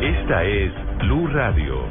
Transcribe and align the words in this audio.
Esta 0.00 0.44
es 0.44 0.72
Blue 1.00 1.26
Radio. 1.28 1.86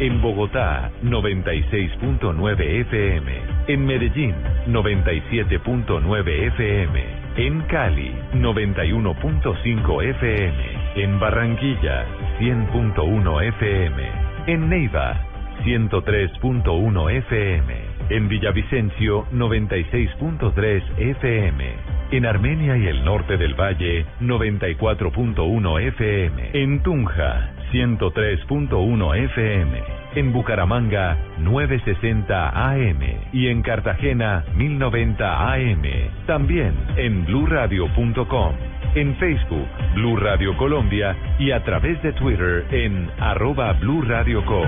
En 0.00 0.22
Bogotá, 0.22 0.90
96.9 1.02 2.80
FM. 2.86 3.32
En 3.68 3.84
Medellín, 3.84 4.34
97.9 4.66 6.46
FM. 6.54 7.04
En 7.36 7.60
Cali, 7.62 8.14
91.5 8.32 10.02
FM. 10.04 10.79
En 10.96 11.20
Barranquilla, 11.20 12.04
100.1 12.40 13.42
FM. 13.44 14.02
En 14.46 14.68
Neiva, 14.68 15.20
103.1 15.64 17.10
FM. 17.12 17.74
En 18.08 18.28
Villavicencio, 18.28 19.24
96.3 19.32 20.82
FM. 20.98 21.64
En 22.10 22.26
Armenia 22.26 22.76
y 22.76 22.88
el 22.88 23.04
norte 23.04 23.36
del 23.36 23.54
valle, 23.54 24.04
94.1 24.20 25.80
FM. 25.80 26.50
En 26.54 26.82
Tunja, 26.82 27.52
103.1 27.70 29.16
FM. 29.16 29.99
En 30.14 30.32
Bucaramanga, 30.32 31.16
960 31.38 32.70
AM. 32.70 33.00
Y 33.32 33.48
en 33.48 33.62
Cartagena, 33.62 34.44
1090 34.56 35.52
AM. 35.52 35.82
También 36.26 36.74
en 36.96 37.24
bluradio.com. 37.24 38.54
En 38.96 39.14
Facebook, 39.16 39.68
Blue 39.94 40.16
Radio 40.16 40.56
Colombia 40.56 41.16
y 41.38 41.52
a 41.52 41.62
través 41.62 42.02
de 42.02 42.12
Twitter 42.12 42.66
en 42.72 43.08
arroba 43.20 43.72
Blue 43.74 44.02
Radio 44.02 44.44
Co. 44.44 44.64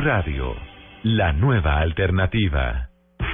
Radio, 0.00 0.56
la 1.02 1.32
nueva 1.32 1.78
alternativa. 1.78 2.88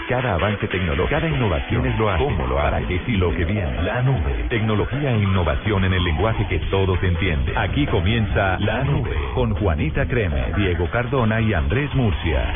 Cada 0.08 0.34
avance 0.34 0.66
tecnológico, 0.66 1.08
cada 1.08 1.28
innovación 1.28 1.86
es 1.86 1.98
lo 1.98 2.10
hace. 2.10 2.24
¿Cómo 2.24 2.46
lo 2.46 2.58
hará? 2.58 2.80
¿Qué 2.86 3.00
y 3.06 3.16
lo 3.16 3.30
que 3.34 3.44
viene? 3.44 3.82
La 3.82 4.02
nube. 4.02 4.46
Tecnología 4.48 5.12
e 5.12 5.18
innovación 5.18 5.84
en 5.84 5.92
el 5.92 6.02
lenguaje 6.02 6.46
que 6.48 6.58
todos 6.70 7.00
entienden. 7.02 7.56
Aquí 7.56 7.86
comienza 7.86 8.58
La 8.58 8.82
Nube 8.82 9.16
con 9.34 9.54
Juanita 9.54 10.06
Creme, 10.06 10.54
Diego 10.56 10.88
Cardona 10.90 11.40
y 11.40 11.54
Andrés 11.54 11.94
Murcia. 11.94 12.52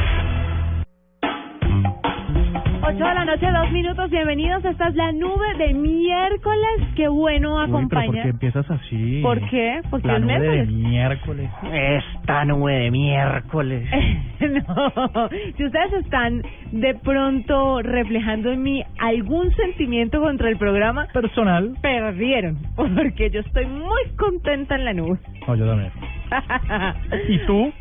10 3.71 3.85
minutos, 3.85 4.11
bienvenidos. 4.11 4.65
Esta 4.65 4.89
es 4.89 4.97
la 4.97 5.13
nube 5.13 5.47
de 5.57 5.73
miércoles. 5.75 6.89
Qué 6.97 7.07
bueno 7.07 7.61
acompaña. 7.61 8.09
Uy, 8.09 8.11
¿pero 8.11 8.13
¿Por 8.13 8.23
qué 8.23 8.29
empiezas 8.31 8.71
así? 8.71 9.21
¿Por 9.23 9.49
qué? 9.49 9.81
Porque 9.89 10.09
la 10.09 10.17
es 10.17 10.23
nube 10.23 10.67
miércoles. 10.67 10.67
De 10.67 11.69
miércoles. 11.69 12.03
Esta 12.25 12.45
nube 12.47 12.73
de 12.73 12.91
miércoles. 12.91 13.89
no. 14.41 15.29
Si 15.57 15.65
ustedes 15.65 15.93
están 16.05 16.43
de 16.73 16.95
pronto 16.97 17.81
reflejando 17.83 18.51
en 18.51 18.63
mí 18.63 18.83
algún 18.99 19.55
sentimiento 19.55 20.21
contra 20.21 20.49
el 20.49 20.57
programa 20.57 21.07
personal, 21.13 21.77
perdieron. 21.81 22.59
Porque 22.75 23.31
yo 23.31 23.39
estoy 23.41 23.67
muy 23.67 24.03
contenta 24.17 24.75
en 24.75 24.85
la 24.85 24.95
nube. 24.95 25.19
No, 25.47 25.55
yo 25.55 25.67
también. 25.67 25.93
¿Y 27.29 27.39
tú? 27.47 27.73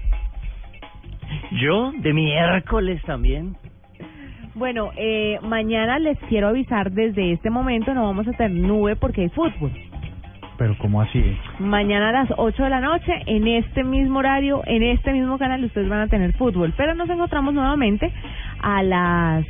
Yo 1.60 1.92
de 1.94 2.14
miércoles 2.14 3.02
también 3.08 3.56
bueno, 4.56 4.92
eh, 4.96 5.40
mañana 5.42 6.00
les 6.00 6.18
quiero 6.30 6.48
avisar 6.50 6.92
desde 6.92 7.34
este 7.34 7.50
momento, 7.50 7.94
no 7.94 8.04
vamos 8.04 8.28
a 8.28 8.32
tener 8.34 8.52
nube 8.52 8.96
porque 8.96 9.22
hay 9.22 9.30
fútbol. 9.30 9.72
Pero 10.58 10.78
¿cómo 10.78 11.02
así? 11.02 11.24
Mañana 11.60 12.10
a 12.10 12.12
las 12.12 12.30
8 12.36 12.64
de 12.64 12.70
la 12.70 12.82
noche, 12.82 13.14
en 13.28 13.48
este 13.48 13.86
mismo 13.86 14.20
horario, 14.20 14.62
en 14.66 14.84
este 14.84 15.14
mismo 15.14 15.38
canal, 15.38 15.64
ustedes 15.64 15.88
van 15.88 16.02
a 16.02 16.08
tener 16.08 16.34
fútbol. 16.34 16.74
Pero 16.76 16.96
nos 16.96 17.10
encontramos 17.10 17.54
nuevamente 17.54 18.12
a 18.62 18.84
las 18.84 19.46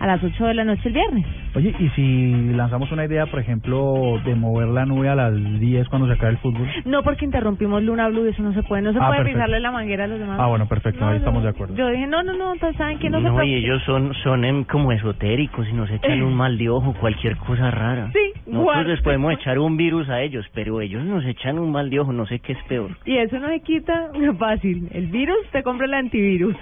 a 0.00 0.06
las 0.06 0.22
8 0.24 0.46
de 0.46 0.54
la 0.54 0.64
noche 0.64 0.82
el 0.86 0.94
viernes. 0.94 1.26
Oye, 1.54 1.74
¿y 1.78 1.88
si 1.90 2.52
lanzamos 2.54 2.90
una 2.90 3.04
idea, 3.04 3.26
por 3.26 3.38
ejemplo, 3.38 4.18
de 4.24 4.34
mover 4.34 4.68
la 4.68 4.86
nube 4.86 5.08
a 5.08 5.14
las 5.14 5.34
10 5.60 5.88
cuando 5.88 6.08
se 6.08 6.14
acabe 6.14 6.32
el 6.32 6.38
fútbol? 6.38 6.66
No 6.86 7.02
porque 7.02 7.24
interrumpimos 7.26 7.82
Luna 7.82 8.08
Blue, 8.08 8.24
eso 8.26 8.42
no 8.42 8.52
se 8.54 8.62
puede. 8.62 8.82
No 8.82 8.92
se 8.92 8.98
Ah, 8.98 9.06
puede 9.08 9.18
perfecto. 9.18 9.36
pisarle 9.38 9.60
la 9.60 9.70
manguera 9.70 10.04
a 10.04 10.06
los 10.06 10.18
demás. 10.18 10.38
Ah, 10.40 10.46
bueno, 10.46 10.66
perfecto, 10.66 11.00
No, 11.00 11.06
ahí 11.08 11.12
no. 11.14 11.18
estamos 11.18 11.42
de 11.42 11.48
acuerdo. 11.50 11.74
Yo 11.76 11.88
dije, 11.88 12.06
no, 12.06 12.22
no, 12.22 12.32
no, 12.34 12.52
entonces 12.54 12.76
saben 12.78 12.98
que 12.98 13.10
no, 13.10 13.18
se 13.18 13.24
No, 13.28 13.34
puede. 13.34 13.46
y 13.48 13.54
ellos 13.56 13.82
son, 13.84 14.14
son 14.22 14.44
em, 14.44 14.64
como 14.64 14.90
esotéricos 14.92 15.68
y 15.68 15.72
nos 15.74 15.90
echan 15.90 16.22
un 16.22 16.34
mal 16.36 16.56
de 16.56 16.68
ojo, 16.70 16.94
cualquier 16.94 17.36
cosa 17.36 17.70
rara. 17.70 18.10
Sí, 18.12 18.18
Nosotros 18.46 18.62
guarda. 18.64 18.82
les 18.84 19.02
podemos 19.02 19.32
echar 19.34 19.58
un 19.58 19.76
virus 19.76 20.08
a 20.08 20.22
ellos, 20.22 20.46
pero 20.54 20.80
ellos 20.80 21.04
nos 21.04 21.24
echan 21.26 21.58
un 21.58 21.70
mal 21.72 21.90
de 21.90 22.00
ojo, 22.00 22.12
no 22.12 22.24
sé 22.26 22.38
qué 22.38 22.52
es 22.52 22.62
peor. 22.68 22.90
Y 23.04 23.16
eso 23.18 23.38
no 23.38 23.48
se 23.48 23.60
quita 23.60 24.10
fácil. 24.38 24.88
El 24.92 25.08
virus, 25.08 25.36
te 25.52 25.62
compra 25.62 25.84
el 25.86 25.92
antivirus. 25.94 26.56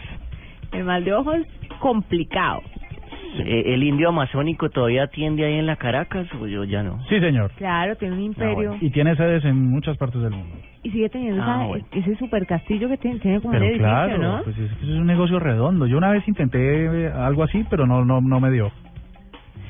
El 0.73 0.85
mal 0.85 1.05
de 1.05 1.15
ojo 1.15 1.33
es 1.33 1.47
complicado. 1.79 2.61
Eh, 3.37 3.75
¿El 3.75 3.83
indio 3.83 4.09
amazónico 4.09 4.69
todavía 4.71 5.05
atiende 5.05 5.45
ahí 5.45 5.55
en 5.55 5.67
la 5.67 5.77
Caracas 5.77 6.27
o 6.41 6.47
yo 6.47 6.65
ya 6.65 6.83
no? 6.83 7.03
Sí, 7.09 7.21
señor. 7.21 7.51
Claro, 7.57 7.97
tiene 7.97 8.15
un 8.15 8.23
imperio. 8.23 8.77
Y 8.81 8.91
tiene 8.91 9.15
sedes 9.17 9.45
en 9.45 9.71
muchas 9.71 9.97
partes 9.97 10.21
del 10.23 10.31
mundo. 10.33 10.57
Y 10.83 10.91
sigue 10.91 11.09
teniendo 11.09 11.43
Ah, 11.43 11.57
esa- 11.59 11.67
bueno. 11.67 11.85
ese 11.93 12.17
super 12.17 12.47
castillo 12.47 12.89
que 12.89 12.97
tiene, 12.97 13.19
tiene 13.19 13.41
como 13.41 13.53
Pero 13.53 13.65
un 13.65 13.71
edificio, 13.71 13.89
claro, 13.89 14.19
¿no? 14.23 14.43
pues 14.45 14.57
es, 14.59 14.71
es 14.73 14.89
un 14.89 15.07
negocio 15.07 15.39
redondo. 15.39 15.87
Yo 15.87 15.99
una 15.99 16.11
vez 16.11 16.27
intenté 16.29 17.09
algo 17.09 17.43
así, 17.43 17.65
pero 17.69 17.87
no 17.87 18.05
no 18.05 18.21
no 18.21 18.41
me 18.41 18.51
dio. 18.51 18.71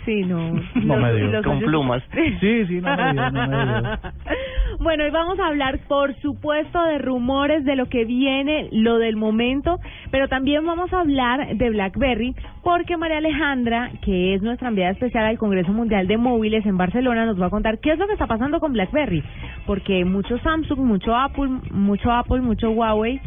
Sí, 0.08 0.22
no. 0.22 0.38
No 0.76 0.96
Los- 0.96 1.02
me 1.02 1.12
dio. 1.14 1.26
los 1.32 1.44
Con 1.44 1.58
plumas. 1.60 2.02
Sí, 2.40 2.64
sí, 2.66 2.80
no 2.80 2.96
me 2.96 3.12
dio, 3.12 3.30
no 3.30 3.46
me 3.46 3.64
dio. 3.66 3.98
Bueno, 4.80 5.04
hoy 5.04 5.10
vamos 5.10 5.38
a 5.40 5.48
hablar, 5.48 5.80
por 5.88 6.14
supuesto, 6.20 6.82
de 6.84 6.98
rumores, 6.98 7.64
de 7.64 7.74
lo 7.74 7.86
que 7.86 8.04
viene, 8.04 8.68
lo 8.70 8.98
del 8.98 9.16
momento, 9.16 9.80
pero 10.10 10.28
también 10.28 10.64
vamos 10.64 10.92
a 10.92 11.00
hablar 11.00 11.56
de 11.56 11.70
BlackBerry, 11.70 12.34
porque 12.62 12.96
María 12.96 13.18
Alejandra, 13.18 13.90
que 14.02 14.34
es 14.34 14.42
nuestra 14.42 14.68
enviada 14.68 14.92
especial 14.92 15.24
al 15.24 15.36
Congreso 15.36 15.72
Mundial 15.72 16.06
de 16.06 16.16
Móviles 16.16 16.64
en 16.64 16.76
Barcelona, 16.78 17.26
nos 17.26 17.40
va 17.42 17.46
a 17.46 17.50
contar 17.50 17.78
qué 17.80 17.92
es 17.92 17.98
lo 17.98 18.06
que 18.06 18.12
está 18.12 18.26
pasando 18.28 18.60
con 18.60 18.72
BlackBerry, 18.72 19.22
porque 19.66 20.04
mucho 20.04 20.38
Samsung, 20.38 20.78
mucho 20.80 21.14
Apple, 21.16 21.48
mucho 21.72 22.12
Apple, 22.12 22.40
mucho 22.40 22.70
Huawei, 22.70 23.20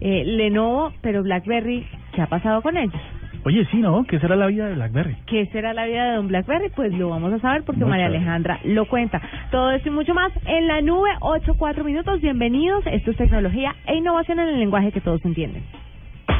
eh, 0.00 0.24
Lenovo, 0.26 0.92
pero 1.02 1.22
BlackBerry, 1.22 1.86
¿qué 2.14 2.22
ha 2.22 2.26
pasado 2.26 2.62
con 2.62 2.76
ellos? 2.76 3.00
Oye, 3.46 3.64
sí, 3.70 3.76
¿no? 3.76 4.02
¿Qué 4.02 4.18
será 4.18 4.34
la 4.34 4.48
vida 4.48 4.66
de 4.66 4.74
BlackBerry? 4.74 5.18
¿Qué 5.24 5.46
será 5.52 5.72
la 5.72 5.86
vida 5.86 6.04
de 6.04 6.16
Don 6.16 6.26
Blackberry? 6.26 6.68
Pues 6.74 6.92
lo 6.92 7.10
vamos 7.10 7.32
a 7.32 7.38
saber 7.38 7.62
porque 7.62 7.84
María. 7.84 8.06
Alejandra 8.06 8.58
lo 8.64 8.86
cuenta. 8.86 9.22
Todo 9.52 9.70
esto 9.70 9.88
y 9.88 9.92
mucho 9.92 10.14
más 10.14 10.32
en 10.46 10.66
la 10.66 10.80
nube, 10.80 11.10
8, 11.20 11.54
4 11.56 11.84
minutos. 11.84 12.20
Bienvenidos. 12.20 12.84
Esto 12.88 13.12
es 13.12 13.16
tecnología 13.16 13.72
e 13.86 13.94
innovación 13.94 14.40
en 14.40 14.48
el 14.48 14.58
lenguaje 14.58 14.90
que 14.90 15.00
todos 15.00 15.24
entienden. 15.24 15.62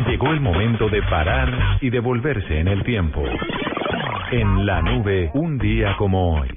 Llegó 0.09 0.33
el 0.33 0.41
momento 0.41 0.89
de 0.89 1.01
parar 1.03 1.79
y 1.81 1.91
devolverse 1.91 2.59
en 2.59 2.67
el 2.67 2.83
tiempo. 2.83 3.23
En 4.33 4.67
la 4.67 4.83
nube, 4.83 5.31
un 5.35 5.59
día 5.59 5.95
como 5.99 6.41
hoy. 6.41 6.49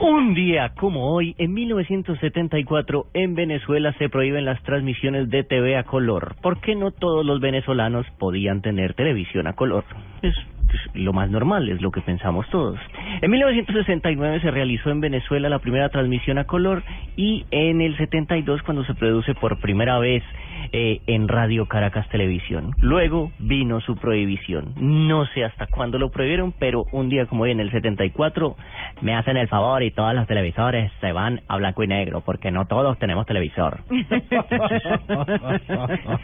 Un 0.00 0.32
día 0.32 0.74
como 0.78 1.12
hoy, 1.12 1.34
en 1.38 1.52
1974, 1.54 3.06
en 3.14 3.34
Venezuela 3.34 3.92
se 3.94 4.08
prohíben 4.08 4.44
las 4.44 4.62
transmisiones 4.62 5.28
de 5.28 5.42
TV 5.42 5.76
a 5.76 5.82
color, 5.82 6.36
porque 6.40 6.76
no 6.76 6.92
todos 6.92 7.26
los 7.26 7.40
venezolanos 7.40 8.06
podían 8.16 8.62
tener 8.62 8.94
televisión 8.94 9.48
a 9.48 9.54
color. 9.54 9.84
Es 10.22 10.36
pues, 10.68 10.80
lo 10.94 11.12
más 11.12 11.30
normal, 11.30 11.68
es 11.68 11.80
lo 11.80 11.90
que 11.90 12.00
pensamos 12.00 12.48
todos. 12.50 12.78
En 13.22 13.30
1969 13.30 14.40
se 14.40 14.50
realizó 14.52 14.90
en 14.90 15.00
Venezuela 15.00 15.48
la 15.48 15.58
primera 15.58 15.88
transmisión 15.88 16.38
a 16.38 16.44
color 16.44 16.84
y 17.16 17.44
en 17.50 17.80
el 17.80 17.96
72 17.96 18.62
cuando 18.62 18.84
se 18.84 18.94
produce 18.94 19.34
por 19.34 19.58
primera 19.58 19.98
vez 19.98 20.22
eh, 20.72 21.00
en 21.06 21.28
Radio 21.28 21.66
Caracas 21.66 22.08
Televisión. 22.08 22.74
Luego 22.78 23.32
vino 23.38 23.80
su 23.80 23.96
prohibición. 23.96 24.74
No 24.76 25.26
sé 25.26 25.44
hasta 25.44 25.66
cuándo 25.66 25.98
lo 25.98 26.10
prohibieron, 26.10 26.52
pero 26.52 26.86
un 26.92 27.08
día 27.08 27.26
como 27.26 27.44
hoy 27.44 27.52
en 27.52 27.60
el 27.60 27.70
74 27.70 28.56
me 29.00 29.14
hacen 29.14 29.36
el 29.36 29.48
favor 29.48 29.82
y 29.82 29.90
todos 29.90 30.14
los 30.14 30.26
televisores 30.26 30.90
se 31.00 31.12
van 31.12 31.40
a 31.48 31.56
blanco 31.56 31.82
y 31.82 31.86
negro 31.86 32.20
porque 32.20 32.50
no 32.50 32.66
todos 32.66 32.98
tenemos 32.98 33.26
televisor. 33.26 33.80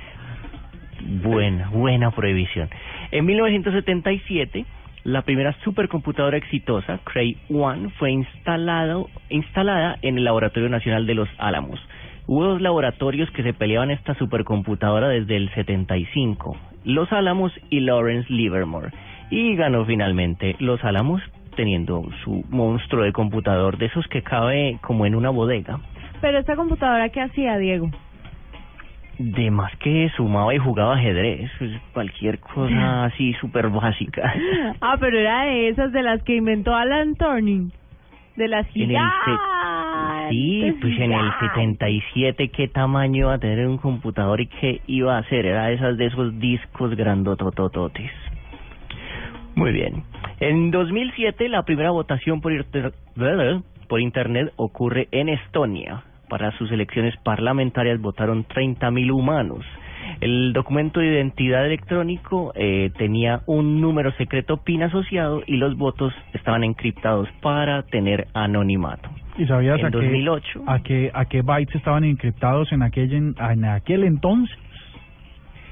buena, 1.22 1.68
buena 1.70 2.10
prohibición. 2.10 2.68
En 3.10 3.26
1977 3.26 4.64
la 5.04 5.20
primera 5.20 5.54
supercomputadora 5.62 6.38
exitosa, 6.38 6.98
Cray 7.04 7.36
One, 7.50 7.90
fue 7.98 8.10
instalado, 8.10 9.10
instalada 9.28 9.98
en 10.00 10.16
el 10.16 10.24
Laboratorio 10.24 10.70
Nacional 10.70 11.06
de 11.06 11.14
los 11.14 11.28
Álamos. 11.36 11.78
Hubo 12.26 12.44
dos 12.44 12.62
laboratorios 12.62 13.30
que 13.32 13.42
se 13.42 13.52
peleaban 13.52 13.90
esta 13.90 14.14
supercomputadora 14.14 15.08
desde 15.08 15.36
el 15.36 15.52
75, 15.54 16.56
Los 16.84 17.12
Álamos 17.12 17.52
y 17.68 17.80
Lawrence 17.80 18.32
Livermore. 18.32 18.90
Y 19.30 19.56
ganó 19.56 19.84
finalmente 19.84 20.56
Los 20.58 20.82
Álamos 20.84 21.20
teniendo 21.54 22.02
su 22.24 22.44
monstruo 22.48 23.04
de 23.04 23.12
computador 23.12 23.76
de 23.76 23.86
esos 23.86 24.06
que 24.08 24.22
cabe 24.22 24.78
como 24.80 25.04
en 25.04 25.14
una 25.14 25.28
bodega. 25.28 25.80
Pero 26.22 26.38
esta 26.38 26.56
computadora, 26.56 27.10
¿qué 27.10 27.20
hacía, 27.20 27.58
Diego? 27.58 27.90
De 29.18 29.50
más 29.50 29.76
que 29.76 30.10
sumaba 30.16 30.54
y 30.54 30.58
jugaba 30.58 30.94
ajedrez, 30.94 31.50
pues, 31.58 31.70
cualquier 31.92 32.40
cosa 32.40 33.04
así 33.04 33.34
súper 33.34 33.68
básica. 33.68 34.32
Ah, 34.80 34.96
pero 34.98 35.18
era 35.18 35.42
de 35.42 35.68
esas 35.68 35.92
de 35.92 36.02
las 36.02 36.22
que 36.22 36.36
inventó 36.36 36.74
Alan 36.74 37.14
Turing. 37.16 37.70
De 38.36 38.48
las 38.48 38.66
gigantes. 38.68 39.38
Sí, 40.30 40.76
pues 40.80 40.94
en 40.98 41.12
el 41.12 41.32
gigantes. 41.32 41.48
77 41.54 42.48
qué 42.48 42.68
tamaño 42.68 43.18
iba 43.26 43.34
a 43.34 43.38
tener 43.38 43.66
un 43.66 43.78
computador 43.78 44.40
y 44.40 44.46
qué 44.46 44.80
iba 44.86 45.16
a 45.16 45.20
hacer, 45.20 45.46
era 45.46 45.70
esas 45.70 45.96
de 45.96 46.06
esos 46.06 46.38
discos 46.38 46.94
grandototototes. 46.96 48.10
Muy 49.54 49.72
bien. 49.72 50.02
En 50.40 50.70
2007 50.70 51.48
la 51.48 51.62
primera 51.64 51.90
votación 51.90 52.40
por, 52.40 52.52
inter- 52.52 52.92
por 53.88 54.00
internet 54.00 54.52
ocurre 54.56 55.08
en 55.12 55.28
Estonia. 55.28 56.02
Para 56.28 56.50
sus 56.58 56.70
elecciones 56.72 57.14
parlamentarias 57.22 58.00
votaron 58.00 58.44
30.000 58.46 59.12
humanos. 59.12 59.64
El 60.20 60.52
documento 60.52 61.00
de 61.00 61.06
identidad 61.06 61.64
electrónico 61.66 62.52
eh, 62.56 62.90
tenía 62.98 63.42
un 63.46 63.80
número 63.80 64.10
secreto 64.12 64.58
PIN 64.58 64.82
asociado 64.82 65.42
y 65.46 65.56
los 65.56 65.76
votos 65.76 66.12
estaban 66.32 66.64
encriptados 66.64 67.28
para 67.40 67.82
tener 67.84 68.26
anonimato. 68.34 69.08
¿Y 69.36 69.46
sabías 69.46 69.80
En 69.80 69.86
a 69.86 69.90
qué, 69.90 69.96
2008. 69.98 70.62
a 70.66 70.82
qué 70.82 71.10
a 71.12 71.24
qué 71.24 71.42
bytes 71.42 71.74
estaban 71.74 72.04
encriptados 72.04 72.70
en 72.72 72.82
aquel 72.82 73.12
en, 73.12 73.34
en 73.38 73.64
aquel 73.64 74.04
entonces? 74.04 74.56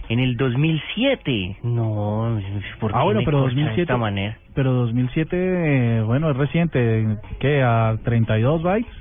En 0.08 0.18
el 0.18 0.36
2007, 0.36 1.58
no, 1.62 2.38
¿por 2.80 2.90
qué 2.90 2.98
Ah, 2.98 3.04
bueno, 3.04 3.20
me 3.20 3.24
pero 3.24 3.38
corta 3.42 3.54
de 3.54 3.60
2007 3.62 3.82
esta 3.82 3.96
manera? 3.96 4.36
Pero 4.54 4.72
2007, 4.72 5.36
eh, 5.98 6.02
bueno, 6.02 6.30
es 6.30 6.36
reciente, 6.36 7.16
¿qué? 7.38 7.62
¿A 7.62 7.96
32 8.04 8.62
bytes? 8.62 8.92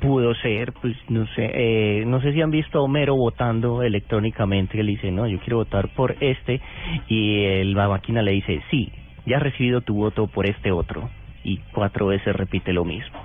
Pudo 0.00 0.34
ser, 0.36 0.72
pues 0.80 0.94
no 1.08 1.26
sé, 1.34 1.50
eh, 1.52 2.04
no 2.06 2.20
sé 2.20 2.32
si 2.32 2.40
han 2.42 2.50
visto 2.50 2.78
a 2.78 2.82
Homero 2.82 3.16
votando 3.16 3.82
electrónicamente, 3.82 4.76
que 4.76 4.82
le 4.84 4.92
dice, 4.92 5.10
no, 5.10 5.26
yo 5.26 5.38
quiero 5.40 5.58
votar 5.58 5.88
por 5.94 6.14
este, 6.20 6.60
y 7.08 7.42
el, 7.44 7.72
la 7.74 7.88
máquina 7.88 8.22
le 8.22 8.32
dice, 8.32 8.62
sí, 8.70 8.92
ya 9.26 9.38
has 9.38 9.42
recibido 9.42 9.80
tu 9.80 9.94
voto 9.94 10.26
por 10.26 10.46
este 10.46 10.72
otro, 10.72 11.08
y 11.44 11.58
cuatro 11.72 12.08
veces 12.08 12.34
repite 12.34 12.72
lo 12.72 12.84
mismo. 12.84 13.20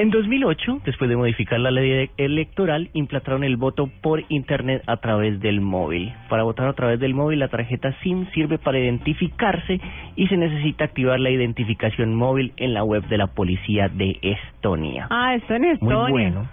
En 0.00 0.08
2008, 0.08 0.80
después 0.86 1.10
de 1.10 1.16
modificar 1.16 1.60
la 1.60 1.70
ley 1.70 2.08
electoral, 2.16 2.88
implantaron 2.94 3.44
el 3.44 3.58
voto 3.58 3.90
por 4.00 4.22
Internet 4.30 4.82
a 4.86 4.96
través 4.96 5.40
del 5.40 5.60
móvil. 5.60 6.10
Para 6.30 6.42
votar 6.42 6.68
a 6.68 6.72
través 6.72 6.98
del 7.00 7.12
móvil, 7.12 7.40
la 7.40 7.48
tarjeta 7.48 7.92
SIM 8.02 8.26
sirve 8.32 8.56
para 8.56 8.78
identificarse 8.78 9.78
y 10.16 10.26
se 10.28 10.38
necesita 10.38 10.84
activar 10.84 11.20
la 11.20 11.28
identificación 11.28 12.14
móvil 12.14 12.54
en 12.56 12.72
la 12.72 12.82
web 12.82 13.06
de 13.08 13.18
la 13.18 13.26
policía 13.26 13.90
de 13.90 14.18
Estonia. 14.22 15.06
Ah, 15.10 15.34
esto 15.34 15.54
en 15.54 15.64
Estonia. 15.64 15.98
Muy 15.98 16.12
bueno. 16.12 16.48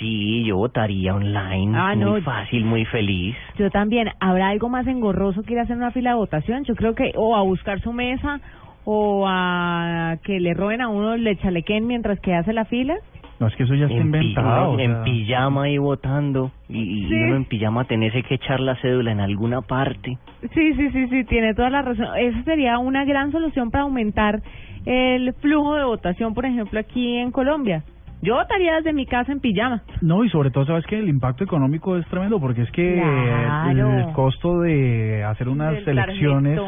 Sí, 0.00 0.42
yo 0.44 0.56
votaría 0.56 1.14
online. 1.14 1.78
Ah, 1.78 1.94
muy 1.94 2.04
no. 2.04 2.22
fácil, 2.22 2.64
muy 2.64 2.84
feliz. 2.86 3.36
Yo 3.56 3.70
también. 3.70 4.08
¿Habrá 4.18 4.48
algo 4.48 4.68
más 4.68 4.88
engorroso 4.88 5.44
que 5.44 5.52
ir 5.52 5.60
a 5.60 5.62
hacer 5.62 5.76
una 5.76 5.92
fila 5.92 6.10
de 6.10 6.16
votación? 6.16 6.64
Yo 6.64 6.74
creo 6.74 6.96
que 6.96 7.12
o 7.14 7.36
a 7.36 7.42
buscar 7.42 7.80
su 7.82 7.92
mesa 7.92 8.40
o 8.84 9.24
a 9.28 10.16
que 10.24 10.40
le 10.40 10.54
roben 10.54 10.80
a 10.80 10.88
uno, 10.88 11.16
le 11.16 11.36
chalequen 11.36 11.86
mientras 11.86 12.18
que 12.20 12.34
hace 12.34 12.52
la 12.52 12.64
fila. 12.64 12.94
No, 13.40 13.48
es 13.48 13.56
que 13.56 13.64
eso 13.64 13.74
ya 13.74 13.86
está 13.86 13.96
en, 13.96 14.12
pi- 14.12 14.18
inventado. 14.18 14.70
o 14.72 14.78
en 14.78 15.02
pijama 15.02 15.64
ahí 15.64 15.76
votando 15.78 16.52
y, 16.68 16.78
y 16.80 17.08
Sí. 17.08 17.14
uno 17.14 17.36
en 17.36 17.44
pijama 17.44 17.84
tenese 17.86 18.22
que 18.22 18.34
echar 18.34 18.60
la 18.60 18.76
cédula 18.76 19.10
en 19.10 19.20
alguna 19.20 19.62
parte. 19.62 20.16
Sí, 20.54 20.74
sí, 20.74 20.90
sí, 20.90 21.08
sí, 21.08 21.24
tiene 21.24 21.54
toda 21.54 21.70
la 21.70 21.82
razón. 21.82 22.06
Esa 22.18 22.42
sería 22.44 22.78
una 22.78 23.04
gran 23.04 23.32
solución 23.32 23.70
para 23.70 23.82
aumentar 23.84 24.40
el 24.84 25.32
flujo 25.34 25.74
de 25.76 25.84
votación, 25.84 26.34
por 26.34 26.44
ejemplo, 26.46 26.78
aquí 26.78 27.16
en 27.18 27.30
Colombia. 27.32 27.82
Yo 28.22 28.34
votaría 28.36 28.76
desde 28.76 28.92
mi 28.92 29.04
casa 29.04 29.32
en 29.32 29.40
pijama. 29.40 29.82
No, 30.00 30.24
y 30.24 30.28
sobre 30.30 30.50
todo, 30.50 30.64
sabes 30.64 30.86
que 30.86 30.96
el 30.98 31.08
impacto 31.08 31.42
económico 31.42 31.96
es 31.96 32.06
tremendo, 32.06 32.38
porque 32.40 32.62
es 32.62 32.70
que 32.70 32.94
Claro. 32.94 33.98
el 33.98 34.12
costo 34.12 34.60
de 34.60 35.24
hacer 35.24 35.48
unas 35.48 35.72
Del 35.84 35.98
elecciones 35.98 36.58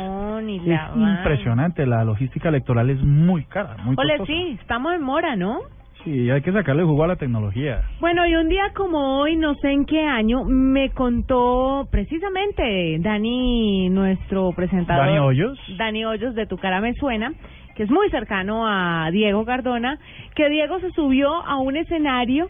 y 0.49 0.56
es 0.56 0.65
la 0.67 1.17
impresionante. 1.19 1.87
La 1.87 2.05
logística 2.05 2.49
electoral 2.49 2.91
es 2.91 3.01
muy 3.03 3.45
cara, 3.45 3.77
muy 3.85 3.95
Ole, 3.97 4.19
costosa. 4.19 4.33
sí, 4.33 4.59
estamos 4.61 4.95
en 4.95 5.03
mora, 5.03 5.37
¿no? 5.37 5.59
Sí, 6.03 6.29
hay 6.29 6.43
que 6.43 6.53
sacarle 6.53 6.83
jugo 6.83 7.05
a 7.05 7.06
la 7.06 7.17
tecnología. 7.17 7.81
Bueno, 7.99 8.27
y 8.27 8.35
un 8.37 8.49
día 8.51 8.65
como 8.77 9.21
hoy, 9.21 9.37
no 9.37 9.55
sé 9.55 9.71
en 9.71 9.87
qué 9.87 10.05
año, 10.05 10.45
me 10.45 10.91
contó 10.91 11.89
precisamente 11.91 12.99
Dani, 13.01 13.89
nuestro 13.89 14.51
presentador. 14.53 15.06
Dani 15.06 15.19
Hoyos. 15.19 15.59
Dani 15.79 16.05
Hoyos 16.05 16.35
de 16.35 16.47
Tu 16.47 16.59
Cara 16.59 16.81
Me 16.83 16.93
Suena, 16.95 17.33
que 17.75 17.82
es 17.82 17.91
muy 17.91 18.09
cercano 18.11 18.67
a 18.67 19.11
Diego 19.11 19.44
Cardona, 19.44 19.99
que 20.35 20.49
Diego 20.49 20.79
se 20.81 20.91
subió 20.93 21.32
a 21.35 21.56
un 21.56 21.76
escenario 21.76 22.49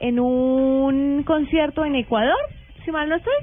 en 0.00 0.18
un 0.20 1.22
concierto 1.24 1.84
en 1.84 1.96
Ecuador, 1.96 2.38
si 2.84 2.90
mal 2.90 3.08
no 3.08 3.16
estoy, 3.16 3.34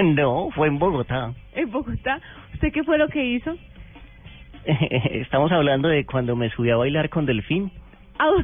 no, 0.14 0.50
fue 0.50 0.68
en 0.68 0.78
Bogotá. 0.78 1.32
en 1.54 1.70
Bogotá. 1.70 2.20
¿Usted 2.54 2.72
qué 2.72 2.82
fue 2.84 2.98
lo 2.98 3.08
que 3.08 3.24
hizo? 3.24 3.54
Estamos 4.64 5.50
hablando 5.52 5.88
de 5.88 6.04
cuando 6.04 6.36
me 6.36 6.50
subí 6.50 6.70
a 6.70 6.76
bailar 6.76 7.08
con 7.08 7.26
Delfín. 7.26 7.70
Au. 8.18 8.34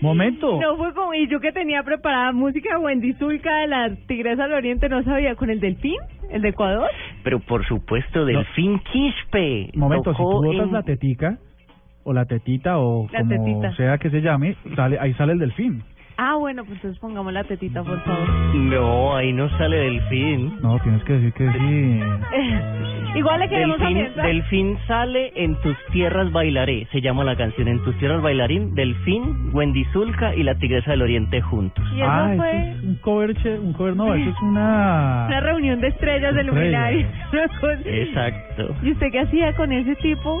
Momento. 0.00 0.60
No 0.60 0.76
fue 0.76 0.92
como, 0.94 1.14
y 1.14 1.26
yo 1.28 1.40
que 1.40 1.52
tenía 1.52 1.82
preparada 1.82 2.32
música 2.32 2.78
Wendy 2.78 3.12
Zulka 3.14 3.58
de 3.60 3.68
la 3.68 3.96
Tigresa 4.06 4.44
del 4.44 4.52
Oriente, 4.54 4.88
no 4.88 5.02
sabía, 5.02 5.34
con 5.36 5.50
el 5.50 5.60
delfín, 5.60 5.96
el 6.30 6.42
de 6.42 6.48
Ecuador. 6.50 6.90
Pero 7.22 7.40
por 7.40 7.64
supuesto, 7.66 8.24
Delfín 8.24 8.78
Quispe. 8.92 9.70
Momento, 9.74 10.12
si 10.12 10.18
tú 10.18 10.24
botas 10.24 10.66
en- 10.66 10.72
la 10.72 10.82
tetica, 10.82 11.38
o 12.04 12.12
la 12.12 12.26
tetita, 12.26 12.78
o 12.78 13.08
La 13.10 13.20
como 13.20 13.30
tetita. 13.30 13.74
sea 13.76 13.98
que 13.98 14.10
se 14.10 14.20
llame, 14.20 14.56
sale 14.76 14.98
ahí 15.00 15.14
sale 15.14 15.32
el 15.32 15.38
delfín. 15.38 15.82
Ah, 16.16 16.36
bueno, 16.36 16.64
pues 16.64 16.76
entonces 16.76 17.00
pongamos 17.00 17.32
la 17.32 17.42
tetita, 17.44 17.82
por 17.82 18.00
favor. 18.04 18.28
No, 18.54 19.16
ahí 19.16 19.32
no 19.32 19.48
sale 19.58 19.76
Delfín. 19.78 20.60
No, 20.62 20.78
tienes 20.80 21.02
que 21.04 21.12
decir 21.14 21.32
que 21.32 21.50
sí. 21.52 22.00
Igual 23.18 23.40
le 23.40 23.48
queremos 23.48 23.78
Delfín, 23.78 23.96
ambientar. 23.98 24.26
Delfín 24.26 24.78
sale 24.86 25.32
en 25.36 25.54
tus 25.60 25.76
tierras 25.92 26.30
bailaré, 26.32 26.86
se 26.92 27.00
llama 27.00 27.24
la 27.24 27.36
canción. 27.36 27.68
En 27.68 27.82
tus 27.84 27.96
tierras 27.98 28.22
bailarín, 28.22 28.74
Delfín, 28.74 29.50
Wendy 29.52 29.84
Zulka 29.92 30.34
y 30.34 30.42
la 30.42 30.54
Tigresa 30.56 30.92
del 30.92 31.02
Oriente 31.02 31.40
juntos. 31.40 31.84
Y 31.94 32.00
eso 32.00 32.10
ah, 32.10 32.32
fue 32.36 32.50
eso 32.50 32.76
es 32.78 32.82
un 32.84 32.94
cover, 32.96 33.34
che- 33.36 33.58
un 33.58 33.72
cover, 33.72 33.96
no, 33.96 34.14
eso 34.14 34.30
es 34.30 34.36
una... 34.42 35.26
una 35.28 35.40
reunión 35.40 35.80
de 35.80 35.88
estrellas 35.88 36.34
de 36.34 36.40
Estrellas. 36.42 36.46
luminarias. 36.46 37.10
una 37.32 37.48
cosa. 37.60 37.80
Exacto. 37.88 38.74
¿Y 38.82 38.92
usted 38.92 39.10
qué 39.12 39.20
hacía 39.20 39.52
con 39.54 39.72
ese 39.72 39.94
tipo? 39.96 40.40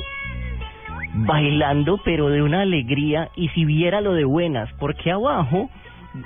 Bailando, 1.14 2.00
pero 2.04 2.28
de 2.28 2.42
una 2.42 2.62
alegría, 2.62 3.30
y 3.36 3.48
si 3.50 3.64
viera 3.64 4.00
lo 4.00 4.14
de 4.14 4.24
buenas, 4.24 4.68
porque 4.78 5.12
abajo, 5.12 5.70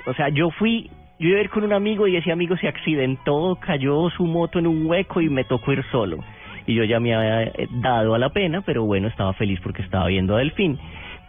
o 0.05 0.13
sea, 0.13 0.29
yo 0.29 0.49
fui, 0.49 0.89
yo 1.19 1.29
iba 1.29 1.37
a 1.37 1.41
ir 1.41 1.49
con 1.49 1.63
un 1.63 1.73
amigo 1.73 2.07
y 2.07 2.15
ese 2.15 2.31
amigo 2.31 2.57
se 2.57 2.67
accidentó, 2.67 3.57
cayó 3.61 4.09
su 4.09 4.25
moto 4.25 4.59
en 4.59 4.67
un 4.67 4.85
hueco 4.85 5.21
y 5.21 5.29
me 5.29 5.43
tocó 5.43 5.73
ir 5.73 5.83
solo. 5.91 6.17
Y 6.65 6.73
yo 6.73 6.83
ya 6.83 6.99
me 6.99 7.13
había 7.13 7.43
eh, 7.43 7.67
dado 7.71 8.15
a 8.15 8.19
la 8.19 8.29
pena, 8.29 8.61
pero 8.61 8.83
bueno, 8.83 9.07
estaba 9.07 9.33
feliz 9.33 9.59
porque 9.61 9.81
estaba 9.81 10.07
viendo 10.07 10.35
a 10.35 10.39
Delfín. 10.39 10.79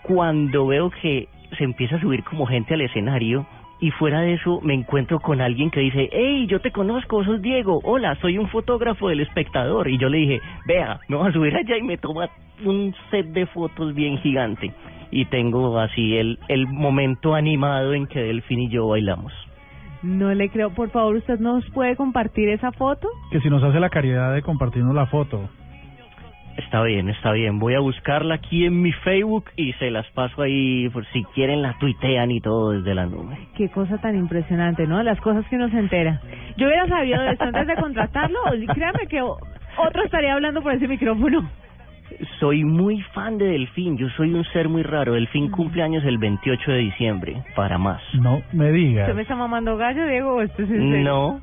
Cuando 0.03 0.67
veo 0.67 0.91
que 0.91 1.29
se 1.57 1.65
empieza 1.65 1.97
a 1.97 2.01
subir 2.01 2.25
como 2.25 2.47
gente 2.47 2.75
al 2.75 2.81
escenario, 2.81 3.47
y 3.81 3.91
fuera 3.93 4.21
de 4.21 4.35
eso 4.35 4.61
me 4.63 4.75
encuentro 4.75 5.21
con 5.21 5.41
alguien 5.41 5.71
que 5.71 5.81
dice, 5.81 6.09
hey, 6.13 6.47
yo 6.47 6.61
te 6.61 6.71
conozco, 6.71 7.25
sos 7.25 7.41
Diego, 7.41 7.81
hola, 7.83 8.15
soy 8.21 8.37
un 8.37 8.49
fotógrafo 8.49 9.09
del 9.09 9.21
espectador. 9.21 9.89
Y 9.89 9.99
yo 9.99 10.09
le 10.09 10.19
dije, 10.19 10.41
vea, 10.67 11.01
me 11.09 11.17
voy 11.17 11.29
a 11.29 11.33
subir 11.33 11.57
allá 11.57 11.77
y 11.79 11.83
me 11.83 11.97
toma 11.97 12.29
un 12.65 12.95
set 13.11 13.27
de 13.29 13.47
fotos 13.47 13.95
bien 13.95 14.19
gigante. 14.19 14.73
Y 15.11 15.25
tengo 15.25 15.79
así 15.79 16.17
el, 16.17 16.39
el 16.49 16.67
momento 16.67 17.35
animado 17.35 17.95
en 17.95 18.07
que 18.07 18.21
Delfín 18.21 18.61
y 18.61 18.69
yo 18.69 18.89
bailamos. 18.89 19.33
No 20.03 20.33
le 20.33 20.49
creo. 20.51 20.71
Por 20.71 20.91
favor, 20.91 21.17
¿usted 21.17 21.41
nos 21.41 21.69
puede 21.71 21.97
compartir 21.97 22.49
esa 22.49 22.73
foto? 22.73 23.09
Que 23.31 23.41
si 23.41 23.51
nos 23.51 23.63
hace 23.63 23.81
la 23.81 23.91
caridad 23.91 24.33
de 24.35 24.43
compartirnos 24.43 24.95
la 24.95 25.07
foto. 25.07 25.49
Está 26.57 26.83
bien, 26.83 27.09
está 27.09 27.33
bien. 27.33 27.59
Voy 27.59 27.75
a 27.75 27.81
buscarla 27.81 28.35
aquí 28.35 28.67
en 28.67 28.83
mi 28.83 28.93
Facebook 28.93 29.47
y 29.57 29.73
se 29.75 29.91
las 29.91 30.07
paso 30.11 30.43
ahí 30.43 30.89
por 30.91 31.07
si 31.07 31.25
quieren 31.35 31.63
la 31.63 31.79
tuitean 31.79 32.31
y 32.31 32.41
todo 32.41 32.73
desde 32.73 32.95
la 32.95 33.07
nube. 33.07 33.37
Qué 33.57 33.69
cosa 33.69 33.99
tan 33.99 34.17
impresionante, 34.17 34.87
¿no? 34.87 35.03
Las 35.03 35.21
cosas 35.21 35.47
que 35.49 35.57
uno 35.57 35.69
se 35.71 35.79
entera. 35.79 36.21
Yo 36.57 36.67
hubiera 36.67 36.87
sabido 36.87 37.23
de 37.23 37.33
esto 37.33 37.45
antes 37.45 37.67
de 37.67 37.77
contratarlo. 37.77 38.39
Créame 38.75 39.07
que 39.09 39.23
otro 39.23 40.05
estaría 40.05 40.35
hablando 40.35 40.63
por 40.63 40.75
ese 40.75 40.89
micrófono. 40.89 41.49
Soy 42.39 42.65
muy 42.65 43.01
fan 43.15 43.39
de 43.39 43.47
Delfín, 43.47 43.97
yo 43.97 44.09
soy 44.11 44.35
un 44.35 44.45
ser 44.47 44.69
muy 44.69 44.83
raro. 44.83 45.15
Delfín 45.15 45.51
cumple 45.51 45.83
años 45.83 46.05
el 46.05 46.19
28 46.19 46.71
de 46.73 46.79
diciembre, 46.79 47.43
para 47.55 47.79
más. 47.79 48.03
No 48.15 48.43
me 48.53 48.73
digas. 48.73 49.05
¿Usted 49.05 49.17
me 49.17 49.23
está 49.23 49.37
mamando 49.37 49.77
gallo, 49.77 50.05
Diego? 50.07 50.35
o 50.35 50.43
esto 50.43 50.63
es 50.63 50.71
en 50.71 50.91
serio? 50.91 51.05
No, 51.05 51.41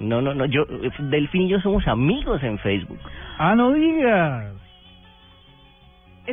no, 0.00 0.20
no, 0.20 0.34
no. 0.34 0.46
Yo, 0.46 0.64
Delfín 0.98 1.42
y 1.42 1.48
yo 1.48 1.60
somos 1.60 1.86
amigos 1.86 2.42
en 2.42 2.58
Facebook. 2.58 2.98
Ah, 3.38 3.54
no 3.54 3.72
digas. 3.72 4.52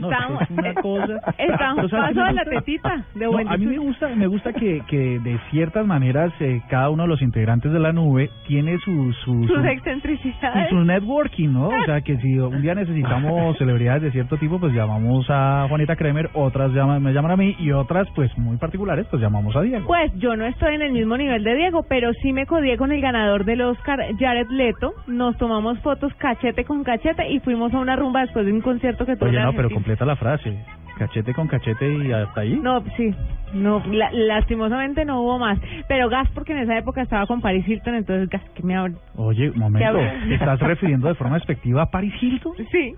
No, 0.01 0.09
Estamos, 0.11 0.41
es 0.41 0.49
una 0.51 0.73
cosa. 0.81 1.19
estamos 1.37 1.85
O 1.85 1.89
sea, 1.89 1.99
paso 1.99 2.23
de 2.23 2.33
la 2.33 2.45
tetita 2.45 3.05
de 3.15 3.25
No, 3.25 3.37
a 3.37 3.57
mí 3.57 3.65
me 3.65 3.77
gusta, 3.77 4.09
me 4.15 4.27
gusta 4.27 4.53
que, 4.53 4.81
que 4.87 5.19
de 5.19 5.39
ciertas 5.51 5.85
maneras 5.85 6.31
eh, 6.39 6.61
cada 6.69 6.89
uno 6.89 7.03
de 7.03 7.09
los 7.09 7.21
integrantes 7.21 7.71
de 7.71 7.79
la 7.79 7.91
nube 7.93 8.29
tiene 8.47 8.77
su 8.79 9.13
su, 9.23 9.43
sus 9.47 9.47
su- 9.47 9.65
excentricidades. 9.65 10.67
y 10.67 10.69
su 10.75 10.83
networking, 10.83 11.49
¿no? 11.51 11.67
O 11.69 11.85
sea, 11.85 12.01
que 12.01 12.17
si 12.17 12.37
un 12.39 12.61
día 12.61 12.75
necesitamos 12.75 13.57
celebridades 13.59 14.03
de 14.03 14.11
cierto 14.11 14.37
tipo, 14.37 14.59
pues 14.59 14.73
llamamos 14.73 15.25
a 15.29 15.65
Juanita 15.69 15.95
Kremer, 15.95 16.29
otras 16.33 16.71
llaman, 16.73 17.01
me 17.01 17.13
llaman 17.13 17.31
a 17.31 17.37
mí 17.37 17.55
y 17.59 17.71
otras, 17.71 18.07
pues 18.15 18.35
muy 18.37 18.57
particulares, 18.57 19.05
pues 19.09 19.21
llamamos 19.21 19.55
a 19.55 19.61
Diego. 19.61 19.85
Pues 19.87 20.11
yo 20.17 20.35
no 20.35 20.45
estoy 20.45 20.75
en 20.75 20.81
el 20.81 20.91
mismo 20.91 21.17
nivel 21.17 21.43
de 21.43 21.55
Diego, 21.55 21.85
pero 21.87 22.11
sí 22.21 22.33
me 22.33 22.45
codié 22.45 22.77
con 22.77 22.91
el 22.91 23.01
ganador 23.01 23.45
del 23.45 23.61
Oscar, 23.61 23.99
Jared 24.19 24.47
Leto. 24.49 24.93
Nos 25.07 25.37
tomamos 25.37 25.79
fotos 25.79 26.13
cachete 26.15 26.65
con 26.65 26.83
cachete 26.83 27.29
y 27.31 27.39
fuimos 27.39 27.73
a 27.73 27.79
una 27.79 27.95
rumba 27.95 28.21
después 28.21 28.45
de 28.45 28.51
un 28.53 28.61
concierto 28.61 29.05
que 29.05 29.15
tuvo 29.15 29.29
Oye, 29.29 29.39
no, 29.39 29.53
pero. 29.53 29.69
Completa 29.83 30.05
la 30.05 30.15
frase. 30.15 30.57
Cachete 30.97 31.33
con 31.33 31.47
cachete 31.47 31.91
y 31.91 32.11
hasta 32.13 32.41
ahí. 32.41 32.55
No, 32.55 32.81
sí. 32.95 33.13
No, 33.53 33.83
la- 33.91 34.11
lastimosamente 34.11 35.03
no 35.05 35.21
hubo 35.21 35.39
más. 35.39 35.59
Pero 35.89 36.07
gas 36.07 36.29
porque 36.33 36.53
en 36.53 36.59
esa 36.59 36.77
época 36.77 37.01
estaba 37.01 37.25
con 37.25 37.41
Paris 37.41 37.67
Hilton, 37.67 37.95
entonces 37.95 38.29
gas 38.29 38.43
que 38.55 38.63
me 38.63 38.75
abre. 38.77 38.93
Oye, 39.15 39.49
un 39.49 39.59
momento. 39.59 39.97
estás 40.29 40.59
refiriendo 40.59 41.07
de 41.07 41.15
forma 41.15 41.35
despectiva 41.35 41.81
a 41.81 41.91
Paris 41.91 42.13
Hilton? 42.21 42.53
Sí. 42.71 42.95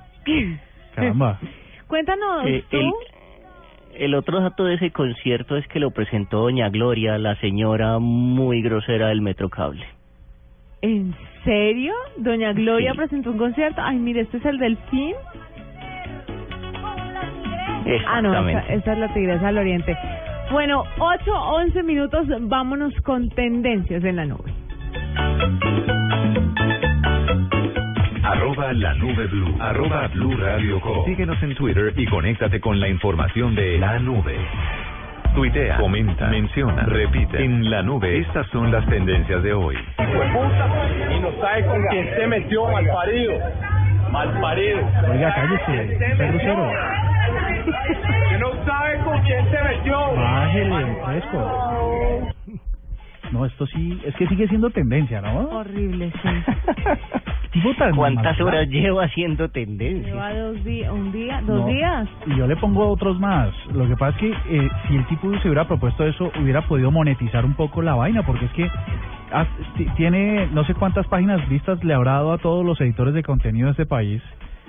Caramba. 0.93 1.39
Cuéntanos 1.87 2.45
Eh, 2.45 2.63
tú. 2.69 2.77
el, 2.77 4.03
el 4.03 4.13
otro 4.15 4.41
dato 4.41 4.65
de 4.65 4.75
ese 4.75 4.91
concierto 4.91 5.55
es 5.57 5.65
que 5.69 5.79
lo 5.79 5.91
presentó 5.91 6.39
Doña 6.41 6.69
Gloria, 6.69 7.17
la 7.17 7.35
señora 7.37 7.97
muy 7.99 8.61
grosera 8.61 9.07
del 9.07 9.21
Metrocable. 9.21 9.85
¿En 10.81 11.15
serio? 11.45 11.93
Doña 12.17 12.51
Gloria 12.53 12.91
Sí. 12.91 12.97
presentó 12.97 13.31
un 13.31 13.37
concierto. 13.37 13.81
Ay, 13.81 13.97
mire, 13.97 14.21
este 14.21 14.37
es 14.37 14.45
el 14.45 14.57
delfín. 14.59 15.15
Ah, 18.07 18.21
no, 18.21 18.47
esa, 18.47 18.59
esa 18.73 18.93
es 18.93 18.97
la 18.97 19.13
tigresa 19.13 19.47
del 19.47 19.57
oriente. 19.59 19.97
Bueno, 20.51 20.83
8, 20.97 21.31
11 21.31 21.83
minutos, 21.83 22.27
vámonos 22.41 22.93
con 23.01 23.29
tendencias 23.29 24.03
en 24.03 24.15
la 24.15 24.25
nube. 24.25 24.51
Arroba 28.23 28.73
la 28.73 28.93
nube 28.95 29.27
blue. 29.27 29.55
Arroba 29.59 30.07
blue 30.07 30.35
radio 30.37 30.79
com. 30.81 31.05
Síguenos 31.05 31.41
en 31.43 31.55
Twitter 31.55 31.93
y 31.95 32.05
conéctate 32.05 32.59
con 32.59 32.79
la 32.79 32.87
información 32.89 33.55
de 33.55 33.77
la 33.77 33.99
nube. 33.99 34.35
Tuitea, 35.35 35.77
comenta, 35.77 36.27
menciona, 36.27 36.83
repite. 36.83 37.43
En 37.43 37.69
la 37.69 37.83
nube, 37.83 38.19
estas 38.19 38.47
son 38.47 38.71
las 38.71 38.85
tendencias 38.87 39.43
de 39.43 39.53
hoy. 39.53 39.75
y 39.75 41.19
no 41.19 41.31
sabe 41.41 41.65
con 41.65 41.83
quién 41.89 42.09
se 42.15 42.27
metió, 42.27 42.67
mal 42.67 42.87
parido. 42.87 43.33
Mal 44.11 44.41
parido. 44.41 44.79
Oiga, 45.11 45.35
cállese. 45.35 47.14
Que 47.65 48.37
no 48.39 48.51
sabe 48.65 48.99
con 49.03 49.21
quién 49.21 49.45
se 49.49 49.63
metió. 49.63 49.97
Bájele, 50.15 50.95
fresco. 51.05 52.31
No, 53.31 53.45
esto 53.45 53.65
sí, 53.67 53.99
es 54.05 54.15
que 54.15 54.27
sigue 54.27 54.47
siendo 54.47 54.69
tendencia, 54.69 55.19
¿no? 55.21 55.49
Horrible, 55.49 56.11
sí. 56.21 56.29
Tipo 57.51 57.73
tan 57.75 57.95
¿Cuántas 57.95 58.37
mal- 58.39 58.47
horas 58.49 58.67
lleva 58.67 59.05
haciendo 59.05 59.49
tendencia? 59.49 60.11
Lleva 60.13 60.33
dos 60.33 60.63
días, 60.63 60.91
un 60.91 61.11
día, 61.11 61.41
dos 61.41 61.61
No, 61.61 61.67
días. 61.67 62.07
Y 62.27 62.35
yo 62.37 62.47
le 62.47 62.55
pongo 62.57 62.87
otros 62.89 63.17
más. 63.19 63.49
Lo 63.73 63.87
que 63.87 63.95
pasa 63.95 64.17
es 64.17 64.21
que 64.21 64.57
eh, 64.57 64.69
si 64.87 64.95
el 64.97 65.05
tipo 65.07 65.31
se 65.39 65.47
hubiera 65.47 65.65
propuesto 65.65 66.05
eso, 66.05 66.31
hubiera 66.39 66.61
podido 66.63 66.91
monetizar 66.91 67.45
un 67.45 67.53
poco 67.55 67.81
la 67.81 67.95
vaina, 67.95 68.23
porque 68.23 68.45
es 68.45 68.51
que 68.51 68.69
ti- 69.77 69.87
tiene 69.95 70.47
no 70.51 70.63
sé 70.65 70.73
cuántas 70.75 71.07
páginas 71.07 71.47
vistas 71.49 71.81
le 71.83 71.93
habrá 71.93 72.13
dado 72.13 72.33
a 72.33 72.37
todos 72.37 72.65
los 72.65 72.79
editores 72.81 73.13
de 73.13 73.23
contenido 73.23 73.67
de 73.67 73.71
este 73.71 73.85
país. 73.85 74.21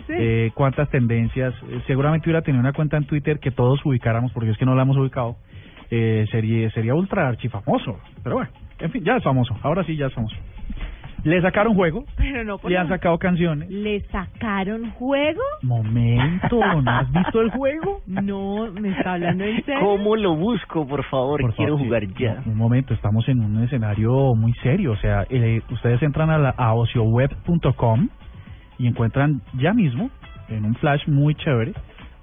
Sí. 0.06 0.12
Eh, 0.16 0.50
cuántas 0.54 0.88
tendencias. 0.90 1.54
Eh, 1.68 1.80
seguramente 1.86 2.28
hubiera 2.28 2.42
tenido 2.42 2.60
una 2.60 2.72
cuenta 2.72 2.96
en 2.96 3.04
Twitter 3.06 3.38
que 3.38 3.50
todos 3.50 3.84
ubicáramos, 3.84 4.32
porque 4.32 4.50
es 4.50 4.58
que 4.58 4.64
no 4.66 4.74
la 4.74 4.82
hemos 4.82 4.96
ubicado. 4.96 5.36
Eh, 5.90 6.26
sería, 6.30 6.70
sería 6.70 6.94
ultra 6.94 7.28
archifamoso. 7.28 7.98
Pero 8.22 8.36
bueno, 8.36 8.50
en 8.78 8.90
fin, 8.90 9.04
ya 9.04 9.16
es 9.16 9.22
famoso. 9.24 9.56
Ahora 9.62 9.84
sí, 9.84 9.96
ya 9.96 10.06
es 10.06 10.14
famoso. 10.14 10.36
Le 11.24 11.42
sacaron 11.42 11.74
juego, 11.74 12.04
Pero 12.16 12.44
no 12.44 12.60
le 12.68 12.78
han 12.78 12.88
sacado 12.88 13.18
canciones. 13.18 13.68
¿Le 13.68 14.00
sacaron 14.12 14.90
juego? 14.92 15.40
Momento, 15.62 16.60
¿no 16.82 16.88
has 16.90 17.10
visto 17.10 17.40
el 17.40 17.50
juego? 17.50 18.00
No, 18.06 18.70
me 18.70 18.90
está 18.90 19.14
hablando 19.14 19.42
en 19.42 19.64
serio. 19.64 19.80
¿Cómo 19.80 20.14
lo 20.14 20.36
busco, 20.36 20.86
por 20.86 21.02
favor? 21.06 21.40
Por 21.40 21.54
Quiero 21.54 21.72
favor, 21.78 21.80
sí. 21.80 21.84
jugar 21.86 22.06
ya. 22.16 22.42
Un 22.46 22.56
momento, 22.56 22.94
estamos 22.94 23.28
en 23.28 23.40
un 23.40 23.60
escenario 23.64 24.36
muy 24.36 24.52
serio. 24.62 24.92
O 24.92 24.96
sea, 24.98 25.26
eh, 25.28 25.62
ustedes 25.70 26.00
entran 26.02 26.30
a, 26.30 26.38
la, 26.38 26.50
a 26.50 26.74
ocioweb.com 26.74 28.08
y 28.78 28.86
encuentran 28.86 29.40
ya 29.58 29.72
mismo, 29.72 30.10
en 30.48 30.64
un 30.64 30.74
flash 30.76 31.06
muy 31.08 31.34
chévere, 31.34 31.72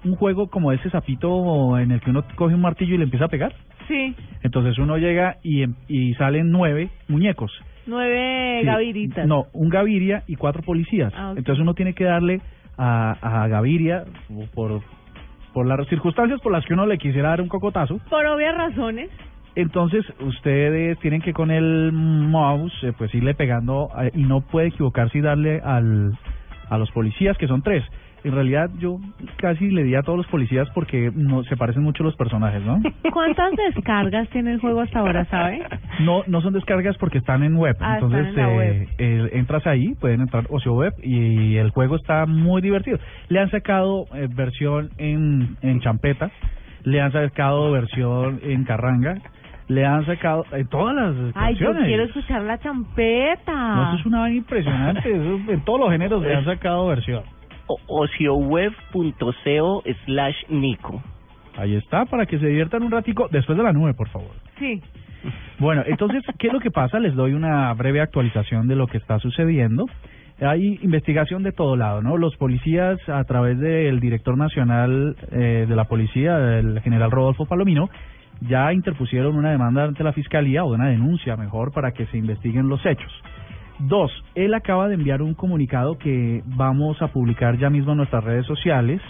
un 0.04 0.14
juego 0.16 0.48
como 0.48 0.72
ese 0.72 0.90
sapito 0.90 1.78
en 1.78 1.90
el 1.90 2.00
que 2.00 2.10
uno 2.10 2.24
coge 2.36 2.54
un 2.54 2.60
martillo 2.60 2.94
y 2.94 2.98
le 2.98 3.04
empieza 3.04 3.24
a 3.26 3.28
pegar. 3.28 3.52
Sí, 3.88 4.14
Entonces 4.42 4.78
uno 4.78 4.96
llega 4.96 5.36
y, 5.42 5.62
em- 5.62 5.74
y 5.88 6.14
salen 6.14 6.50
nueve 6.50 6.88
muñecos. 7.08 7.52
nueve 7.86 8.58
Sí, 8.60 8.66
gaviritas. 8.66 9.26
No, 9.26 9.46
un 9.52 9.68
Gaviria 9.68 10.22
y 10.26 10.36
cuatro 10.36 10.62
policías. 10.62 11.12
Ah. 11.16 11.34
Entonces 11.36 11.60
uno 11.60 11.74
tiene 11.74 11.92
que 11.94 12.04
darle 12.04 12.40
a, 12.78 13.42
a 13.42 13.46
Gaviria 13.48 14.04
por, 14.54 14.80
por 15.52 15.66
las 15.66 15.86
circunstancias 15.88 16.40
por 16.40 16.52
las 16.52 16.64
que 16.64 16.72
uno 16.74 16.86
le 16.86 16.96
quisiera 16.98 17.30
dar 17.30 17.40
un 17.42 17.48
cocotazo. 17.48 17.98
Por 18.08 18.24
obvias 18.26 18.56
razones. 18.56 19.10
Entonces 19.54 20.04
ustedes 20.20 20.98
tienen 21.00 21.20
que 21.20 21.32
con 21.32 21.50
el 21.50 21.92
mouse 21.92 22.72
eh, 22.82 22.92
pues 22.96 23.14
irle 23.14 23.34
pegando 23.34 23.90
eh, 24.02 24.10
y 24.14 24.22
no 24.22 24.40
puede 24.40 24.68
equivocarse 24.68 25.18
y 25.18 25.20
darle 25.20 25.60
al, 25.60 26.18
a 26.74 26.78
los 26.78 26.90
policías 26.90 27.36
que 27.38 27.46
son 27.46 27.62
tres. 27.62 27.84
En 28.24 28.32
realidad 28.32 28.70
yo 28.78 28.96
casi 29.36 29.68
le 29.70 29.82
di 29.84 29.94
a 29.94 30.02
todos 30.02 30.16
los 30.16 30.26
policías 30.28 30.66
porque 30.74 31.10
no 31.14 31.44
se 31.44 31.58
parecen 31.58 31.82
mucho 31.82 32.02
los 32.02 32.16
personajes, 32.16 32.62
¿no? 32.62 32.80
¿Cuántas 33.12 33.52
descargas 33.54 34.30
tiene 34.30 34.52
el 34.52 34.60
juego 34.60 34.80
hasta 34.80 35.00
ahora, 35.00 35.26
sabe? 35.26 35.62
No 36.00 36.22
no 36.26 36.40
son 36.40 36.54
descargas 36.54 36.96
porque 36.96 37.18
están 37.18 37.42
en 37.42 37.54
web. 37.56 37.76
Ah, 37.80 37.96
Entonces 37.96 38.26
en 38.28 38.38
eh, 38.38 38.56
web. 38.56 38.88
eh, 38.96 39.30
entras 39.34 39.66
ahí, 39.66 39.94
pueden 40.00 40.22
entrar 40.22 40.46
Ocio 40.48 40.72
Web 40.72 40.94
y 41.02 41.56
el 41.56 41.68
juego 41.70 41.96
está 41.96 42.24
muy 42.24 42.62
divertido. 42.62 42.98
Le 43.28 43.40
han 43.40 43.50
sacado 43.50 44.06
eh, 44.14 44.26
versión 44.34 44.88
en, 44.96 45.56
en 45.60 45.80
champeta, 45.80 46.30
le 46.84 47.02
han 47.02 47.12
sacado 47.12 47.72
versión 47.72 48.40
en 48.42 48.64
carranga, 48.64 49.16
le 49.68 49.84
han 49.84 50.04
sacado 50.04 50.44
en 50.52 50.66
todas 50.68 50.94
las 50.94 51.14
Ay, 51.34 51.54
yo 51.56 51.72
quiero 51.74 52.04
escuchar 52.04 52.42
la 52.42 52.58
champeta. 52.58 53.74
No, 53.74 53.88
eso 53.88 54.00
es 54.00 54.06
una 54.06 54.20
vaina 54.20 54.36
impresionante. 54.36 55.10
eso 55.10 55.40
en 55.52 55.64
todos 55.64 55.80
los 55.80 55.90
géneros 55.90 56.22
le 56.22 56.34
han 56.34 56.44
sacado 56.44 56.86
versión. 56.86 57.22
Ocioweb.co 57.86 59.82
slash 60.04 60.36
Nico. 60.48 61.02
Ahí 61.56 61.76
está, 61.76 62.04
para 62.04 62.26
que 62.26 62.38
se 62.38 62.46
diviertan 62.46 62.82
un 62.82 62.90
ratico 62.90 63.28
después 63.30 63.56
de 63.56 63.64
la 63.64 63.72
nube, 63.72 63.94
por 63.94 64.08
favor. 64.08 64.32
Sí. 64.58 64.82
Bueno, 65.58 65.82
entonces, 65.86 66.22
¿qué 66.38 66.48
es 66.48 66.52
lo 66.52 66.60
que 66.60 66.70
pasa? 66.70 66.98
Les 66.98 67.14
doy 67.14 67.32
una 67.32 67.72
breve 67.74 68.00
actualización 68.00 68.68
de 68.68 68.76
lo 68.76 68.86
que 68.86 68.98
está 68.98 69.18
sucediendo. 69.18 69.86
Hay 70.40 70.80
investigación 70.82 71.44
de 71.44 71.52
todo 71.52 71.76
lado, 71.76 72.02
¿no? 72.02 72.18
Los 72.18 72.36
policías, 72.36 72.98
a 73.08 73.22
través 73.22 73.58
del 73.60 74.00
director 74.00 74.36
nacional 74.36 75.16
eh, 75.30 75.64
de 75.68 75.76
la 75.76 75.84
policía, 75.84 76.58
el 76.58 76.80
general 76.80 77.12
Rodolfo 77.12 77.46
Palomino, 77.46 77.88
ya 78.40 78.72
interpusieron 78.72 79.36
una 79.36 79.50
demanda 79.50 79.84
ante 79.84 80.04
la 80.04 80.12
fiscalía, 80.12 80.64
o 80.64 80.74
una 80.74 80.88
denuncia 80.88 81.36
mejor, 81.36 81.72
para 81.72 81.92
que 81.92 82.06
se 82.06 82.18
investiguen 82.18 82.68
los 82.68 82.84
hechos. 82.84 83.12
Dos, 83.78 84.12
él 84.34 84.54
acaba 84.54 84.88
de 84.88 84.94
enviar 84.94 85.20
un 85.22 85.34
comunicado 85.34 85.98
que 85.98 86.42
vamos 86.46 87.00
a 87.02 87.08
publicar 87.08 87.58
ya 87.58 87.70
mismo 87.70 87.92
en 87.92 87.98
nuestras 87.98 88.22
redes 88.22 88.46
sociales, 88.46 89.00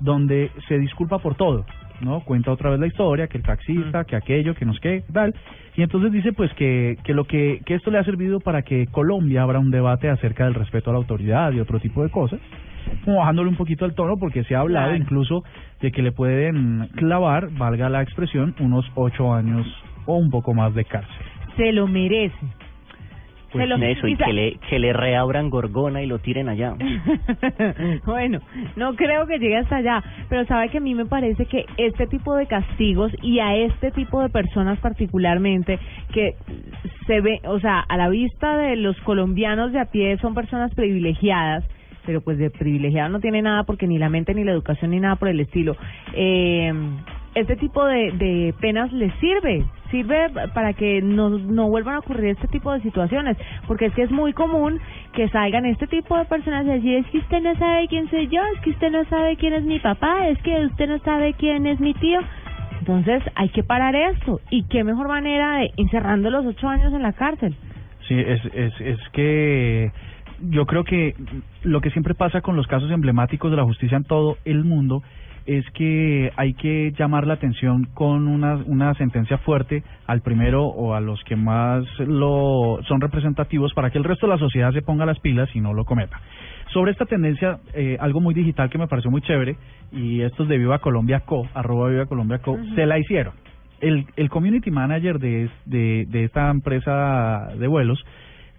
donde 0.00 0.50
se 0.68 0.78
disculpa 0.78 1.18
por 1.18 1.34
todo, 1.34 1.64
¿no? 2.00 2.20
Cuenta 2.20 2.50
otra 2.50 2.70
vez 2.70 2.80
la 2.80 2.88
historia, 2.88 3.28
que 3.28 3.38
el 3.38 3.44
taxista, 3.44 4.04
que 4.04 4.16
aquello, 4.16 4.54
que 4.54 4.66
nos 4.66 4.78
qué, 4.80 5.04
tal. 5.12 5.34
Y 5.76 5.82
entonces 5.82 6.12
dice 6.12 6.32
pues 6.32 6.52
que, 6.54 6.98
que 7.04 7.14
lo 7.14 7.24
que, 7.24 7.60
que 7.64 7.74
esto 7.74 7.90
le 7.90 7.98
ha 7.98 8.04
servido 8.04 8.40
para 8.40 8.62
que 8.62 8.86
Colombia 8.88 9.42
abra 9.42 9.58
un 9.58 9.70
debate 9.70 10.10
acerca 10.10 10.44
del 10.44 10.54
respeto 10.54 10.90
a 10.90 10.92
la 10.92 10.98
autoridad 10.98 11.52
y 11.52 11.60
otro 11.60 11.80
tipo 11.80 12.02
de 12.02 12.10
cosas, 12.10 12.40
como 13.04 13.18
bajándole 13.18 13.48
un 13.48 13.56
poquito 13.56 13.84
el 13.84 13.94
tono 13.94 14.16
porque 14.18 14.44
se 14.44 14.54
ha 14.54 14.60
hablado 14.60 14.88
Claro. 14.90 15.02
incluso 15.02 15.42
de 15.80 15.90
que 15.92 16.02
le 16.02 16.12
pueden 16.12 16.88
clavar, 16.96 17.48
valga 17.52 17.88
la 17.88 18.02
expresión, 18.02 18.54
unos 18.60 18.84
ocho 18.94 19.32
años 19.34 19.66
o 20.06 20.16
un 20.16 20.30
poco 20.30 20.54
más 20.54 20.74
de 20.74 20.84
cárcel. 20.84 21.26
Se 21.56 21.72
lo 21.72 21.86
merece. 21.86 22.34
Pues 23.52 23.64
Se 23.64 23.68
lo- 23.68 23.76
eso, 23.84 24.06
y 24.08 24.16
que 24.16 24.32
le, 24.32 24.56
que 24.70 24.78
le 24.78 24.94
reabran 24.94 25.50
Gorgona 25.50 26.00
y 26.00 26.06
lo 26.06 26.18
tiren 26.20 26.48
allá. 26.48 26.74
bueno, 28.06 28.38
no 28.76 28.94
creo 28.94 29.26
que 29.26 29.38
llegue 29.38 29.58
hasta 29.58 29.76
allá, 29.76 30.02
pero 30.30 30.46
sabe 30.46 30.70
que 30.70 30.78
a 30.78 30.80
mí 30.80 30.94
me 30.94 31.04
parece 31.04 31.44
que 31.46 31.66
este 31.76 32.06
tipo 32.06 32.34
de 32.34 32.46
castigos 32.46 33.12
y 33.22 33.40
a 33.40 33.54
este 33.56 33.90
tipo 33.90 34.22
de 34.22 34.30
personas 34.30 34.78
particularmente 34.78 35.78
que 36.14 36.34
se 37.06 37.20
ve, 37.20 37.40
o 37.44 37.60
sea, 37.60 37.80
a 37.80 37.96
la 37.98 38.08
vista 38.08 38.56
de 38.56 38.76
los 38.76 38.98
colombianos 39.02 39.72
de 39.72 39.80
a 39.80 39.86
pie 39.90 40.16
son 40.18 40.32
personas 40.34 40.74
privilegiadas, 40.74 41.62
pero 42.04 42.20
pues 42.20 42.38
de 42.38 42.50
privilegiado 42.50 43.08
no 43.08 43.20
tiene 43.20 43.42
nada 43.42 43.64
porque 43.64 43.86
ni 43.86 43.98
la 43.98 44.08
mente 44.08 44.34
ni 44.34 44.44
la 44.44 44.52
educación 44.52 44.90
ni 44.90 45.00
nada 45.00 45.16
por 45.16 45.28
el 45.28 45.40
estilo. 45.40 45.76
Eh, 46.14 46.72
este 47.34 47.56
tipo 47.56 47.84
de, 47.86 48.12
de 48.12 48.54
penas 48.60 48.92
les 48.92 49.12
sirve, 49.14 49.64
sirve 49.90 50.30
para 50.54 50.74
que 50.74 51.00
no, 51.00 51.30
no 51.30 51.68
vuelvan 51.68 51.94
a 51.94 51.98
ocurrir 52.00 52.26
este 52.26 52.48
tipo 52.48 52.72
de 52.72 52.80
situaciones, 52.82 53.36
porque 53.66 53.86
es 53.86 53.94
que 53.94 54.02
es 54.02 54.10
muy 54.10 54.32
común 54.32 54.80
que 55.14 55.28
salgan 55.30 55.64
este 55.64 55.86
tipo 55.86 56.16
de 56.18 56.26
personas 56.26 56.66
y 56.66 56.68
decir, 56.68 56.96
es 56.96 57.06
que 57.06 57.18
usted 57.18 57.40
no 57.40 57.54
sabe 57.56 57.88
quién 57.88 58.10
soy 58.10 58.28
yo, 58.28 58.42
es 58.54 58.60
que 58.60 58.70
usted 58.70 58.90
no 58.90 59.04
sabe 59.06 59.36
quién 59.36 59.54
es 59.54 59.64
mi 59.64 59.78
papá, 59.78 60.28
es 60.28 60.38
que 60.42 60.66
usted 60.66 60.88
no 60.88 60.98
sabe 61.00 61.34
quién 61.34 61.66
es 61.66 61.80
mi 61.80 61.94
tío. 61.94 62.20
Entonces 62.80 63.22
hay 63.36 63.48
que 63.50 63.62
parar 63.62 63.94
esto. 63.94 64.40
¿Y 64.50 64.64
qué 64.64 64.82
mejor 64.82 65.06
manera 65.06 65.58
de 65.58 65.70
encerrando 65.76 66.30
los 66.30 66.44
ocho 66.44 66.68
años 66.68 66.92
en 66.92 67.02
la 67.02 67.12
cárcel? 67.12 67.54
Sí, 68.08 68.18
es, 68.18 68.44
es, 68.52 68.80
es 68.80 68.98
que 69.12 69.92
yo 70.50 70.66
creo 70.66 70.84
que 70.84 71.14
lo 71.62 71.80
que 71.80 71.90
siempre 71.90 72.14
pasa 72.14 72.40
con 72.40 72.56
los 72.56 72.66
casos 72.66 72.90
emblemáticos 72.90 73.50
de 73.50 73.56
la 73.56 73.64
justicia 73.64 73.96
en 73.96 74.04
todo 74.04 74.36
el 74.44 74.64
mundo 74.64 75.02
es 75.44 75.68
que 75.70 76.30
hay 76.36 76.54
que 76.54 76.92
llamar 76.96 77.26
la 77.26 77.34
atención 77.34 77.88
con 77.94 78.28
una, 78.28 78.56
una 78.66 78.94
sentencia 78.94 79.38
fuerte 79.38 79.82
al 80.06 80.20
primero 80.20 80.66
o 80.66 80.94
a 80.94 81.00
los 81.00 81.22
que 81.24 81.34
más 81.34 81.84
lo 81.98 82.78
son 82.86 83.00
representativos 83.00 83.74
para 83.74 83.90
que 83.90 83.98
el 83.98 84.04
resto 84.04 84.26
de 84.26 84.32
la 84.34 84.38
sociedad 84.38 84.72
se 84.72 84.82
ponga 84.82 85.04
las 85.04 85.18
pilas 85.18 85.48
y 85.54 85.60
no 85.60 85.74
lo 85.74 85.84
cometa. 85.84 86.20
Sobre 86.72 86.92
esta 86.92 87.06
tendencia, 87.06 87.58
eh, 87.74 87.96
algo 88.00 88.20
muy 88.20 88.34
digital 88.34 88.70
que 88.70 88.78
me 88.78 88.86
pareció 88.86 89.10
muy 89.10 89.20
chévere, 89.20 89.56
y 89.90 90.20
estos 90.22 90.46
de 90.48 90.58
Viva 90.58 90.78
Colombia 90.78 91.20
Co, 91.20 91.46
arroba 91.54 91.88
Viva 91.90 92.06
Colombia 92.06 92.38
Co, 92.38 92.56
se 92.76 92.86
la 92.86 92.98
hicieron. 92.98 93.34
El, 93.80 94.06
el 94.16 94.30
community 94.30 94.70
manager 94.70 95.18
de, 95.18 95.44
es- 95.44 95.50
de, 95.66 96.06
de 96.08 96.24
esta 96.24 96.48
empresa 96.50 97.48
de 97.58 97.66
vuelos, 97.66 98.02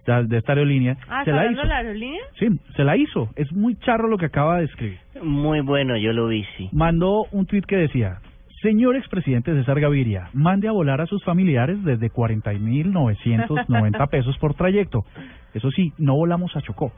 de, 0.06 0.26
de 0.28 0.38
esta 0.38 0.52
aerolínea, 0.54 0.98
Ah, 1.10 1.24
se 1.24 1.32
¿está 1.32 1.44
la 1.46 1.52
hizo. 1.52 1.64
la 1.64 1.78
aerolínea? 1.78 2.22
Sí, 2.40 2.48
se 2.76 2.84
la 2.84 2.98
hizo. 2.98 3.30
Es 3.36 3.52
muy 3.54 3.76
charro 3.78 4.08
lo 4.08 4.18
que 4.18 4.26
acaba 4.26 4.58
de 4.60 4.66
escribir. 4.66 5.00
Muy 5.22 5.62
bueno, 5.62 5.96
yo 5.98 6.12
lo 6.14 6.28
vi, 6.28 6.44
sí. 6.58 6.70
Mandó 6.74 7.26
un 7.32 7.46
tuit 7.46 7.66
que 7.66 7.78
decía, 7.78 8.20
señor 8.62 8.96
expresidente 8.96 9.54
César 9.54 9.80
Gaviria, 9.80 10.30
mande 10.34 10.68
a 10.68 10.72
volar 10.72 11.02
a 11.02 11.06
sus 11.06 11.24
familiares 11.24 11.84
desde 11.84 12.10
40.990 12.12 14.10
pesos 14.10 14.38
por 14.38 14.54
trayecto. 14.54 15.06
Eso 15.54 15.70
sí, 15.72 15.94
no 15.98 16.16
volamos 16.16 16.56
a 16.56 16.62
Chocó. 16.62 16.92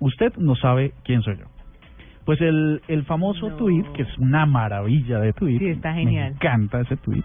Usted 0.00 0.32
no 0.36 0.56
sabe 0.56 0.92
quién 1.04 1.22
soy 1.22 1.36
yo. 1.38 1.44
Pues 2.24 2.40
el, 2.40 2.80
el 2.88 3.04
famoso 3.04 3.50
No. 3.50 3.56
tuit, 3.56 3.86
que 3.92 4.02
es 4.02 4.18
una 4.18 4.46
maravilla 4.46 5.18
de 5.18 5.32
tuit, 5.32 5.58
Sí, 5.58 5.66
está 5.68 5.92
me 5.92 6.00
genial. 6.04 6.32
encanta 6.32 6.80
ese 6.80 6.96
tuit, 6.96 7.24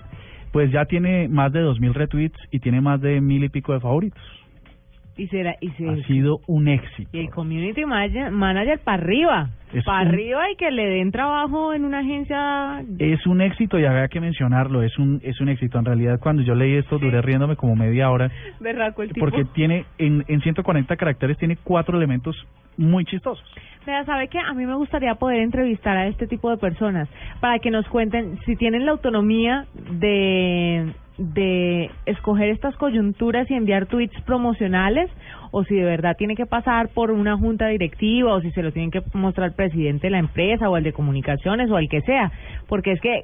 pues 0.52 0.72
ya 0.72 0.86
tiene 0.86 1.28
más 1.28 1.52
de 1.54 1.64
2.000 1.64 1.94
retweets 1.94 2.38
y 2.52 2.60
tiene 2.60 2.82
más 2.82 3.00
de 3.02 3.22
mil 3.22 3.44
y 3.44 3.50
pico 3.50 3.74
de 3.74 3.80
favoritos. 3.80 4.22
Y 5.18 5.28
será, 5.30 5.56
y 5.62 5.70
se, 5.72 5.90
Ha 5.90 5.96
sido 6.06 6.42
un 6.48 6.68
éxito. 6.68 7.10
Y 7.12 7.20
el 7.22 7.30
community 7.32 7.86
manager, 7.86 8.30
manager 8.32 8.80
para 8.84 9.02
arriba. 9.04 9.50
Es 9.74 9.84
Para 9.84 10.04
un- 10.04 10.08
arriba 10.10 10.50
y 10.52 10.56
que 10.56 10.70
le 10.72 10.86
den 10.86 11.12
trabajo 11.12 11.74
en 11.74 11.84
una 11.86 12.00
agencia. 12.00 12.84
Es 13.00 13.26
un 13.26 13.42
éxito 13.42 13.80
y 13.80 13.86
había 13.86 14.08
que 14.08 14.22
mencionarlo, 14.22 14.82
es 14.84 14.98
un 15.00 15.20
es 15.24 15.42
un 15.42 15.50
éxito. 15.50 15.80
En 15.80 15.86
realidad, 15.86 16.20
cuando 16.22 16.42
yo 16.44 16.54
leí 16.56 16.76
esto, 16.76 17.00
duré 17.00 17.22
riéndome 17.22 17.56
como 17.56 17.76
media 17.76 18.10
hora, 18.12 18.30
Berraco 18.60 19.02
el 19.04 19.12
tipo. 19.12 19.26
porque 19.26 19.44
tiene, 19.54 19.86
en, 19.98 20.24
en 20.28 20.40
140 20.42 20.96
caracteres, 20.96 21.38
tiene 21.38 21.58
cuatro 21.64 21.98
elementos 21.98 22.36
muy 22.78 23.04
chistosos. 23.06 23.44
Vea, 23.86 24.06
¿sabe 24.06 24.28
qué? 24.28 24.38
A 24.40 24.54
mí 24.54 24.66
me 24.66 24.76
gustaría 24.76 25.16
poder 25.16 25.40
entrevistar 25.42 25.98
a 25.98 26.08
este 26.08 26.28
tipo 26.28 26.50
de 26.52 26.58
personas 26.58 27.10
para 27.42 27.58
que 27.60 27.72
nos 27.72 27.88
cuenten 27.88 28.38
si 28.46 28.56
tienen 28.56 28.86
la 28.86 28.92
autonomía 28.92 29.66
de, 30.00 30.92
de 31.18 31.90
escoger 32.06 32.50
estas 32.50 32.76
coyunturas 32.78 33.50
y 33.50 33.56
enviar 33.56 33.88
tweets 33.88 34.20
promocionales 34.22 35.10
o 35.52 35.64
si 35.64 35.76
de 35.76 35.84
verdad 35.84 36.16
tiene 36.18 36.36
que 36.36 36.46
pasar 36.46 36.90
por 36.90 37.12
una 37.12 37.38
junta 37.38 37.68
directiva 37.68 38.34
o 38.34 38.42
si 38.42 38.52
se 38.52 38.62
lo 38.62 38.72
tienen 38.72 38.92
que 38.92 39.02
mostrar 39.14 39.46
al 39.50 39.56
presidente 39.56 40.08
de 40.08 40.12
la 40.12 40.20
empresa 40.20 40.70
o 40.70 40.76
al 40.76 40.84
de 40.84 40.94
comunicaciones 40.94 41.72
o 41.72 41.78
al 41.78 41.90
que 41.90 42.02
sea. 42.02 42.32
Porque 42.68 42.92
es 42.92 43.02
que 43.02 43.22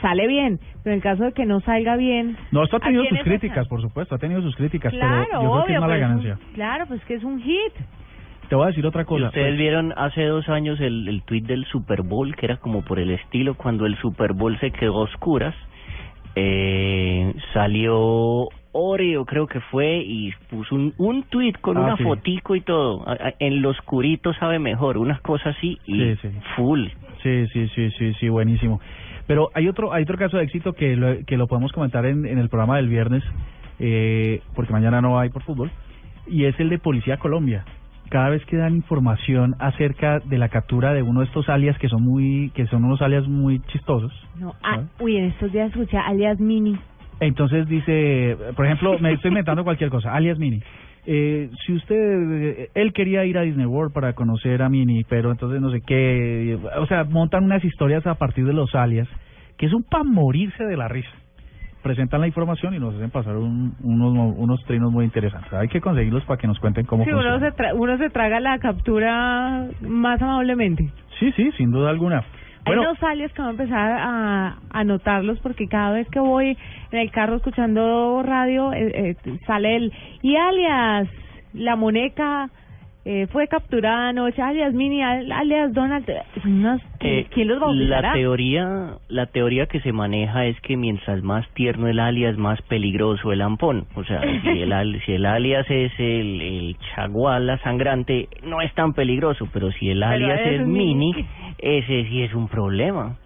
sale 0.00 0.26
bien, 0.26 0.58
pero 0.84 0.94
en 0.94 1.00
caso 1.00 1.24
de 1.24 1.32
que 1.32 1.46
no 1.46 1.60
salga 1.60 1.96
bien... 1.96 2.36
No, 2.52 2.62
esto 2.64 2.76
ha 2.76 2.78
¿a 2.78 2.82
tenido 2.82 3.04
sus 3.06 3.20
críticas, 3.20 3.66
por 3.68 3.80
supuesto, 3.80 4.14
ha 4.14 4.18
tenido 4.18 4.40
sus 4.42 4.54
críticas, 4.54 4.92
Claro, 4.92 5.24
pero 5.30 5.42
yo 5.42 5.50
creo 5.50 5.64
que 5.64 5.72
es 5.72 5.78
obvio, 5.78 5.80
mala 5.80 5.94
pero 5.94 6.06
es 6.06 6.10
un- 6.16 6.22
ganancia. 6.24 6.52
claro, 6.54 6.84
pues 6.88 7.04
que 7.06 7.14
es 7.14 7.24
un 7.24 7.40
hit. 7.40 7.72
Te 8.48 8.54
voy 8.54 8.64
a 8.64 8.68
decir 8.68 8.86
otra 8.86 9.02
¿Y 9.02 9.04
cosa. 9.04 9.26
ustedes 9.26 9.48
pues, 9.48 9.58
vieron 9.58 9.92
hace 9.96 10.24
dos 10.24 10.48
años 10.48 10.80
el, 10.80 11.06
el 11.08 11.22
tuit 11.22 11.44
del 11.46 11.64
Super 11.66 12.02
Bowl, 12.02 12.34
que 12.36 12.46
era 12.46 12.56
como 12.58 12.82
por 12.82 12.98
el 12.98 13.10
estilo, 13.10 13.54
cuando 13.54 13.84
el 13.86 13.96
Super 13.98 14.32
Bowl 14.34 14.58
se 14.60 14.70
quedó 14.70 15.00
a 15.00 15.04
oscuras, 15.04 15.54
eh, 16.40 17.34
salió 17.52 18.48
Oreo, 18.72 19.24
creo 19.24 19.46
que 19.46 19.60
fue, 19.60 19.98
y 19.98 20.30
puso 20.50 20.74
un, 20.74 20.94
un 20.98 21.24
tuit 21.24 21.58
con 21.60 21.76
Ah, 21.78 21.80
una 21.80 21.96
sí. 21.96 22.04
fotico 22.04 22.54
y 22.54 22.60
todo. 22.60 23.04
En 23.40 23.60
lo 23.60 23.70
oscurito 23.70 24.32
sabe 24.34 24.58
mejor, 24.58 24.98
unas 24.98 25.20
cosas 25.20 25.56
así, 25.56 25.78
y 25.86 25.98
Sí, 26.00 26.16
sí. 26.22 26.28
full. 26.56 26.86
Sí, 27.22 27.46
sí, 27.52 27.68
sí, 27.74 27.90
sí, 27.90 28.14
sí, 28.14 28.28
buenísimo. 28.28 28.80
Pero 29.26 29.50
hay 29.54 29.68
otro, 29.68 29.92
hay 29.92 30.04
otro 30.04 30.16
caso 30.16 30.36
de 30.36 30.44
éxito 30.44 30.72
que 30.74 30.94
lo, 30.96 31.24
que 31.26 31.36
lo 31.36 31.48
podemos 31.48 31.72
comentar 31.72 32.06
en, 32.06 32.24
en 32.24 32.38
el 32.38 32.48
programa 32.48 32.76
del 32.76 32.88
viernes, 32.88 33.24
eh, 33.80 34.40
porque 34.54 34.72
mañana 34.72 35.00
no 35.00 35.18
hay 35.18 35.30
por 35.30 35.42
fútbol, 35.42 35.70
y 36.28 36.44
es 36.44 36.58
el 36.60 36.68
de 36.68 36.78
Policía 36.78 37.16
Colombia. 37.16 37.64
Cada 38.10 38.30
vez 38.30 38.44
que 38.46 38.56
dan 38.56 38.76
información 38.76 39.54
acerca 39.58 40.20
de 40.20 40.38
la 40.38 40.48
captura 40.48 40.94
de 40.94 41.02
uno 41.02 41.20
de 41.20 41.26
estos 41.26 41.48
alias 41.48 41.78
que 41.78 41.88
son 41.88 42.02
muy, 42.02 42.50
que 42.54 42.66
son 42.66 42.84
unos 42.84 43.02
alias 43.02 43.26
muy 43.28 43.60
chistosos. 43.66 44.12
No, 44.38 44.54
ah, 44.62 44.82
uy, 45.00 45.16
en 45.16 45.24
estos 45.26 45.52
días 45.52 45.70
escuché 45.70 45.98
alias 45.98 46.40
Mini. 46.40 46.78
Entonces 47.20 47.68
dice, 47.68 48.36
por 48.56 48.64
ejemplo, 48.64 48.98
me 48.98 49.12
estoy 49.12 49.28
inventando 49.30 49.64
cualquier 49.64 49.90
cosa, 49.90 50.14
alias 50.14 50.38
Mini. 50.38 50.62
Eh, 51.10 51.50
si 51.64 51.72
usted, 51.72 51.96
eh, 51.96 52.70
él 52.74 52.92
quería 52.92 53.24
ir 53.24 53.38
a 53.38 53.42
Disney 53.42 53.66
World 53.66 53.92
para 53.92 54.12
conocer 54.12 54.62
a 54.62 54.68
Mini, 54.68 55.04
pero 55.04 55.30
entonces 55.30 55.60
no 55.60 55.70
sé 55.70 55.80
qué, 55.80 56.58
o 56.78 56.86
sea, 56.86 57.04
montan 57.04 57.44
unas 57.44 57.64
historias 57.64 58.06
a 58.06 58.16
partir 58.16 58.44
de 58.44 58.52
los 58.52 58.74
alias, 58.74 59.08
que 59.56 59.66
es 59.66 59.72
un 59.72 59.84
para 59.84 60.04
morirse 60.04 60.64
de 60.64 60.76
la 60.76 60.86
risa. 60.86 61.10
Presentan 61.88 62.20
la 62.20 62.26
información 62.26 62.74
y 62.74 62.78
nos 62.78 62.94
hacen 62.94 63.08
pasar 63.10 63.34
un- 63.38 63.72
unos, 63.82 64.34
unos 64.36 64.62
trinos 64.66 64.92
muy 64.92 65.06
interesantes. 65.06 65.50
Hay 65.54 65.68
que 65.68 65.80
conseguirlos 65.80 66.22
para 66.26 66.36
que 66.38 66.46
nos 66.46 66.58
cuenten 66.60 66.84
cómo 66.84 67.04
Sí, 67.04 67.10
uno 67.10 67.22
funciona. 67.22 67.50
se, 67.50 67.56
tra- 67.56 67.72
uno 67.74 67.96
se 67.96 68.10
traga 68.10 68.40
la 68.40 68.58
captura 68.58 69.64
más 69.80 70.20
amablemente. 70.20 70.92
Sí, 71.18 71.32
sí, 71.32 71.50
sin 71.56 71.70
duda 71.70 71.88
alguna. 71.88 72.24
Bueno, 72.66 72.82
Hay 72.82 72.88
unos 72.88 73.02
alias 73.02 73.32
que 73.32 73.40
voy 73.40 73.48
a 73.48 73.52
empezar 73.52 73.92
a 73.98 74.56
anotarlos 74.70 75.40
porque 75.40 75.66
cada 75.66 75.92
vez 75.92 76.06
que 76.10 76.20
voy 76.20 76.58
en 76.92 76.98
el 76.98 77.10
carro 77.10 77.36
escuchando 77.36 78.22
radio 78.22 78.70
eh, 78.74 79.14
eh, 79.24 79.36
sale 79.46 79.76
el 79.76 79.92
y 80.20 80.36
alias 80.36 81.08
la 81.54 81.74
muñeca 81.76 82.50
eh, 83.10 83.26
fue 83.32 83.48
capturada 83.48 84.10
anoche 84.10 84.42
alias 84.42 84.74
Mini 84.74 85.02
al- 85.02 85.32
alias 85.32 85.72
Donald 85.72 86.06
unas- 86.44 86.82
Eh, 87.00 87.26
¿quién 87.32 87.48
los 87.48 87.58
bautizará? 87.58 88.08
La 88.08 88.12
teoría, 88.12 88.90
la 89.08 89.24
teoría 89.26 89.64
que 89.64 89.80
se 89.80 89.92
maneja 89.92 90.44
es 90.44 90.60
que 90.60 90.76
mientras 90.76 91.22
más 91.22 91.48
tierno 91.54 91.88
el 91.88 92.00
alias, 92.00 92.36
más 92.36 92.60
peligroso 92.62 93.32
el 93.32 93.40
ampón. 93.40 93.86
O 93.94 94.04
sea, 94.04 94.20
si 94.42 94.60
el, 94.60 95.00
si 95.06 95.12
el 95.12 95.24
alias 95.24 95.64
es 95.70 95.90
el, 95.98 96.40
el 96.42 96.76
chaguala 96.94 97.56
sangrante, 97.62 98.28
no 98.42 98.60
es 98.60 98.74
tan 98.74 98.92
peligroso, 98.92 99.48
pero 99.54 99.72
si 99.72 99.88
el 99.88 100.02
alias 100.02 100.40
es 100.44 100.66
mini, 100.66 101.14
mini. 101.14 101.26
ese 101.56 102.04
sí 102.10 102.22
es 102.24 102.34
un 102.34 102.46
problema. 102.48 103.16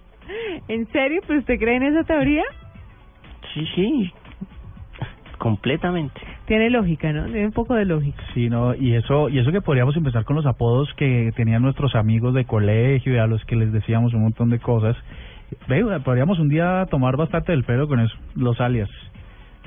¿En 0.68 0.86
serio? 0.92 1.22
¿Pero 1.26 1.40
usted 1.40 1.58
cree 1.58 1.74
en 1.78 1.82
esa 1.82 2.04
teoría? 2.04 2.44
Sí, 3.52 3.66
sí, 3.74 4.12
completamente. 5.38 6.20
Tiene 6.52 6.68
lógica, 6.68 7.10
¿no? 7.14 7.24
Tiene 7.24 7.46
un 7.46 7.52
poco 7.52 7.74
de 7.74 7.86
lógica. 7.86 8.22
Sí, 8.34 8.50
no, 8.50 8.74
y 8.74 8.92
eso, 8.92 9.30
y 9.30 9.38
eso 9.38 9.50
que 9.52 9.62
podríamos 9.62 9.96
empezar 9.96 10.26
con 10.26 10.36
los 10.36 10.44
apodos 10.44 10.92
que 10.98 11.32
tenían 11.34 11.62
nuestros 11.62 11.94
amigos 11.94 12.34
de 12.34 12.44
colegio 12.44 13.14
y 13.14 13.16
a 13.16 13.26
los 13.26 13.42
que 13.46 13.56
les 13.56 13.72
decíamos 13.72 14.12
un 14.12 14.20
montón 14.20 14.50
de 14.50 14.58
cosas. 14.58 14.94
Ve, 15.66 15.82
podríamos 16.04 16.38
un 16.38 16.50
día 16.50 16.84
tomar 16.90 17.16
bastante 17.16 17.52
del 17.52 17.64
pelo 17.64 17.88
con 17.88 18.00
eso, 18.00 18.14
los 18.34 18.60
alias. 18.60 18.90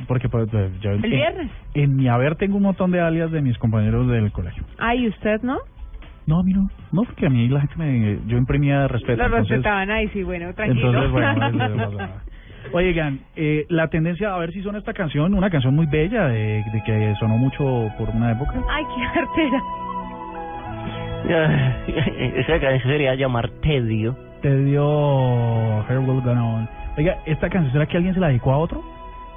Porque 0.07 0.29
pues, 0.29 0.47
pues, 0.51 0.79
yo 0.79 0.91
El 0.91 1.01
viernes. 1.01 1.49
en 1.73 1.95
mi 1.95 2.07
haber 2.07 2.35
tengo 2.35 2.57
un 2.57 2.63
montón 2.63 2.91
de 2.91 3.01
alias 3.01 3.31
de 3.31 3.41
mis 3.41 3.57
compañeros 3.57 4.07
del 4.07 4.31
colegio. 4.31 4.63
Ay, 4.77 5.07
¿usted 5.07 5.41
no? 5.41 5.57
No, 6.27 6.41
a 6.41 6.43
mí 6.43 6.53
no. 6.53 6.69
No, 6.91 7.01
porque 7.01 7.25
a 7.25 7.29
mí 7.31 7.47
la 7.47 7.61
gente 7.61 7.77
me... 7.79 8.19
Yo 8.27 8.37
imprimía 8.37 8.87
respeto. 8.87 9.17
Lo 9.17 9.25
entonces- 9.25 9.49
respetaban 9.57 9.89
ahí, 9.89 10.07
sí, 10.09 10.21
bueno, 10.21 10.53
tranquilo. 10.53 10.89
Entonces, 10.89 11.11
bueno. 11.11 12.09
Oigan, 12.73 13.19
eh, 13.35 13.65
la 13.69 13.87
tendencia, 13.87 14.33
a 14.33 14.37
ver 14.37 14.51
si 14.51 14.61
son 14.61 14.75
esta 14.75 14.93
canción, 14.93 15.33
una 15.33 15.49
canción 15.49 15.75
muy 15.75 15.85
bella, 15.85 16.27
de, 16.27 16.63
de 16.73 16.83
que 16.85 17.13
sonó 17.19 17.37
mucho 17.37 17.89
por 17.97 18.09
una 18.09 18.31
época. 18.31 18.61
Ay, 18.69 18.83
qué 18.95 19.19
artera. 19.19 19.61
Esa 21.87 22.59
canción 22.59 22.91
sería 22.91 23.15
llamar 23.15 23.49
tedio. 23.61 24.15
te 24.41 24.63
dio 24.63 25.83
Her 25.89 25.99
Will 25.99 26.21
Go 26.21 26.31
On. 26.31 26.69
Oiga, 26.97 27.17
¿esta 27.25 27.49
canción 27.49 27.71
será 27.73 27.85
que 27.87 27.97
alguien 27.97 28.13
se 28.13 28.19
la 28.19 28.27
dedicó 28.27 28.53
a 28.53 28.57
otro? 28.57 28.83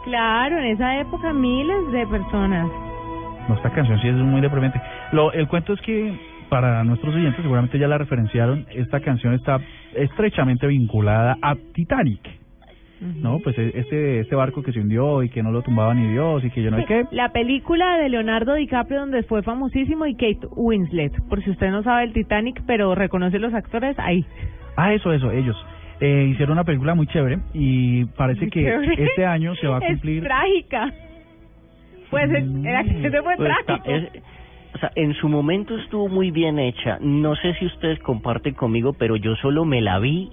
Claro, 0.05 0.59
en 0.59 0.67
esa 0.67 1.01
época 1.01 1.33
miles 1.33 1.93
de 1.93 2.07
personas. 2.07 2.69
No, 3.49 3.55
esta 3.55 3.71
canción 3.71 3.99
sí 4.01 4.09
es 4.09 4.15
muy 4.15 4.41
deprimente. 4.41 4.81
Lo, 5.13 5.33
el 5.33 5.49
cuento 5.49 5.73
es 5.73 5.81
que 5.81 6.15
para 6.49 6.85
nuestros 6.85 7.15
oyentes 7.15 7.41
seguramente 7.43 7.79
ya 7.79 7.89
la 7.89 7.99
referenciaron, 7.99 8.67
esta 8.71 9.01
canción 9.01 9.35
está 9.35 9.59
estrechamente 9.95 10.67
vinculada 10.67 11.37
a 11.43 11.57
Titanic. 11.75 12.21
No, 13.01 13.39
pues 13.39 13.57
e- 13.59 13.73
este 13.79 14.21
este 14.21 14.35
barco 14.35 14.63
que 14.63 14.73
se 14.73 14.81
hundió 14.81 15.23
y 15.23 15.29
que 15.29 15.43
no 15.43 15.53
lo 15.53 15.63
tumbaba 15.63 15.95
ni 15.95 16.11
Dios 16.11 16.45
y 16.45 16.51
que 16.51 16.63
yo 16.63 16.71
no 16.71 16.79
sé 16.79 16.85
qué. 16.87 17.05
La 17.13 17.31
película 17.33 17.97
de 17.99 18.09
Leonardo 18.09 18.55
DiCaprio 18.55 19.01
donde 19.01 19.23
fue 19.23 19.43
famosísimo 19.43 20.05
y 20.07 20.15
Kate 20.15 20.41
Winslet. 20.57 21.13
Por 21.29 21.43
si 21.45 21.51
usted 21.51 21.71
no 21.71 21.83
sabe 21.85 22.05
el 22.05 22.13
Titanic, 22.13 22.61
pero 22.67 22.95
reconoce 22.95 23.39
los 23.39 23.55
actores, 23.55 23.97
ahí. 23.99 24.25
Ah, 24.77 24.93
eso, 24.95 25.13
eso, 25.13 25.31
ellos. 25.31 25.57
Eh, 26.01 26.29
hicieron 26.33 26.53
una 26.55 26.65
película 26.65 26.95
muy 26.95 27.07
chévere 27.09 27.39
y 27.55 28.05
parece 28.05 28.43
Muy 28.43 28.51
que 28.51 28.63
chévere. 28.65 29.05
este 29.05 29.27
año 29.27 29.55
se 29.57 29.67
va 29.69 29.77
a 29.79 29.81
cumplir... 29.87 30.19
Es 30.19 30.25
trágica. 30.25 30.93
Pues 32.11 32.31
el, 32.31 32.67
el 32.67 32.77
accidente 32.77 33.23
fue 33.23 33.37
Pues 33.37 33.51
está- 33.61 33.83
trágico. 33.83 33.91
es- 34.17 34.23
o 34.75 34.79
sea, 34.79 34.93
en 34.97 35.15
su 35.15 35.29
momento 35.29 35.77
estuvo 35.79 36.09
muy 36.09 36.31
bien 36.31 36.59
hecha. 36.59 36.99
No 37.01 37.35
sé 37.37 37.55
si 37.55 37.67
ustedes 37.67 37.99
comparten 38.01 38.55
conmigo, 38.55 38.93
pero 38.93 39.17
yo 39.17 39.35
solo 39.37 39.65
me 39.65 39.81
la 39.81 39.99
vi 39.99 40.31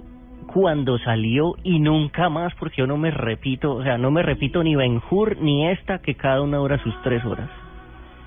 cuando 0.56 0.96
salió 1.00 1.52
y 1.64 1.80
nunca 1.80 2.30
más 2.30 2.54
porque 2.54 2.76
yo 2.78 2.86
no 2.86 2.96
me 2.96 3.10
repito, 3.10 3.74
o 3.74 3.82
sea, 3.82 3.98
no 3.98 4.10
me 4.10 4.22
repito 4.22 4.62
ni 4.64 4.74
Ben 4.74 5.02
Hur 5.10 5.36
ni 5.38 5.68
esta 5.68 5.98
que 5.98 6.14
cada 6.14 6.40
una 6.40 6.56
dura 6.56 6.78
sus 6.78 6.94
tres 7.02 7.22
horas. 7.26 7.50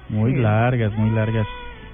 Muy 0.10 0.36
largas, 0.36 0.96
muy 0.96 1.10
largas. 1.10 1.48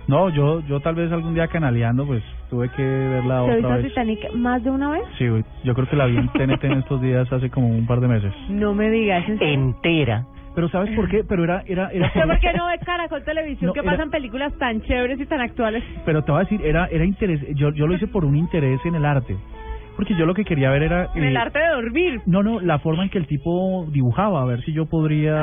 No, 0.09 0.27
yo 0.27 0.59
yo 0.67 0.81
tal 0.81 0.95
vez 0.95 1.09
algún 1.13 1.35
día 1.35 1.47
canaleando, 1.47 2.05
pues 2.05 2.21
tuve 2.49 2.67
que 2.75 2.83
verla 2.83 3.45
¿Se 3.45 3.51
otra 3.59 3.77
vez. 3.77 3.87
Titanic 3.87 4.33
más 4.33 4.61
de 4.61 4.71
una 4.71 4.91
vez? 4.91 5.03
Sí, 5.17 5.23
yo 5.63 5.73
creo 5.73 5.87
que 5.87 5.95
la 5.95 6.05
vi 6.05 6.17
en 6.17 6.27
TNT 6.33 6.63
en 6.65 6.79
estos 6.79 7.01
días 7.01 7.31
hace 7.31 7.49
como 7.49 7.69
un 7.69 7.87
par 7.87 8.01
de 8.01 8.09
meses. 8.09 8.33
No 8.49 8.73
me 8.73 8.89
digas. 8.91 9.23
Entera. 9.39 10.25
Pero 10.53 10.67
¿sabes 10.67 10.93
por 10.97 11.07
qué? 11.07 11.23
Pero 11.23 11.45
era 11.45 11.63
era 11.65 11.87
era 11.93 12.07
¿Usted 12.13 12.21
por 12.27 12.39
qué 12.41 12.51
no 12.57 12.67
ve 12.67 12.77
Caracol 12.85 13.23
Televisión 13.23 13.67
No, 13.67 13.73
que 13.73 13.79
era- 13.79 13.91
pasan 13.91 14.09
películas 14.09 14.51
tan 14.59 14.81
chéveres 14.81 15.17
y 15.17 15.25
tan 15.27 15.39
actuales? 15.39 15.81
Pero 16.05 16.23
te 16.23 16.31
voy 16.33 16.41
a 16.41 16.43
decir, 16.43 16.61
era 16.61 16.87
era 16.87 17.05
interés, 17.05 17.39
yo 17.55 17.69
yo 17.71 17.87
lo 17.87 17.93
hice 17.95 18.07
por 18.07 18.25
un 18.25 18.35
interés 18.35 18.79
en 18.85 18.95
el 18.95 19.05
arte. 19.05 19.37
Porque 19.95 20.13
yo 20.15 20.25
lo 20.25 20.33
que 20.33 20.43
quería 20.43 20.69
ver 20.71 20.83
era 20.83 21.09
En 21.15 21.23
eh, 21.23 21.27
el 21.29 21.37
arte 21.37 21.59
de 21.59 21.67
dormir. 21.69 22.21
No, 22.25 22.43
no, 22.43 22.59
la 22.59 22.79
forma 22.79 23.03
en 23.03 23.09
que 23.09 23.17
el 23.17 23.27
tipo 23.27 23.85
dibujaba, 23.91 24.41
a 24.41 24.45
ver 24.45 24.61
si 24.63 24.73
yo 24.73 24.85
podría 24.87 25.33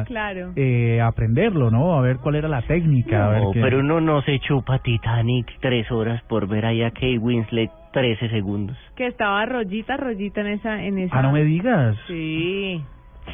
Ah, 0.00 0.04
claro. 0.06 0.52
eh, 0.56 1.00
aprenderlo, 1.00 1.70
¿no? 1.70 1.94
A 1.98 2.00
ver 2.00 2.18
cuál 2.18 2.36
era 2.36 2.48
la 2.48 2.62
técnica. 2.62 3.26
a 3.26 3.28
ver 3.30 3.42
No, 3.42 3.50
qué- 3.52 3.60
pero 3.60 3.80
uno 3.80 4.00
no 4.00 4.22
se 4.22 4.38
chupa 4.40 4.78
Titanic 4.78 5.46
tres 5.60 5.90
horas 5.90 6.22
por 6.28 6.46
ver 6.48 6.64
ahí 6.66 6.82
a 6.82 6.90
Kate 6.90 7.18
Winslet 7.18 7.70
13 7.92 8.28
segundos. 8.28 8.76
Que 8.96 9.06
estaba 9.08 9.44
rollita, 9.46 9.96
rollita 9.96 10.42
en 10.42 10.46
esa... 10.48 10.82
En 10.84 10.98
esa... 10.98 11.18
Ah, 11.18 11.22
no 11.22 11.32
me 11.32 11.42
digas. 11.44 11.96
Sí. 12.06 12.80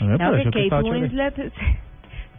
A 0.01 0.05
me 0.05 0.19
No, 0.19 0.33
que 0.33 0.39
que 0.39 0.45
Kate 0.45 0.69
chévere. 0.83 1.01
Winslet... 1.01 1.53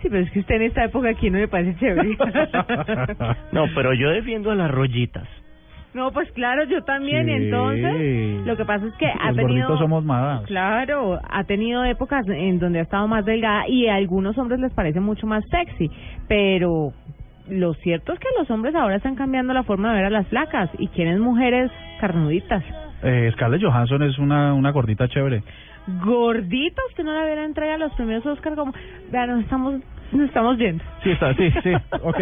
Sí, 0.01 0.09
pero 0.09 0.21
es 0.23 0.29
que 0.31 0.39
usted 0.41 0.55
en 0.55 0.61
esta 0.63 0.83
época 0.83 1.09
aquí 1.09 1.29
no 1.29 1.37
le 1.39 1.47
parece 1.47 1.75
chévere. 1.79 2.17
No, 3.51 3.65
pero 3.73 3.93
yo 3.93 4.09
defiendo 4.09 4.51
a 4.51 4.55
las 4.55 4.69
rollitas. 4.69 5.27
No, 5.95 6.11
pues 6.11 6.29
claro, 6.33 6.65
yo 6.65 6.83
también. 6.83 7.25
Sí. 7.25 7.31
Entonces, 7.31 8.45
lo 8.45 8.57
que 8.57 8.65
pasa 8.65 8.85
es 8.85 8.93
que 8.95 9.05
ha 9.07 9.31
Los 9.31 9.37
tenido... 9.37 9.67
gorditos 9.67 9.79
somos 9.79 10.03
más. 10.03 10.43
Claro, 10.43 11.21
ha 11.23 11.43
tenido 11.45 11.85
épocas 11.85 12.27
en 12.27 12.59
donde 12.59 12.79
ha 12.79 12.81
estado 12.81 13.07
más 13.07 13.23
delgada 13.23 13.65
y 13.69 13.87
a 13.87 13.95
algunos 13.95 14.37
hombres 14.37 14.59
les 14.59 14.73
parece 14.73 14.99
mucho 14.99 15.25
más 15.25 15.45
sexy, 15.49 15.89
pero 16.27 16.91
lo 17.47 17.73
cierto 17.75 18.11
es 18.11 18.19
que 18.19 18.27
los 18.37 18.51
hombres 18.51 18.75
ahora 18.75 18.97
están 18.97 19.15
cambiando 19.15 19.53
la 19.53 19.63
forma 19.63 19.91
de 19.91 19.95
ver 19.95 20.05
a 20.07 20.09
las 20.09 20.27
flacas 20.27 20.69
y 20.79 20.89
quieren 20.89 21.21
mujeres 21.21 21.71
carnuditas. 22.01 22.61
Eh, 23.01 23.29
Scarlett 23.31 23.63
Johansson 23.63 24.03
es 24.03 24.19
una, 24.19 24.53
una 24.53 24.71
gordita 24.71 25.07
chévere. 25.07 25.43
Gordita, 26.03 26.81
usted 26.89 27.05
no 27.05 27.13
la 27.13 27.25
viera 27.25 27.45
entrega 27.45 27.75
a 27.75 27.77
los 27.77 27.93
premios 27.93 28.25
Oscar 28.25 28.55
como, 28.55 28.73
vean, 29.13 29.29
nos 29.29 29.43
estamos, 29.43 29.75
nos 30.11 30.27
estamos 30.27 30.57
viendo. 30.57 30.83
Sí, 31.03 31.11
está, 31.11 31.33
sí, 31.35 31.49
sí, 31.63 31.71
ok. 32.03 32.19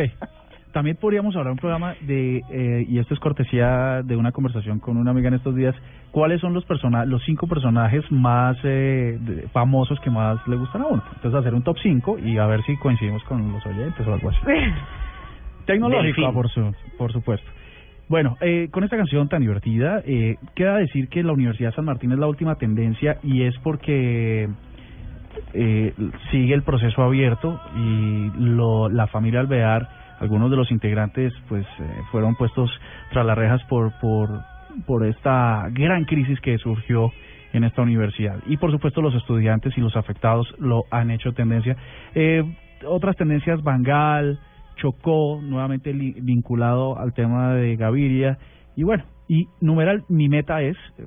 También 0.73 0.97
podríamos 0.99 1.35
hablar 1.35 1.51
un 1.53 1.59
programa 1.59 1.93
de, 2.01 2.41
eh, 2.49 2.85
y 2.89 2.97
esto 2.97 3.13
es 3.13 3.19
cortesía 3.19 4.01
de 4.03 4.15
una 4.17 4.31
conversación 4.31 4.79
con 4.79 4.97
una 4.97 5.11
amiga 5.11 5.27
en 5.27 5.35
estos 5.35 5.55
días, 5.55 5.75
cuáles 6.11 6.41
son 6.41 6.53
los 6.53 6.65
persona 6.65 7.05
los 7.05 7.23
cinco 7.25 7.45
personajes 7.47 8.03
más 8.11 8.57
eh, 8.63 9.17
de- 9.21 9.47
famosos 9.49 9.99
que 9.99 10.09
más 10.09 10.45
le 10.47 10.55
gustan 10.55 10.81
a 10.81 10.87
uno. 10.87 11.03
Entonces 11.15 11.39
hacer 11.39 11.53
un 11.53 11.61
top 11.61 11.77
5 11.81 12.17
y 12.19 12.37
a 12.39 12.47
ver 12.47 12.63
si 12.63 12.75
coincidimos 12.77 13.23
con 13.25 13.51
los 13.53 13.65
oyentes 13.65 14.05
o 14.07 14.13
algo 14.13 14.29
así. 14.29 14.39
Tecnológico, 15.65 16.15
por, 16.33 16.49
su, 16.49 16.75
por 16.97 17.11
supuesto. 17.13 17.47
Bueno, 18.09 18.35
eh, 18.41 18.67
con 18.71 18.83
esta 18.83 18.97
canción 18.97 19.29
tan 19.29 19.41
divertida, 19.41 20.01
eh, 20.05 20.35
queda 20.55 20.75
decir 20.77 21.07
que 21.07 21.23
la 21.23 21.31
Universidad 21.33 21.69
de 21.69 21.75
San 21.75 21.85
Martín 21.85 22.11
es 22.11 22.19
la 22.19 22.27
última 22.27 22.55
tendencia 22.55 23.17
y 23.23 23.43
es 23.43 23.55
porque 23.59 24.49
eh, 25.53 25.93
sigue 26.31 26.53
el 26.53 26.63
proceso 26.63 27.01
abierto 27.01 27.59
y 27.77 28.31
lo, 28.37 28.89
la 28.89 29.07
familia 29.07 29.39
Alvear, 29.39 29.87
algunos 30.19 30.49
de 30.51 30.57
los 30.57 30.71
integrantes, 30.71 31.33
pues 31.49 31.65
eh, 31.79 32.01
fueron 32.11 32.35
puestos 32.35 32.69
tras 33.11 33.25
las 33.25 33.37
rejas 33.37 33.63
por, 33.65 33.91
por, 33.99 34.41
por 34.85 35.05
esta 35.05 35.67
gran 35.71 36.05
crisis 36.05 36.39
que 36.41 36.57
surgió 36.57 37.11
en 37.53 37.63
esta 37.63 37.81
universidad. 37.81 38.39
Y 38.47 38.57
por 38.57 38.71
supuesto 38.71 39.01
los 39.01 39.15
estudiantes 39.15 39.77
y 39.77 39.81
los 39.81 39.95
afectados 39.95 40.53
lo 40.59 40.85
han 40.91 41.11
hecho 41.11 41.33
tendencia. 41.33 41.77
Eh, 42.15 42.43
otras 42.85 43.15
tendencias, 43.15 43.61
Bangal, 43.63 44.39
Chocó, 44.75 45.39
nuevamente 45.41 45.93
vinculado 45.93 46.97
al 46.97 47.13
tema 47.13 47.53
de 47.53 47.75
Gaviria. 47.75 48.37
Y 48.75 48.83
bueno, 48.83 49.05
y 49.27 49.47
numeral, 49.61 50.03
mi 50.09 50.29
meta 50.29 50.61
es, 50.61 50.75
eh, 50.97 51.05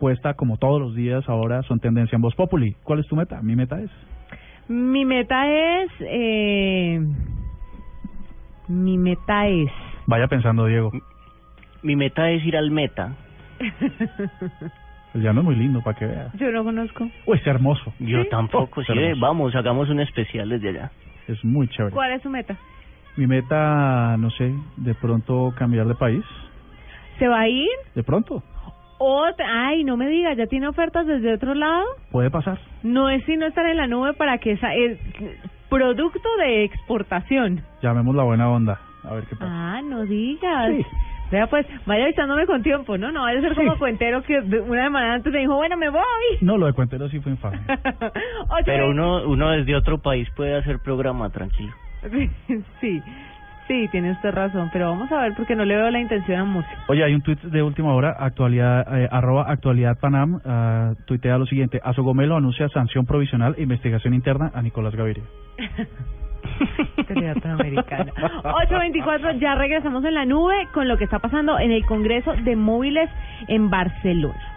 puesta 0.00 0.34
como 0.34 0.56
todos 0.56 0.80
los 0.80 0.94
días 0.96 1.28
ahora, 1.28 1.62
son 1.62 1.78
tendencia 1.78 2.16
en 2.16 2.22
Voz 2.22 2.34
Populi. 2.34 2.74
¿Cuál 2.82 3.00
es 3.00 3.06
tu 3.06 3.14
meta? 3.14 3.40
Mi 3.42 3.54
meta 3.54 3.80
es. 3.80 3.90
Mi 4.68 5.04
meta 5.04 5.46
es, 5.46 5.90
eh, 6.00 7.00
mi 8.72 8.98
meta 8.98 9.46
es, 9.46 9.70
Vaya 10.06 10.26
pensando, 10.28 10.66
Diego. 10.66 10.90
Mi 11.82 11.96
meta 11.96 12.30
es 12.30 12.44
ir 12.44 12.56
al 12.56 12.70
meta. 12.70 13.14
El 15.14 15.22
llano 15.22 15.40
es 15.40 15.44
muy 15.44 15.56
lindo 15.56 15.82
para 15.82 15.98
que 15.98 16.06
vea. 16.06 16.30
yo 16.34 16.50
no 16.50 16.64
conozco. 16.64 17.04
Uy, 17.26 17.36
es 17.38 17.46
hermoso. 17.46 17.92
Yo 17.98 18.26
tampoco, 18.28 18.80
Oh, 18.80 18.84
sí, 18.84 18.92
hermoso. 18.92 19.20
vamos, 19.20 19.54
hagamos 19.54 19.90
un 19.90 20.00
especial 20.00 20.48
desde 20.48 20.70
allá. 20.70 20.90
Es 21.28 21.44
muy 21.44 21.68
chévere. 21.68 21.94
¿Cuál 21.94 22.12
es 22.12 22.22
su 22.22 22.30
meta? 22.30 22.56
Mi 23.16 23.26
meta, 23.26 24.16
no 24.16 24.30
sé, 24.30 24.54
de 24.78 24.94
pronto 24.94 25.52
cambiar 25.58 25.86
de 25.86 25.94
país. 25.94 26.24
¿Se 27.18 27.28
va 27.28 27.40
a 27.40 27.48
ir? 27.48 27.68
De 27.94 28.02
pronto. 28.02 28.42
Otra, 28.98 29.66
ay, 29.68 29.84
no 29.84 29.96
me 29.96 30.08
diga, 30.08 30.32
¿ya 30.34 30.46
tiene 30.46 30.68
ofertas 30.68 31.06
desde 31.06 31.34
otro 31.34 31.54
lado? 31.54 31.84
Puede 32.10 32.30
pasar. 32.30 32.58
No 32.82 33.10
es 33.10 33.22
sino 33.24 33.46
estar 33.46 33.66
en 33.66 33.76
la 33.76 33.86
nube 33.86 34.14
para 34.14 34.38
que 34.38 34.52
esa 34.52 34.74
es 34.74 34.98
producto 35.76 36.28
de 36.38 36.64
exportación. 36.64 37.62
Llamemos 37.82 38.14
la 38.14 38.22
buena 38.24 38.48
onda. 38.50 38.78
A 39.04 39.14
ver 39.14 39.24
qué 39.26 39.34
pasa. 39.36 39.50
Ah, 39.76 39.82
no 39.82 40.04
digas. 40.04 40.70
Sí. 40.76 40.86
Vea 41.30 41.46
pues, 41.46 41.66
vaya 41.86 42.04
avisándome 42.04 42.44
con 42.46 42.62
tiempo, 42.62 42.98
¿no? 42.98 43.10
No 43.10 43.22
vaya 43.22 43.38
a 43.38 43.42
ser 43.42 43.54
como 43.54 43.72
Sí. 43.72 43.78
cuentero 43.78 44.22
que 44.22 44.40
de- 44.42 44.60
una 44.60 44.84
semana 44.84 45.14
antes 45.14 45.32
me 45.32 45.38
dijo, 45.40 45.54
bueno, 45.56 45.76
me 45.78 45.88
voy. 45.88 46.02
No, 46.42 46.58
lo 46.58 46.66
de 46.66 46.74
Cuentero 46.74 47.08
sí 47.08 47.20
fue 47.20 47.32
infame. 47.32 47.58
Pero 48.66 48.90
uno, 48.90 49.22
uno 49.26 49.50
desde 49.50 49.74
otro 49.74 49.98
país 49.98 50.28
puede 50.36 50.54
hacer 50.58 50.78
programa 50.80 51.30
tranquilo. 51.30 51.72
sí, 52.80 53.00
sí, 53.66 53.88
tiene 53.90 54.12
usted 54.12 54.30
razón, 54.30 54.70
pero 54.72 54.90
vamos 54.90 55.10
a 55.12 55.20
ver 55.20 55.34
porque 55.36 55.54
no 55.54 55.64
le 55.64 55.76
veo 55.76 55.90
la 55.90 56.00
intención 56.00 56.40
a 56.40 56.44
música. 56.44 56.78
Oye, 56.88 57.04
hay 57.04 57.14
un 57.14 57.22
tuit 57.22 57.40
de 57.40 57.62
última 57.62 57.94
hora, 57.94 58.16
actualidad, 58.18 58.86
eh, 58.98 59.08
arroba 59.10 59.50
actualidad 59.50 59.98
Panam, 59.98 60.40
ah, 60.44 60.92
tuitea 61.06 61.38
lo 61.38 61.46
siguiente, 61.46 61.80
Azogomelo 61.82 62.36
anuncia 62.36 62.68
sanción 62.68 63.06
provisional 63.06 63.54
e 63.58 63.62
investigación 63.62 64.14
interna 64.14 64.50
a 64.54 64.62
Nicolás 64.62 64.94
Gaviria. 64.94 65.24
Teatro 67.06 67.52
americano. 67.52 68.12
824, 68.44 69.32
ya 69.38 69.54
regresamos 69.54 70.04
en 70.04 70.14
la 70.14 70.24
nube 70.24 70.68
con 70.72 70.88
lo 70.88 70.96
que 70.96 71.04
está 71.04 71.18
pasando 71.18 71.58
en 71.58 71.70
el 71.70 71.84
Congreso 71.86 72.32
de 72.44 72.56
Móviles 72.56 73.08
en 73.48 73.70
Barcelona. 73.70 74.51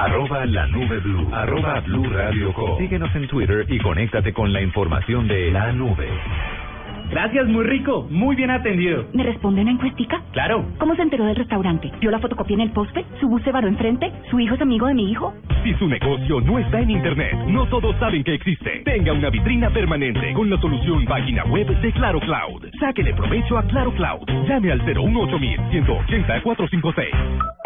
Arroba 0.00 0.46
la 0.46 0.66
nube 0.66 0.98
blue. 1.00 1.28
Arroba 1.30 1.80
blue 1.80 2.08
radio 2.08 2.54
com. 2.54 2.78
Síguenos 2.78 3.14
en 3.14 3.28
Twitter 3.28 3.66
y 3.68 3.78
conéctate 3.78 4.32
con 4.32 4.50
la 4.50 4.62
información 4.62 5.28
de 5.28 5.50
la 5.50 5.72
nube. 5.72 6.08
Gracias, 7.10 7.46
muy 7.48 7.64
rico, 7.64 8.06
muy 8.08 8.34
bien 8.34 8.50
atendido. 8.50 9.04
¿Me 9.12 9.24
responde 9.24 9.60
una 9.60 9.72
encuestica? 9.72 10.22
Claro. 10.32 10.64
¿Cómo 10.78 10.94
se 10.94 11.02
enteró 11.02 11.26
del 11.26 11.36
restaurante? 11.36 11.92
¿Vio 12.00 12.10
la 12.10 12.18
fotocopia 12.18 12.54
en 12.54 12.60
el 12.62 12.70
poste? 12.70 13.04
¿Su 13.20 13.28
bus 13.28 13.42
se 13.42 13.52
varó 13.52 13.68
enfrente? 13.68 14.10
¿Su 14.30 14.40
hijo 14.40 14.54
es 14.54 14.60
amigo 14.62 14.86
de 14.86 14.94
mi 14.94 15.10
hijo? 15.10 15.34
Si 15.64 15.74
su 15.74 15.86
negocio 15.86 16.40
no 16.40 16.58
está 16.58 16.80
en 16.80 16.92
Internet, 16.92 17.34
no 17.48 17.66
todos 17.66 17.94
saben 17.96 18.24
que 18.24 18.34
existe. 18.34 18.80
Tenga 18.86 19.12
una 19.12 19.28
vitrina 19.28 19.68
permanente 19.68 20.32
con 20.32 20.48
la 20.48 20.58
solución 20.62 21.04
página 21.04 21.44
web 21.44 21.66
de 21.66 21.92
Claro 21.92 22.20
Cloud. 22.20 22.70
Sáquele 22.78 23.12
provecho 23.12 23.58
a 23.58 23.64
Claro 23.64 23.92
Cloud. 23.92 24.26
Llame 24.48 24.72
al 24.72 24.78
018 24.86 25.38
180 25.72 26.42
456. 26.42 27.59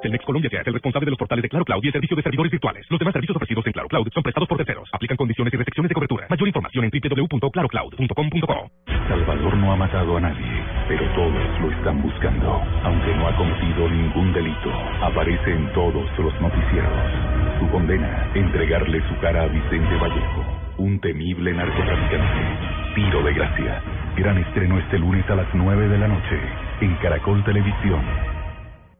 Telmex 0.00 0.24
Colombia 0.24 0.48
es 0.52 0.66
el 0.66 0.72
responsable 0.72 1.06
de 1.06 1.10
los 1.10 1.18
portales 1.18 1.42
de 1.42 1.48
Claro 1.48 1.64
Cloud 1.64 1.82
y 1.82 1.88
el 1.88 1.92
servicio 1.92 2.16
de 2.16 2.22
servidores 2.22 2.52
virtuales. 2.52 2.86
Los 2.88 2.98
demás 3.00 3.12
servicios 3.12 3.36
ofrecidos 3.36 3.66
en 3.66 3.72
Claro 3.72 3.88
Cloud 3.88 4.08
son 4.14 4.22
prestados 4.22 4.48
por 4.48 4.56
terceros. 4.58 4.88
Aplican 4.92 5.16
condiciones 5.16 5.52
y 5.52 5.56
restricciones 5.56 5.88
de 5.88 5.94
cobertura. 5.94 6.26
Mayor 6.30 6.46
información 6.46 6.84
en 6.84 6.90
www.clarocloud.com.co. 6.90 8.70
Salvador 9.08 9.56
no 9.56 9.72
ha 9.72 9.76
matado 9.76 10.16
a 10.16 10.20
nadie, 10.20 10.62
pero 10.86 11.04
todos 11.14 11.60
lo 11.60 11.70
están 11.70 12.00
buscando. 12.00 12.62
Aunque 12.84 13.14
no 13.16 13.26
ha 13.26 13.36
cometido 13.36 13.88
ningún 13.88 14.32
delito, 14.32 14.70
aparece 15.02 15.50
en 15.50 15.72
todos 15.72 16.06
los 16.18 16.40
noticieros. 16.40 17.58
Su 17.58 17.68
condena, 17.70 18.30
entregarle 18.34 19.02
su 19.08 19.18
cara 19.18 19.44
a 19.44 19.48
Vicente 19.48 19.96
Vallejo, 19.96 20.44
un 20.78 21.00
temible 21.00 21.52
narcotraficante. 21.52 22.94
Tiro 22.94 23.22
de 23.24 23.34
gracia. 23.34 23.82
Gran 24.16 24.38
estreno 24.38 24.78
este 24.78 24.98
lunes 24.98 25.28
a 25.28 25.34
las 25.34 25.52
9 25.54 25.88
de 25.88 25.98
la 25.98 26.08
noche 26.08 26.38
en 26.82 26.94
Caracol 26.96 27.42
Televisión. 27.44 28.37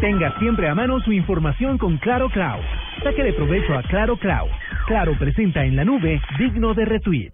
Tenga 0.00 0.38
siempre 0.38 0.68
a 0.68 0.74
mano 0.74 1.00
su 1.00 1.10
información 1.10 1.78
con 1.78 1.96
Claro 1.96 2.28
Cloud. 2.28 2.60
Saque 3.02 3.22
de 3.22 3.32
provecho 3.32 3.72
a 3.72 3.82
Claro 3.82 4.18
Cloud. 4.18 4.50
Claro 4.86 5.14
presenta 5.18 5.64
en 5.64 5.74
la 5.74 5.86
nube 5.86 6.20
digno 6.38 6.74
de 6.74 6.84
retweet. 6.84 7.32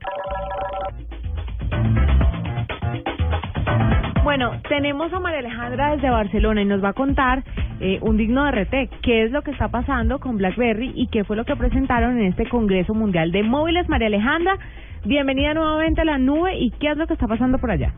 Bueno, 4.22 4.52
tenemos 4.68 5.12
a 5.12 5.18
María 5.18 5.40
Alejandra 5.40 5.96
desde 5.96 6.08
Barcelona 6.08 6.62
y 6.62 6.64
nos 6.64 6.82
va 6.82 6.90
a 6.90 6.92
contar 6.92 7.42
eh, 7.80 7.98
un 8.00 8.16
digno 8.16 8.44
de 8.44 8.52
RT, 8.52 9.00
qué 9.02 9.24
es 9.24 9.32
lo 9.32 9.42
que 9.42 9.50
está 9.50 9.66
pasando 9.66 10.20
con 10.20 10.36
BlackBerry 10.36 10.92
y 10.94 11.08
qué 11.08 11.24
fue 11.24 11.34
lo 11.34 11.44
que 11.44 11.56
presentaron 11.56 12.20
en 12.20 12.26
este 12.26 12.48
Congreso 12.48 12.94
Mundial 12.94 13.32
de 13.32 13.42
Móviles. 13.42 13.88
María 13.88 14.06
Alejandra, 14.06 14.56
bienvenida 15.04 15.52
nuevamente 15.52 16.02
a 16.02 16.04
la 16.04 16.18
nube 16.18 16.56
y 16.56 16.70
qué 16.70 16.92
es 16.92 16.96
lo 16.96 17.08
que 17.08 17.14
está 17.14 17.26
pasando 17.26 17.58
por 17.58 17.72
allá. 17.72 17.92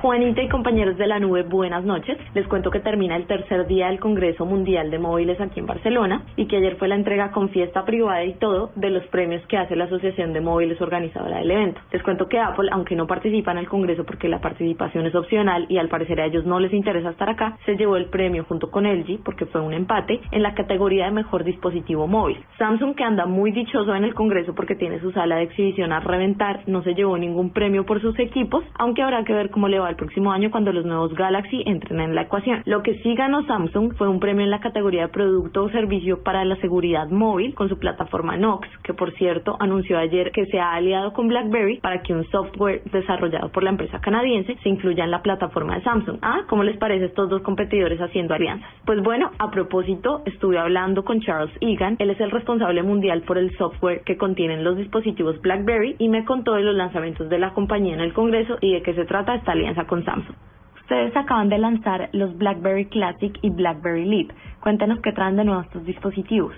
Juanita 0.00 0.40
y 0.40 0.48
compañeros 0.48 0.96
de 0.96 1.08
la 1.08 1.18
nube, 1.18 1.42
buenas 1.42 1.82
noches. 1.82 2.16
Les 2.32 2.46
cuento 2.46 2.70
que 2.70 2.78
termina 2.78 3.16
el 3.16 3.26
tercer 3.26 3.66
día 3.66 3.88
del 3.88 3.98
Congreso 3.98 4.46
Mundial 4.46 4.92
de 4.92 5.00
Móviles 5.00 5.40
aquí 5.40 5.58
en 5.58 5.66
Barcelona 5.66 6.22
y 6.36 6.46
que 6.46 6.58
ayer 6.58 6.76
fue 6.76 6.86
la 6.86 6.94
entrega 6.94 7.32
con 7.32 7.48
fiesta 7.48 7.84
privada 7.84 8.22
y 8.22 8.34
todo 8.34 8.70
de 8.76 8.90
los 8.90 9.04
premios 9.08 9.44
que 9.48 9.56
hace 9.56 9.74
la 9.74 9.86
Asociación 9.86 10.32
de 10.32 10.40
Móviles 10.40 10.80
organizadora 10.80 11.38
del 11.38 11.50
evento. 11.50 11.80
Les 11.90 12.00
cuento 12.04 12.28
que 12.28 12.38
Apple, 12.38 12.68
aunque 12.70 12.94
no 12.94 13.08
participa 13.08 13.50
en 13.50 13.58
el 13.58 13.68
Congreso 13.68 14.04
porque 14.04 14.28
la 14.28 14.40
participación 14.40 15.04
es 15.04 15.16
opcional 15.16 15.66
y 15.68 15.78
al 15.78 15.88
parecer 15.88 16.20
a 16.20 16.26
ellos 16.26 16.46
no 16.46 16.60
les 16.60 16.72
interesa 16.72 17.10
estar 17.10 17.28
acá, 17.28 17.58
se 17.66 17.74
llevó 17.76 17.96
el 17.96 18.06
premio 18.06 18.44
junto 18.44 18.70
con 18.70 18.84
LG 18.84 19.24
porque 19.24 19.46
fue 19.46 19.60
un 19.60 19.74
empate 19.74 20.20
en 20.30 20.44
la 20.44 20.54
categoría 20.54 21.06
de 21.06 21.10
mejor 21.10 21.42
dispositivo 21.42 22.06
móvil. 22.06 22.38
Samsung, 22.56 22.94
que 22.94 23.02
anda 23.02 23.26
muy 23.26 23.50
dichoso 23.50 23.96
en 23.96 24.04
el 24.04 24.14
Congreso 24.14 24.54
porque 24.54 24.76
tiene 24.76 25.00
su 25.00 25.10
sala 25.10 25.38
de 25.38 25.42
exhibición 25.42 25.90
a 25.92 25.98
reventar, 25.98 26.60
no 26.68 26.84
se 26.84 26.94
llevó 26.94 27.18
ningún 27.18 27.50
premio 27.50 27.84
por 27.84 28.00
sus 28.00 28.16
equipos, 28.20 28.62
aunque 28.78 29.02
habrá 29.02 29.24
que 29.24 29.34
ver 29.34 29.50
cómo 29.50 29.66
le 29.66 29.80
va 29.80 29.87
el 29.90 29.96
próximo 29.96 30.32
año 30.32 30.50
cuando 30.50 30.72
los 30.72 30.84
nuevos 30.84 31.14
Galaxy 31.14 31.62
entren 31.66 32.00
en 32.00 32.14
la 32.14 32.22
ecuación. 32.22 32.62
Lo 32.64 32.82
que 32.82 32.98
sí 33.02 33.14
ganó 33.14 33.44
Samsung 33.46 33.94
fue 33.96 34.08
un 34.08 34.20
premio 34.20 34.44
en 34.44 34.50
la 34.50 34.60
categoría 34.60 35.02
de 35.02 35.08
producto 35.08 35.64
o 35.64 35.70
servicio 35.70 36.22
para 36.22 36.44
la 36.44 36.56
seguridad 36.56 37.08
móvil 37.08 37.54
con 37.54 37.68
su 37.68 37.78
plataforma 37.78 38.36
Knox, 38.36 38.68
que 38.82 38.94
por 38.94 39.12
cierto 39.14 39.56
anunció 39.60 39.98
ayer 39.98 40.30
que 40.32 40.46
se 40.46 40.58
ha 40.58 40.72
aliado 40.72 41.12
con 41.12 41.28
BlackBerry 41.28 41.80
para 41.80 42.02
que 42.02 42.14
un 42.14 42.24
software 42.30 42.82
desarrollado 42.92 43.50
por 43.50 43.62
la 43.62 43.70
empresa 43.70 44.00
canadiense 44.00 44.56
se 44.62 44.68
incluya 44.68 45.04
en 45.04 45.10
la 45.10 45.22
plataforma 45.22 45.76
de 45.76 45.82
Samsung. 45.82 46.18
Ah, 46.22 46.42
¿cómo 46.48 46.62
les 46.62 46.76
parece 46.76 47.06
estos 47.06 47.28
dos 47.28 47.42
competidores 47.42 48.00
haciendo 48.00 48.34
alianzas? 48.34 48.68
Pues 48.84 49.02
bueno, 49.02 49.30
a 49.38 49.50
propósito, 49.50 50.22
estuve 50.26 50.58
hablando 50.58 51.04
con 51.04 51.20
Charles 51.20 51.54
Egan, 51.60 51.96
él 51.98 52.10
es 52.10 52.20
el 52.20 52.30
responsable 52.30 52.82
mundial 52.82 53.22
por 53.22 53.38
el 53.38 53.56
software 53.56 54.02
que 54.04 54.16
contienen 54.16 54.64
los 54.64 54.76
dispositivos 54.76 55.40
BlackBerry 55.40 55.96
y 55.98 56.08
me 56.08 56.24
contó 56.24 56.54
de 56.54 56.62
los 56.62 56.74
lanzamientos 56.74 57.28
de 57.28 57.38
la 57.38 57.52
compañía 57.52 57.94
en 57.94 58.00
el 58.00 58.12
Congreso 58.12 58.58
y 58.60 58.72
de 58.72 58.82
qué 58.82 58.94
se 58.94 59.04
trata 59.04 59.34
esta 59.34 59.52
alianza 59.52 59.77
con 59.84 60.04
Samsung. 60.04 60.36
Ustedes 60.82 61.14
acaban 61.16 61.50
de 61.50 61.58
lanzar 61.58 62.08
los 62.12 62.36
BlackBerry 62.38 62.86
Classic 62.86 63.38
y 63.42 63.50
BlackBerry 63.50 64.06
Leap. 64.06 64.30
Cuéntenos 64.60 65.00
qué 65.00 65.12
traen 65.12 65.36
de 65.36 65.44
nuevo 65.44 65.60
estos 65.60 65.84
dispositivos. 65.84 66.54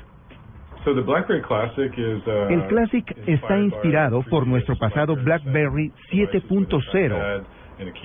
El 2.48 2.66
Classic 2.68 3.16
está 3.26 3.58
inspirado 3.58 4.22
por 4.22 4.46
nuestro 4.46 4.76
pasado 4.78 5.14
BlackBerry 5.16 5.92
7.0 6.10 7.42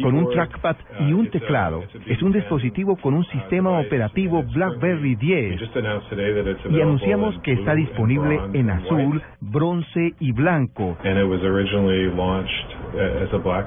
con 0.01 0.15
un 0.15 0.29
trackpad 0.31 0.75
y 1.01 1.13
un 1.13 1.29
teclado. 1.29 1.83
Es 2.05 2.21
un 2.21 2.31
dispositivo 2.31 2.95
con 2.97 3.13
un 3.13 3.25
sistema 3.25 3.79
operativo 3.79 4.43
BlackBerry 4.43 5.15
10 5.15 5.61
y 6.69 6.81
anunciamos 6.81 7.37
que 7.39 7.53
está 7.53 7.75
disponible 7.75 8.39
en 8.53 8.69
azul, 8.69 9.21
bronce 9.41 10.13
y 10.19 10.31
blanco 10.31 10.97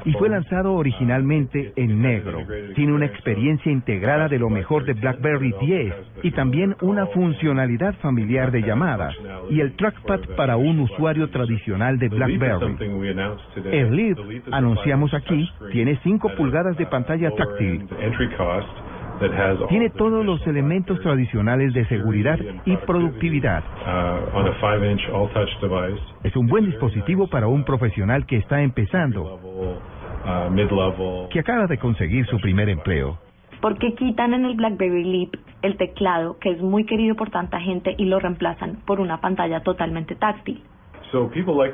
y 0.05 0.12
fue 0.12 0.29
lanzado 0.29 0.75
originalmente 0.75 1.73
en 1.77 2.03
negro. 2.03 2.45
Tiene 2.75 2.93
una 2.93 3.07
experiencia 3.07 3.71
integrada 3.71 4.29
de 4.29 4.38
lo 4.38 4.51
mejor 4.51 4.85
de 4.85 4.95
BlackBerry 4.95 5.55
10 5.61 5.95
y 6.23 6.31
también 6.33 6.77
una 6.81 7.07
funcionalidad 7.07 7.95
familiar 7.97 8.51
de 8.51 8.62
llamadas 8.62 9.14
y 9.51 9.61
el 9.61 9.75
trackpad 9.77 10.21
para 10.37 10.57
un 10.57 10.81
usuario 10.81 11.29
tradicional 11.31 11.99
de 11.99 12.09
BlackBerry. 12.09 12.77
El 13.71 13.97
Leap, 13.97 14.19
anunciamos 14.51 15.12
aquí, 15.14 15.49
tiene 15.73 15.99
5 16.03 16.33
pulgadas 16.37 16.77
de 16.77 16.87
pantalla 16.87 17.31
táctil. 17.31 17.87
Tiene 19.69 19.91
todos 19.91 20.25
los 20.25 20.47
elementos 20.47 21.01
tradicionales 21.01 21.75
de 21.75 21.87
seguridad 21.87 22.39
y 22.65 22.77
productividad. 22.77 23.65
Es 26.25 26.37
un 26.37 26.47
buen 26.47 26.67
dispositivo 26.67 27.29
para 27.29 27.49
un 27.49 27.65
profesional 27.65 28.27
que 28.27 28.37
está 28.37 28.63
empezando, 28.63 29.41
que 31.31 31.41
acaba 31.41 31.67
de 31.67 31.79
conseguir 31.79 32.27
su 32.27 32.39
primer 32.41 32.69
empleo. 32.69 33.19
¿Por 33.61 33.77
qué 33.79 33.95
quitan 33.95 34.35
en 34.35 34.45
el 34.45 34.55
BlackBerry 34.55 35.05
Leap 35.05 35.35
el 35.63 35.77
teclado, 35.77 36.39
que 36.39 36.51
es 36.51 36.61
muy 36.61 36.85
querido 36.85 37.17
por 37.17 37.31
tanta 37.31 37.61
gente, 37.61 37.95
y 37.99 38.05
lo 38.05 38.21
reemplazan 38.21 38.77
por 38.87 39.01
una 39.01 39.21
pantalla 39.21 39.61
totalmente 39.61 40.15
táctil? 40.15 40.63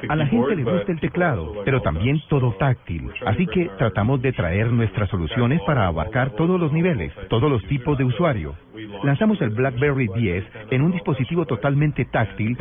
A 0.08 0.16
la 0.16 0.26
gente 0.26 0.56
le 0.56 0.64
gusta 0.64 0.92
el 0.92 1.00
teclado, 1.00 1.54
pero 1.64 1.80
también 1.82 2.20
todo 2.28 2.52
táctil. 2.52 3.10
Así 3.26 3.46
que 3.46 3.70
tratamos 3.78 4.20
de 4.22 4.32
traer 4.32 4.70
nuestras 4.72 5.08
soluciones 5.10 5.60
para 5.66 5.86
abarcar 5.86 6.30
todos 6.30 6.60
los 6.60 6.72
niveles, 6.72 7.12
todos 7.28 7.50
los 7.50 7.62
tipos 7.64 7.98
de 7.98 8.04
usuario. 8.04 8.54
Lanzamos 9.02 9.40
el 9.40 9.50
BlackBerry 9.50 10.08
10 10.14 10.44
en 10.70 10.82
un 10.82 10.92
dispositivo 10.92 11.46
totalmente 11.46 12.04
táctil 12.06 12.56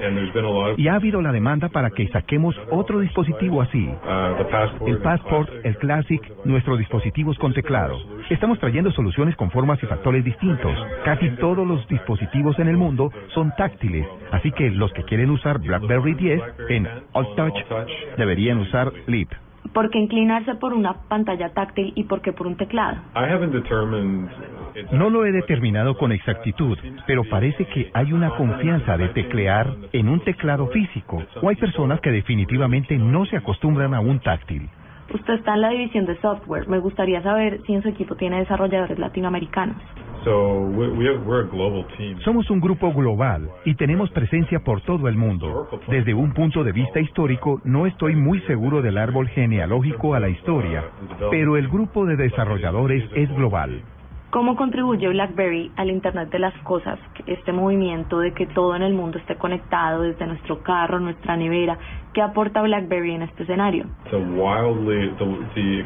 y 0.77 0.87
ha 0.87 0.95
habido 0.95 1.21
la 1.21 1.31
demanda 1.31 1.69
para 1.69 1.89
que 1.89 2.07
saquemos 2.09 2.55
otro 2.69 2.99
dispositivo 2.99 3.61
así. 3.61 3.89
El 4.85 4.97
Passport, 4.99 5.49
el 5.63 5.77
Classic, 5.77 6.21
nuestros 6.45 6.79
dispositivos 6.79 7.37
con 7.39 7.53
teclado. 7.53 7.97
Estamos 8.29 8.59
trayendo 8.59 8.91
soluciones 8.91 9.35
con 9.35 9.51
formas 9.51 9.81
y 9.83 9.85
factores 9.85 10.23
distintos. 10.23 10.77
Casi 11.03 11.29
todos 11.37 11.67
los 11.67 11.87
dispositivos 11.87 12.57
en 12.59 12.67
el 12.67 12.77
mundo 12.77 13.11
son 13.33 13.51
táctiles, 13.57 14.05
así 14.31 14.51
que 14.51 14.69
los 14.69 14.91
que 14.93 15.03
quieren 15.03 15.29
usar 15.29 15.59
BlackBerry 15.59 16.13
10 16.13 16.41
en 16.69 16.87
Alt 17.13 17.35
Touch 17.35 17.53
deberían 18.17 18.59
usar 18.59 18.91
Leap. 19.07 19.29
¿Por 19.73 19.89
qué 19.89 19.97
inclinarse 19.97 20.55
por 20.55 20.73
una 20.73 20.93
pantalla 21.07 21.49
táctil 21.49 21.93
y 21.95 22.03
por 22.03 22.21
qué 22.21 22.33
por 22.33 22.47
un 22.47 22.57
teclado? 22.57 22.97
No 24.91 25.09
lo 25.09 25.25
he 25.25 25.31
determinado 25.31 25.97
con 25.97 26.11
exactitud, 26.11 26.77
pero 27.07 27.23
parece 27.23 27.65
que 27.65 27.89
hay 27.93 28.11
una 28.11 28.31
confianza 28.31 28.97
de 28.97 29.09
teclear 29.09 29.73
en 29.93 30.09
un 30.09 30.19
teclado 30.19 30.67
físico, 30.67 31.23
o 31.41 31.49
hay 31.49 31.55
personas 31.55 32.01
que 32.01 32.11
definitivamente 32.11 32.97
no 32.97 33.25
se 33.25 33.37
acostumbran 33.37 33.93
a 33.93 33.99
un 33.99 34.19
táctil. 34.19 34.69
Usted 35.13 35.33
está 35.33 35.55
en 35.55 35.61
la 35.61 35.69
división 35.69 36.05
de 36.05 36.19
software. 36.21 36.67
Me 36.67 36.79
gustaría 36.79 37.21
saber 37.21 37.61
si 37.65 37.73
en 37.73 37.81
su 37.81 37.89
equipo 37.89 38.15
tiene 38.15 38.39
desarrolladores 38.39 38.97
latinoamericanos. 38.99 39.77
Somos 42.23 42.49
un 42.49 42.61
grupo 42.61 42.93
global 42.93 43.49
y 43.65 43.75
tenemos 43.75 44.09
presencia 44.11 44.59
por 44.59 44.81
todo 44.81 45.09
el 45.09 45.17
mundo. 45.17 45.67
Desde 45.89 46.13
un 46.13 46.33
punto 46.33 46.63
de 46.63 46.71
vista 46.71 47.01
histórico, 47.01 47.59
no 47.65 47.85
estoy 47.85 48.15
muy 48.15 48.39
seguro 48.41 48.81
del 48.81 48.97
árbol 48.97 49.27
genealógico 49.27 50.13
a 50.13 50.21
la 50.21 50.29
historia, 50.29 50.85
pero 51.29 51.57
el 51.57 51.67
grupo 51.67 52.05
de 52.05 52.15
desarrolladores 52.15 53.03
es 53.15 53.29
global. 53.35 53.83
¿Cómo 54.33 54.55
contribuye 54.55 55.07
BlackBerry 55.09 55.71
al 55.75 55.91
Internet 55.91 56.31
de 56.31 56.39
las 56.39 56.55
Cosas, 56.63 56.97
este 57.27 57.51
movimiento 57.51 58.17
de 58.19 58.33
que 58.33 58.47
todo 58.47 58.75
en 58.75 58.81
el 58.81 58.95
mundo 58.95 59.19
esté 59.19 59.35
conectado 59.35 60.01
desde 60.01 60.25
nuestro 60.25 60.63
carro, 60.63 60.99
nuestra 60.99 61.37
nevera? 61.37 61.77
¿Qué 62.15 62.21
aporta 62.23 62.63
BlackBerry 62.63 63.13
en 63.13 63.21
este 63.21 63.43
escenario? 63.43 63.85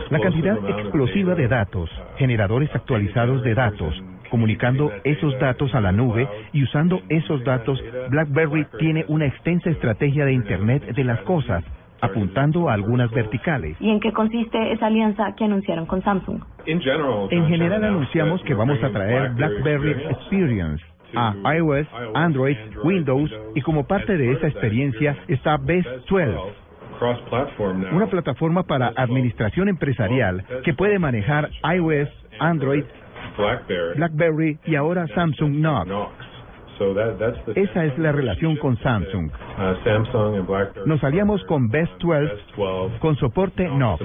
La 0.10 0.20
cantidad 0.22 0.58
explosiva 0.70 1.36
de 1.36 1.50
datos, 1.50 1.90
generadores 2.16 2.74
actualizados 2.74 3.44
de 3.44 3.54
datos, 3.54 3.94
comunicando 4.30 4.94
esos 5.04 5.38
datos 5.40 5.76
a 5.76 5.82
la 5.82 5.92
nube 5.92 6.26
y 6.54 6.64
usando 6.64 7.02
esos 7.10 7.44
datos, 7.44 7.84
BlackBerry 8.10 8.66
tiene 8.80 9.04
una 9.10 9.26
extensa 9.26 9.70
estrategia 9.72 10.24
de 10.24 10.32
Internet 10.32 10.86
de 10.96 11.04
las 11.04 11.20
cosas, 11.24 11.66
apuntando 12.02 12.70
a 12.70 12.74
algunas 12.74 13.12
verticales. 13.12 13.78
¿Y 13.80 13.90
en 13.90 14.00
qué 14.00 14.12
consiste 14.12 14.72
esa 14.72 14.88
alianza 14.88 15.34
que 15.36 15.46
anunciaron 15.46 15.86
con 15.86 16.04
Samsung? 16.04 16.42
En 16.66 17.48
general 17.48 17.84
anunciamos 17.84 18.42
que 18.44 18.54
vamos 18.54 18.82
a 18.84 18.90
traer 18.90 19.32
BlackBerry 19.32 19.92
Experience 20.10 20.84
a 21.16 21.34
iOS, 21.56 21.88
Android, 22.14 22.58
Windows 22.84 23.32
y 23.56 23.62
como 23.62 23.88
parte 23.88 24.18
de 24.18 24.34
esa 24.34 24.48
experiencia 24.48 25.18
está 25.28 25.58
Best 25.58 25.88
12, 26.10 26.38
una 27.92 28.08
plataforma 28.08 28.64
para 28.64 28.92
administración 28.96 29.70
empresarial 29.70 30.44
que 30.64 30.74
puede 30.74 31.00
manejar 31.00 31.50
iOS, 31.76 32.10
Android, 32.40 32.84
BlackBerry 33.96 34.60
y 34.66 34.76
ahora 34.76 35.08
Samsung 35.14 35.58
Knox. 35.60 35.90
Esa 37.56 37.86
es 37.86 37.98
la 37.98 38.12
relación 38.12 38.56
con 38.58 38.78
Samsung. 38.78 39.32
Nos 40.86 41.04
aliamos 41.04 41.44
con 41.46 41.70
Best 41.70 41.92
12 42.00 42.32
con 43.00 43.16
soporte 43.18 43.68
Knox. 43.68 44.04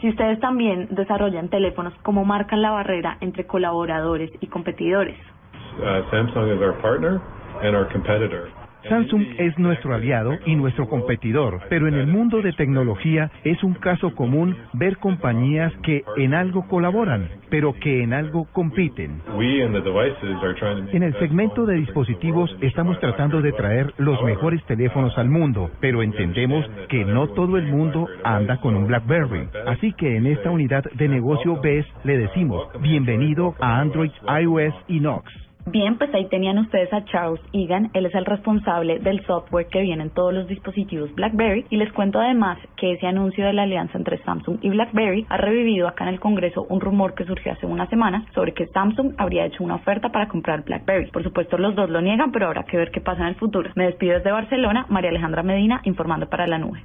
Si 0.00 0.08
ustedes 0.08 0.38
también 0.40 0.88
desarrollan 0.90 1.48
teléfonos, 1.48 1.92
¿cómo 2.02 2.24
marcan 2.24 2.62
la 2.62 2.70
barrera 2.70 3.18
entre 3.20 3.46
colaboradores 3.46 4.30
y 4.40 4.46
competidores? 4.46 5.16
Samsung 6.10 6.54
is 6.54 6.60
our 6.60 6.74
partner 6.80 7.20
and 7.62 7.74
our 7.74 7.86
competitor. 7.90 8.50
Samsung 8.88 9.26
es 9.38 9.58
nuestro 9.58 9.94
aliado 9.94 10.38
y 10.46 10.56
nuestro 10.56 10.88
competidor, 10.88 11.60
pero 11.68 11.86
en 11.86 11.94
el 11.94 12.06
mundo 12.06 12.40
de 12.40 12.52
tecnología 12.52 13.30
es 13.44 13.62
un 13.62 13.74
caso 13.74 14.14
común 14.14 14.56
ver 14.72 14.96
compañías 14.96 15.72
que 15.82 16.02
en 16.16 16.34
algo 16.34 16.66
colaboran, 16.66 17.28
pero 17.50 17.74
que 17.74 18.02
en 18.02 18.12
algo 18.12 18.46
compiten. 18.52 19.20
En 20.92 21.02
el 21.02 21.18
segmento 21.18 21.66
de 21.66 21.76
dispositivos 21.76 22.56
estamos 22.60 22.98
tratando 23.00 23.42
de 23.42 23.52
traer 23.52 23.92
los 23.98 24.22
mejores 24.22 24.64
teléfonos 24.64 25.16
al 25.18 25.28
mundo, 25.28 25.70
pero 25.80 26.02
entendemos 26.02 26.64
que 26.88 27.04
no 27.04 27.28
todo 27.28 27.58
el 27.58 27.66
mundo 27.66 28.08
anda 28.24 28.60
con 28.60 28.74
un 28.76 28.86
BlackBerry. 28.86 29.48
Así 29.66 29.92
que 29.92 30.16
en 30.16 30.26
esta 30.26 30.50
unidad 30.50 30.84
de 30.94 31.08
negocio 31.08 31.60
BES 31.60 31.86
le 32.04 32.18
decimos 32.18 32.66
bienvenido 32.80 33.54
a 33.60 33.80
Android, 33.80 34.10
iOS 34.26 34.74
y 34.88 35.00
Knox. 35.00 35.49
Bien, 35.70 35.96
pues 35.98 36.12
ahí 36.14 36.26
tenían 36.26 36.58
ustedes 36.58 36.92
a 36.92 37.04
Charles 37.04 37.40
Egan, 37.52 37.90
él 37.94 38.04
es 38.04 38.14
el 38.16 38.24
responsable 38.24 38.98
del 38.98 39.24
software 39.24 39.68
que 39.68 39.82
viene 39.82 40.02
en 40.02 40.10
todos 40.10 40.34
los 40.34 40.48
dispositivos 40.48 41.14
BlackBerry 41.14 41.64
y 41.70 41.76
les 41.76 41.92
cuento 41.92 42.18
además 42.18 42.58
que 42.76 42.94
ese 42.94 43.06
anuncio 43.06 43.46
de 43.46 43.52
la 43.52 43.62
alianza 43.62 43.96
entre 43.96 44.18
Samsung 44.24 44.58
y 44.62 44.70
BlackBerry 44.70 45.26
ha 45.28 45.36
revivido 45.36 45.86
acá 45.86 46.02
en 46.02 46.14
el 46.14 46.18
Congreso 46.18 46.66
un 46.68 46.80
rumor 46.80 47.14
que 47.14 47.24
surgió 47.24 47.52
hace 47.52 47.66
una 47.66 47.86
semana 47.86 48.26
sobre 48.34 48.52
que 48.52 48.66
Samsung 48.66 49.14
habría 49.16 49.46
hecho 49.46 49.62
una 49.62 49.76
oferta 49.76 50.08
para 50.08 50.26
comprar 50.26 50.64
BlackBerry. 50.64 51.12
Por 51.12 51.22
supuesto 51.22 51.56
los 51.56 51.76
dos 51.76 51.88
lo 51.88 52.00
niegan, 52.00 52.32
pero 52.32 52.46
habrá 52.46 52.64
que 52.64 52.76
ver 52.76 52.90
qué 52.90 53.00
pasa 53.00 53.22
en 53.22 53.28
el 53.28 53.36
futuro. 53.36 53.70
Me 53.76 53.84
despido 53.84 54.14
desde 54.14 54.32
Barcelona, 54.32 54.86
María 54.88 55.10
Alejandra 55.10 55.44
Medina, 55.44 55.82
informando 55.84 56.28
para 56.28 56.48
la 56.48 56.58
nube. 56.58 56.82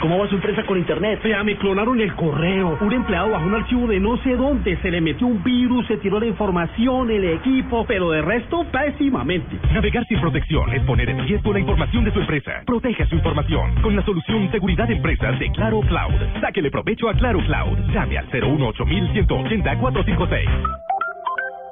¿Cómo 0.00 0.18
va 0.18 0.28
su 0.28 0.34
empresa 0.34 0.62
con 0.64 0.78
internet? 0.78 1.20
Ya 1.24 1.42
me 1.44 1.56
clonaron 1.56 2.00
el 2.00 2.14
correo. 2.14 2.76
Un 2.80 2.92
empleado 2.92 3.30
bajó 3.30 3.46
un 3.46 3.54
archivo 3.54 3.86
de 3.86 4.00
no 4.00 4.16
sé 4.18 4.36
dónde, 4.36 4.76
se 4.82 4.90
le 4.90 5.00
metió 5.00 5.26
un 5.26 5.42
virus, 5.42 5.86
se 5.86 5.96
tiró 5.98 6.20
la 6.20 6.26
información, 6.26 7.10
el 7.10 7.24
equipo, 7.24 7.84
pero 7.86 8.10
de 8.10 8.22
resto, 8.22 8.66
pésimamente. 8.70 9.58
Navegar 9.72 10.04
sin 10.06 10.20
protección 10.20 10.72
es 10.72 10.82
poner 10.84 11.08
en 11.10 11.20
riesgo 11.26 11.52
la 11.52 11.60
información 11.60 12.04
de 12.04 12.12
su 12.12 12.20
empresa. 12.20 12.62
Proteja 12.66 13.06
su 13.06 13.14
información 13.14 13.74
con 13.82 13.96
la 13.96 14.04
solución 14.04 14.50
Seguridad 14.50 14.90
Empresas 14.90 15.38
de 15.38 15.50
Claro 15.52 15.80
Cloud. 15.80 16.40
Sáquele 16.40 16.70
provecho 16.70 17.08
a 17.08 17.14
Claro 17.14 17.38
Cloud. 17.40 17.78
Llame 17.92 18.18
al 18.18 18.30
018 18.30 18.84
180 18.84 19.78
456. 19.78 20.93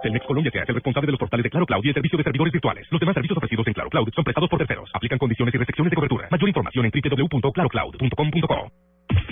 Telmex 0.03 0.27
Colombia 0.27 0.51
se 0.51 0.61
hace 0.61 0.73
responsable 0.73 1.07
de 1.07 1.13
los 1.13 1.21
portales 1.21 1.45
de 1.45 1.51
Claro 1.51 1.67
Cloud 1.67 1.85
y 1.85 1.89
el 1.89 1.95
servicio 1.95 2.19
de 2.19 2.25
servidores 2.25 2.53
virtuales. 2.53 2.87
Los 2.91 3.01
demás 3.01 3.15
servicios 3.15 3.37
ofrecidos 3.37 3.67
en 3.67 3.73
Claro 3.73 3.91
Cloud 3.91 4.09
son 4.15 4.25
prestados 4.25 4.51
por 4.51 4.59
terceros. 4.59 4.91
Aplican 4.93 5.19
condiciones 5.19 5.55
y 5.55 5.59
restricciones 5.59 5.91
de 5.91 5.97
cobertura. 5.97 6.29
Mayor 6.31 6.49
información 6.49 6.85
en 6.87 6.93
www.clarocloud.com.co. 6.93 8.73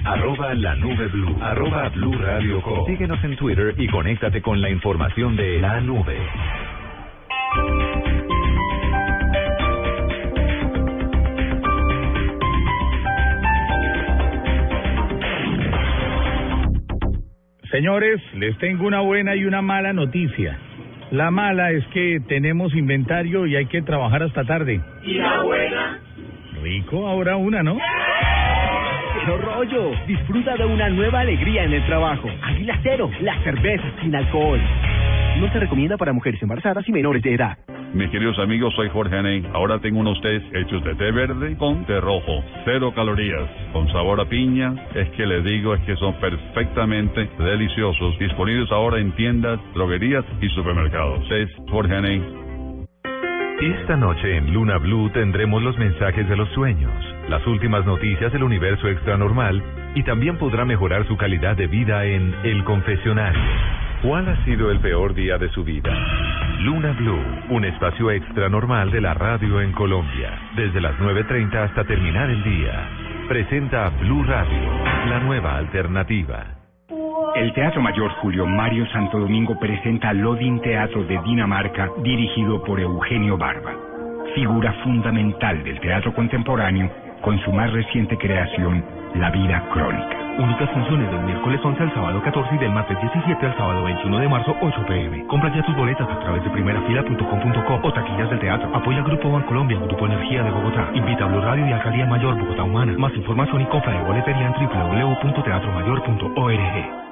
Arroba 0.04 0.54
la 0.54 0.74
nube 0.76 1.08
blue. 1.08 1.36
Arroba 1.42 1.88
blue 1.90 2.12
radio 2.12 2.62
com. 2.62 2.86
Síguenos 2.86 3.22
en 3.24 3.36
Twitter 3.36 3.74
y 3.76 3.88
conéctate 3.88 4.40
con 4.40 4.60
la 4.60 4.70
información 4.70 5.36
de 5.36 5.60
la 5.60 5.80
nube. 5.80 6.16
Señores, 17.70 18.20
les 18.34 18.58
tengo 18.58 18.86
una 18.86 19.00
buena 19.00 19.36
y 19.36 19.44
una 19.44 19.62
mala 19.62 19.92
noticia. 19.92 20.58
La 21.12 21.30
mala 21.30 21.70
es 21.70 21.86
que 21.88 22.18
tenemos 22.26 22.74
inventario 22.74 23.46
y 23.46 23.54
hay 23.54 23.66
que 23.66 23.82
trabajar 23.82 24.24
hasta 24.24 24.44
tarde. 24.44 24.80
¿Y 25.04 25.14
la 25.14 25.42
buena? 25.42 25.98
Rico, 26.62 27.06
ahora 27.06 27.36
una, 27.36 27.62
¿no? 27.62 27.78
Pero 29.24 29.36
rollo, 29.38 29.92
disfruta 30.06 30.56
de 30.56 30.64
una 30.64 30.88
nueva 30.88 31.20
alegría 31.20 31.64
en 31.64 31.74
el 31.74 31.84
trabajo. 31.86 32.28
Águila 32.42 32.78
Cero, 32.82 33.10
la 33.20 33.38
cerveza 33.42 33.84
sin 34.00 34.14
alcohol. 34.14 34.60
No 35.38 35.52
se 35.52 35.60
recomienda 35.60 35.96
para 35.96 36.12
mujeres 36.12 36.42
embarazadas 36.42 36.88
y 36.88 36.92
menores 36.92 37.22
de 37.22 37.34
edad. 37.34 37.58
Mis 37.92 38.08
queridos 38.10 38.38
amigos, 38.38 38.72
soy 38.76 38.88
Jorge 38.88 39.16
Aney. 39.16 39.44
Ahora 39.52 39.78
tengo 39.80 40.00
unos 40.00 40.20
tés 40.20 40.42
hechos 40.54 40.82
de 40.84 40.94
té 40.94 41.10
verde 41.10 41.56
con 41.56 41.84
té 41.86 42.00
rojo. 42.00 42.42
Cero 42.64 42.92
calorías, 42.94 43.48
con 43.72 43.90
sabor 43.92 44.20
a 44.20 44.26
piña. 44.26 44.74
Es 44.94 45.08
que 45.10 45.26
les 45.26 45.44
digo, 45.44 45.74
es 45.74 45.80
que 45.82 45.96
son 45.96 46.14
perfectamente 46.14 47.28
deliciosos. 47.38 48.18
Disponibles 48.18 48.70
ahora 48.70 49.00
en 49.00 49.12
tiendas, 49.12 49.60
droguerías 49.74 50.24
y 50.40 50.48
supermercados. 50.50 51.28
Tés 51.28 51.50
Jorge 51.68 51.94
Aney. 51.94 52.39
Esta 53.60 53.94
noche 53.94 54.38
en 54.38 54.54
Luna 54.54 54.78
Blue 54.78 55.10
tendremos 55.10 55.62
los 55.62 55.76
mensajes 55.76 56.26
de 56.26 56.34
los 56.34 56.48
sueños, 56.54 56.94
las 57.28 57.46
últimas 57.46 57.84
noticias 57.84 58.32
del 58.32 58.42
universo 58.42 58.88
extranormal 58.88 59.62
y 59.94 60.02
también 60.02 60.38
podrá 60.38 60.64
mejorar 60.64 61.06
su 61.06 61.14
calidad 61.18 61.58
de 61.58 61.66
vida 61.66 62.06
en 62.06 62.34
El 62.42 62.64
Confesionario. 62.64 63.42
¿Cuál 64.00 64.30
ha 64.30 64.44
sido 64.46 64.70
el 64.70 64.80
peor 64.80 65.12
día 65.12 65.36
de 65.36 65.50
su 65.50 65.62
vida? 65.62 65.92
Luna 66.60 66.92
Blue, 66.92 67.22
un 67.50 67.66
espacio 67.66 68.10
extra 68.10 68.48
normal 68.48 68.90
de 68.92 69.02
la 69.02 69.12
radio 69.12 69.60
en 69.60 69.72
Colombia, 69.72 70.40
desde 70.56 70.80
las 70.80 70.98
9.30 70.98 71.54
hasta 71.56 71.84
terminar 71.84 72.30
el 72.30 72.42
día. 72.42 72.88
Presenta 73.28 73.90
Blue 74.00 74.24
Radio, 74.24 74.84
la 75.06 75.20
nueva 75.20 75.58
alternativa. 75.58 76.59
El 77.34 77.52
Teatro 77.52 77.80
Mayor 77.80 78.10
Julio 78.20 78.44
Mario 78.44 78.84
Santo 78.86 79.18
Domingo 79.18 79.56
presenta 79.58 80.12
Lodin 80.12 80.60
Teatro 80.60 81.04
de 81.04 81.16
Dinamarca, 81.22 81.88
dirigido 82.02 82.62
por 82.64 82.80
Eugenio 82.80 83.38
Barba, 83.38 83.72
figura 84.34 84.72
fundamental 84.82 85.62
del 85.62 85.78
teatro 85.78 86.12
contemporáneo 86.12 86.90
con 87.22 87.38
su 87.40 87.52
más 87.52 87.72
reciente 87.72 88.18
creación, 88.18 88.84
La 89.14 89.30
vida 89.30 89.64
crónica. 89.72 90.16
Únicas 90.38 90.70
funciones 90.70 91.10
del 91.10 91.22
miércoles 91.22 91.60
11 91.62 91.82
al 91.82 91.94
sábado 91.94 92.22
14 92.22 92.54
y 92.54 92.58
del 92.58 92.72
martes 92.72 92.98
17 93.00 93.46
al 93.46 93.56
sábado 93.56 93.84
21 93.84 94.18
de 94.18 94.28
marzo 94.28 94.56
8 94.60 94.84
pm. 94.86 95.24
Compra 95.26 95.54
ya 95.54 95.62
tus 95.62 95.76
boletas 95.76 96.08
a 96.08 96.18
través 96.20 96.42
de 96.42 96.50
primerafila.com.co 96.50 97.80
o 97.82 97.92
taquillas 97.92 98.30
del 98.30 98.40
teatro. 98.40 98.74
Apoya 98.74 98.98
al 98.98 99.04
Grupo 99.04 99.30
Bancolombia, 99.30 99.78
Grupo 99.78 100.06
Energía 100.06 100.42
de 100.42 100.50
Bogotá. 100.50 100.90
Invita 100.94 101.24
a 101.24 101.28
Blue 101.28 101.42
Radio 101.42 101.66
y 101.66 101.72
Alcaldía 101.72 102.06
Mayor 102.06 102.36
Bogotá 102.38 102.64
Humana. 102.64 102.94
Más 102.98 103.14
información 103.14 103.62
y 103.62 103.66
compra 103.66 103.92
de 103.92 104.02
boletería 104.02 104.46
en 104.46 104.52
www.teatromayor.org. 104.52 107.09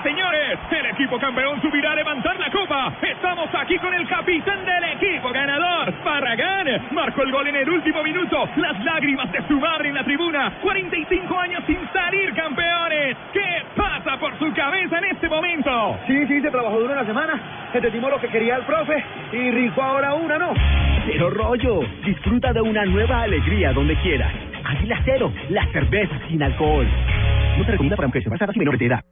¡Esto 0.00 0.08
es 0.08 0.16
una 0.16 0.30
fiesta, 0.30 0.56
señores! 0.56 0.58
El 0.70 0.86
equipo 0.86 1.18
campeón 1.18 1.60
subirá 1.60 1.92
a 1.92 1.96
levantar 1.96 2.38
la 2.38 2.50
copa. 2.50 2.92
Estamos 3.02 3.48
aquí 3.54 3.78
con 3.78 3.92
el 3.94 4.06
capitán 4.08 4.64
del 4.64 4.84
equipo 4.84 5.30
ganador, 5.30 5.92
Barragán. 6.04 6.88
Marcó 6.92 7.22
el 7.22 7.32
gol 7.32 7.46
en 7.48 7.56
el 7.56 7.68
último 7.68 8.02
minuto. 8.02 8.48
Las 8.56 8.82
lágrimas 8.84 9.30
de 9.32 9.46
su 9.46 9.58
madre 9.58 9.88
en 9.88 9.94
la 9.94 10.04
tribuna. 10.04 10.52
45 10.62 11.38
años 11.38 11.62
sin 11.66 11.78
salir 11.92 12.34
campeones. 12.34 13.16
¿Qué 13.32 13.62
pasa 13.76 14.18
por 14.18 14.38
su 14.38 14.52
cabeza 14.54 14.98
en 14.98 15.04
este 15.04 15.28
momento? 15.28 15.98
Sí, 16.06 16.26
sí, 16.26 16.40
se 16.40 16.50
trabajó 16.50 16.80
duro 16.80 16.92
una 16.92 17.04
semana. 17.04 17.68
Entendimos 17.72 18.10
lo 18.10 18.20
que 18.20 18.28
quería 18.28 18.56
el 18.56 18.62
profe 18.62 19.04
y 19.32 19.50
rifó 19.50 19.82
ahora 19.82 20.14
una, 20.14 20.38
¿no? 20.38 20.52
Pero 21.06 21.30
rollo, 21.30 21.80
disfruta 22.04 22.52
de 22.52 22.60
una 22.60 22.84
nueva 22.84 23.22
alegría 23.22 23.72
donde 23.72 23.96
quieras. 23.96 24.49
Águila 24.70 25.02
Cero, 25.04 25.32
la 25.48 25.66
cerveza 25.72 26.16
sin 26.28 26.40
alcohol. 26.44 26.86
No 27.58 27.64
se 27.64 27.72
recomienda 27.72 27.96
para 27.96 28.06
mujeres 28.06 28.26
embarazadas 28.26 28.54
y 28.54 28.58
menores 28.60 28.78
de 28.78 28.86
edad. 28.86 29.04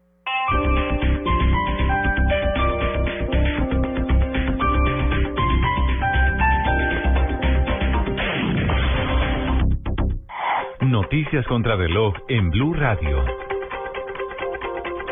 Noticias 10.80 11.44
contra 11.48 11.74
reloj 11.74 12.14
en 12.28 12.50
Blue 12.50 12.74
Radio. 12.74 13.47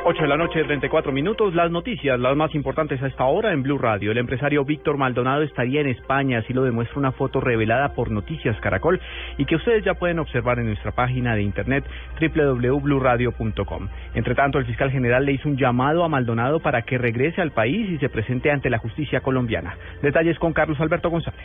8 0.09 0.23
de 0.23 0.29
la 0.29 0.37
noche, 0.37 0.63
34 0.63 1.11
minutos. 1.11 1.53
Las 1.57 1.69
noticias, 1.73 2.17
las 2.21 2.37
más 2.37 2.55
importantes 2.55 3.03
a 3.03 3.09
esta 3.09 3.25
hora 3.25 3.53
en 3.53 3.65
Blue 3.65 3.77
Radio. 3.77 4.13
El 4.13 4.19
empresario 4.19 4.65
Víctor 4.65 4.99
Maldonado 4.99 5.43
estaría 5.43 5.81
en 5.81 5.89
España, 5.89 6.39
así 6.39 6.53
lo 6.53 6.63
demuestra 6.63 7.01
una 7.01 7.11
foto 7.11 7.41
revelada 7.41 7.93
por 7.93 8.13
Noticias 8.13 8.57
Caracol 8.61 9.01
y 9.37 9.47
que 9.47 9.57
ustedes 9.57 9.83
ya 9.85 9.95
pueden 9.95 10.21
observar 10.21 10.61
en 10.61 10.67
nuestra 10.67 10.93
página 10.93 11.35
de 11.35 11.43
internet 11.43 11.85
www.bluradio.com. 12.21 13.89
Entre 14.15 14.37
tanto, 14.37 14.61
el 14.61 14.67
fiscal 14.67 14.93
general 14.93 15.27
le 15.27 15.33
hizo 15.33 15.49
un 15.49 15.57
llamado 15.57 16.05
a 16.05 16.09
Maldonado 16.09 16.61
para 16.61 16.83
que 16.83 16.99
regrese 16.99 17.43
al 17.43 17.51
país 17.51 17.91
y 17.91 17.99
se 17.99 18.09
presente 18.09 18.53
ante 18.53 18.71
la 18.71 18.79
justicia 18.79 19.23
colombiana. 19.23 19.77
Detalles 20.03 20.39
con 20.39 20.53
Carlos 20.53 20.81
Alberto 20.81 21.11
González. 21.11 21.43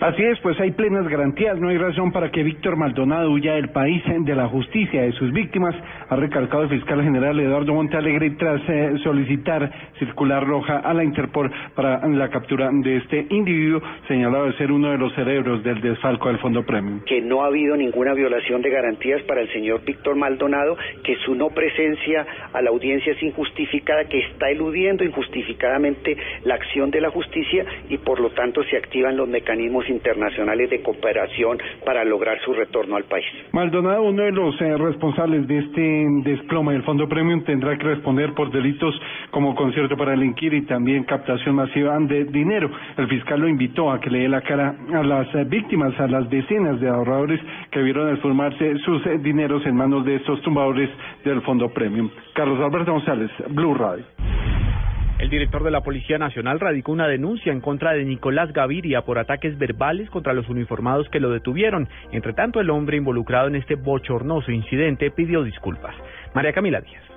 Así 0.00 0.22
es, 0.22 0.40
pues 0.40 0.58
hay 0.58 0.70
plenas 0.70 1.06
garantías, 1.06 1.58
no 1.60 1.68
hay 1.68 1.76
razón 1.76 2.10
para 2.10 2.30
que 2.30 2.42
Víctor 2.42 2.74
Maldonado 2.74 3.30
huya 3.30 3.56
del 3.56 3.68
país 3.68 4.02
de 4.06 4.34
la 4.34 4.48
justicia 4.48 5.02
de 5.02 5.12
sus 5.12 5.30
víctimas, 5.30 5.74
ha 6.08 6.16
recalcado 6.16 6.62
el 6.62 6.70
fiscal 6.70 7.02
general 7.02 7.38
Eduardo 7.38 7.74
Montalegre 7.74 8.30
tras 8.30 8.62
eh, 8.66 8.94
solicitar 9.04 9.70
circular 9.98 10.46
roja 10.46 10.78
a 10.78 10.94
la 10.94 11.04
Interpol 11.04 11.52
para 11.74 12.08
la 12.08 12.30
captura 12.30 12.70
de 12.72 12.96
este 12.96 13.26
individuo 13.28 13.82
señalado 14.08 14.46
de 14.46 14.54
ser 14.54 14.72
uno 14.72 14.90
de 14.90 14.96
los 14.96 15.14
cerebros 15.14 15.62
del 15.62 15.82
desfalco 15.82 16.28
del 16.28 16.38
Fondo 16.38 16.64
Premium. 16.64 17.00
Que 17.04 17.20
no 17.20 17.42
ha 17.42 17.48
habido 17.48 17.76
ninguna 17.76 18.14
violación 18.14 18.62
de 18.62 18.70
garantías 18.70 19.20
para 19.24 19.42
el 19.42 19.52
señor 19.52 19.84
Víctor 19.84 20.16
Maldonado, 20.16 20.78
que 21.04 21.14
su 21.26 21.34
no 21.34 21.50
presencia 21.50 22.26
a 22.54 22.62
la 22.62 22.70
audiencia 22.70 23.12
es 23.12 23.22
injustificada, 23.22 24.06
que 24.06 24.20
está 24.20 24.48
eludiendo 24.48 25.04
injustificadamente 25.04 26.16
la 26.44 26.54
acción 26.54 26.90
de 26.90 27.02
la 27.02 27.10
justicia 27.10 27.66
y 27.90 27.98
por 27.98 28.18
lo 28.18 28.30
tanto 28.30 28.64
se 28.64 28.78
activan 28.78 29.18
los 29.18 29.28
mecanismos 29.28 29.89
internacionales 29.90 30.70
de 30.70 30.82
cooperación 30.82 31.58
para 31.84 32.04
lograr 32.04 32.40
su 32.44 32.52
retorno 32.52 32.96
al 32.96 33.04
país. 33.04 33.26
Maldonado, 33.52 34.02
uno 34.02 34.22
de 34.22 34.32
los 34.32 34.60
eh, 34.60 34.76
responsables 34.76 35.46
de 35.46 35.58
este 35.58 36.06
desplome 36.24 36.72
del 36.72 36.82
Fondo 36.84 37.08
Premium, 37.08 37.42
tendrá 37.44 37.76
que 37.76 37.84
responder 37.84 38.32
por 38.34 38.50
delitos 38.50 38.94
como 39.30 39.54
concierto 39.54 39.96
para 39.96 40.12
delinquir 40.12 40.54
y 40.54 40.62
también 40.62 41.04
captación 41.04 41.56
masiva 41.56 41.98
de 42.00 42.24
dinero. 42.24 42.70
El 42.96 43.08
fiscal 43.08 43.40
lo 43.40 43.48
invitó 43.48 43.90
a 43.90 44.00
que 44.00 44.10
le 44.10 44.20
dé 44.20 44.28
la 44.28 44.40
cara 44.42 44.74
a 44.94 45.02
las 45.02 45.34
eh, 45.34 45.44
víctimas, 45.44 45.98
a 45.98 46.06
las 46.06 46.28
decenas 46.30 46.80
de 46.80 46.88
ahorradores 46.88 47.40
que 47.70 47.82
vieron 47.82 48.14
esfumarse 48.14 48.78
sus 48.78 49.04
eh, 49.06 49.18
dineros 49.18 49.64
en 49.66 49.74
manos 49.74 50.04
de 50.04 50.16
estos 50.16 50.40
tumbadores 50.42 50.90
del 51.24 51.42
Fondo 51.42 51.68
Premium. 51.70 52.10
Carlos 52.34 52.60
Alberto 52.60 52.92
González, 52.92 53.30
Blue 53.48 53.74
Radio. 53.74 54.04
El 55.20 55.28
director 55.28 55.62
de 55.62 55.70
la 55.70 55.82
Policía 55.82 56.16
Nacional 56.16 56.58
radicó 56.58 56.92
una 56.92 57.06
denuncia 57.06 57.52
en 57.52 57.60
contra 57.60 57.92
de 57.92 58.06
Nicolás 58.06 58.54
Gaviria 58.54 59.02
por 59.02 59.18
ataques 59.18 59.58
verbales 59.58 60.08
contra 60.08 60.32
los 60.32 60.48
uniformados 60.48 61.10
que 61.10 61.20
lo 61.20 61.28
detuvieron. 61.28 61.90
Entre 62.10 62.32
tanto, 62.32 62.58
el 62.58 62.70
hombre 62.70 62.96
involucrado 62.96 63.46
en 63.48 63.56
este 63.56 63.74
bochornoso 63.74 64.50
incidente 64.50 65.10
pidió 65.10 65.42
disculpas. 65.42 65.94
María 66.34 66.54
Camila 66.54 66.80
Díaz. 66.80 67.09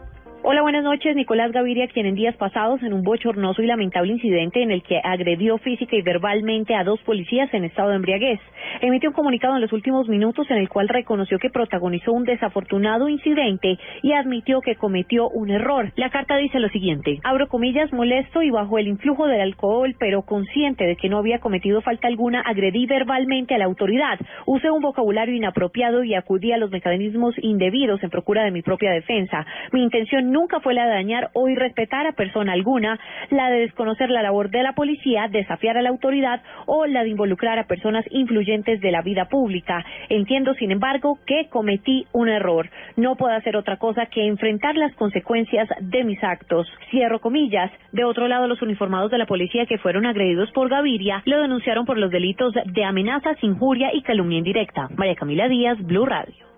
Hola, 0.46 0.62
buenas 0.62 0.84
noches. 0.84 1.16
Nicolás 1.16 1.54
Gaviria, 1.54 1.88
quien 1.88 2.06
en 2.06 2.16
días 2.16 2.36
pasados, 2.36 2.84
en 2.84 2.92
un 2.92 3.02
bochornoso 3.02 3.62
y 3.62 3.66
lamentable 3.66 4.12
incidente 4.12 4.62
en 4.62 4.72
el 4.72 4.84
que 4.84 5.00
agredió 5.02 5.58
física 5.58 5.96
y 5.96 6.02
verbalmente 6.02 6.76
a 6.76 6.84
dos 6.84 7.00
policías 7.04 7.54
en 7.54 7.64
estado 7.64 7.92
de 7.92 7.96
embriaguez, 7.96 8.42
emitió 8.82 9.12
un 9.12 9.16
comunicado 9.16 9.56
en 9.56 9.62
los 9.62 9.72
últimos 9.72 10.10
minutos 10.10 10.52
en 10.52 10.58
el 10.58 10.68
cual 10.68 10.90
reconoció 10.90 11.40
que 11.40 11.50
protagonizó 11.50 12.12
un 12.12 12.26
desafortunado 12.26 13.08
incidente 13.08 13.78
y 14.02 14.12
admitió 14.12 14.60
que 14.60 14.76
cometió 14.76 15.30
un 15.30 15.50
error. 15.50 15.94
La 15.96 16.10
carta 16.10 16.36
dice 16.36 16.60
lo 16.60 16.68
siguiente, 16.68 17.22
abro 17.24 17.48
comillas, 17.48 17.94
molesto 17.94 18.42
y 18.42 18.50
bajo 18.50 18.78
el 18.78 18.90
influjo 18.90 19.28
del 19.28 19.40
alcohol, 19.40 19.96
pero 19.98 20.24
consciente 20.24 20.86
de 20.86 20.98
que 20.98 21.08
no 21.08 21.20
había 21.20 21.40
cometido 21.40 21.80
falta 21.80 22.10
alguna, 22.10 22.42
agredí 22.42 22.86
verbalmente 22.86 23.56
a 23.56 23.60
la 23.60 23.66
autoridad, 23.66 24.20
usé 24.46 24.70
un 24.70 24.82
vocabulario 24.82 25.36
inapropiado 25.36 26.04
y 26.04 26.16
acudí 26.16 26.52
a 26.52 26.58
los 26.58 26.70
mecanismos 26.70 27.34
indebidos 27.38 28.04
en 28.04 28.10
procura 28.10 28.44
de 28.44 28.52
mi 28.52 28.62
propia 28.62 28.92
defensa. 28.92 29.46
Mi 29.72 29.82
intención 29.82 30.33
nunca 30.34 30.60
fue 30.60 30.74
la 30.74 30.86
de 30.86 30.96
dañar 30.96 31.30
o 31.34 31.48
irrespetar 31.48 32.06
a 32.06 32.12
persona 32.12 32.52
alguna, 32.52 33.00
la 33.30 33.50
de 33.50 33.62
desconocer 33.62 34.10
la 34.10 34.22
labor 34.22 34.50
de 34.50 34.64
la 34.64 34.74
policía, 34.74 35.28
desafiar 35.30 35.78
a 35.78 35.82
la 35.82 35.90
autoridad 35.90 36.42
o 36.66 36.86
la 36.86 37.04
de 37.04 37.10
involucrar 37.10 37.60
a 37.60 37.68
personas 37.68 38.04
influyentes 38.10 38.82
de 38.82 38.92
la 38.92 39.02
vida 39.02 39.26
pública. 39.30 39.86
Entiendo, 40.10 40.54
sin 40.56 40.72
embargo, 40.72 41.20
que 41.26 41.48
cometí 41.50 42.06
un 42.12 42.28
error. 42.28 42.70
No 42.98 43.16
puedo 43.16 43.34
hacer 43.34 43.56
otra 43.56 43.78
cosa 43.78 44.08
que 44.08 44.26
enfrentar 44.26 44.76
las 44.76 44.94
consecuencias 44.96 45.70
de 45.80 46.04
mis 46.04 46.22
actos. 46.24 46.68
Cierro 46.90 47.20
comillas. 47.20 47.72
De 47.92 48.04
otro 48.04 48.28
lado, 48.28 48.48
los 48.48 48.62
uniformados 48.62 49.12
de 49.12 49.20
la 49.20 49.28
policía 49.28 49.66
que 49.66 49.78
fueron 49.78 50.06
agredidos 50.06 50.52
por 50.52 50.70
Gaviria 50.70 51.22
lo 51.26 51.42
denunciaron 51.42 51.86
por 51.86 51.98
los 51.98 52.12
delitos 52.12 52.54
de 52.66 52.84
amenazas, 52.84 53.38
injuria 53.42 53.94
y 53.94 54.02
calumnia 54.02 54.40
indirecta. 54.40 54.90
María 54.98 55.16
Camila 55.16 55.48
Díaz, 55.48 55.78
Blue 55.82 56.06
Radio. 56.06 56.53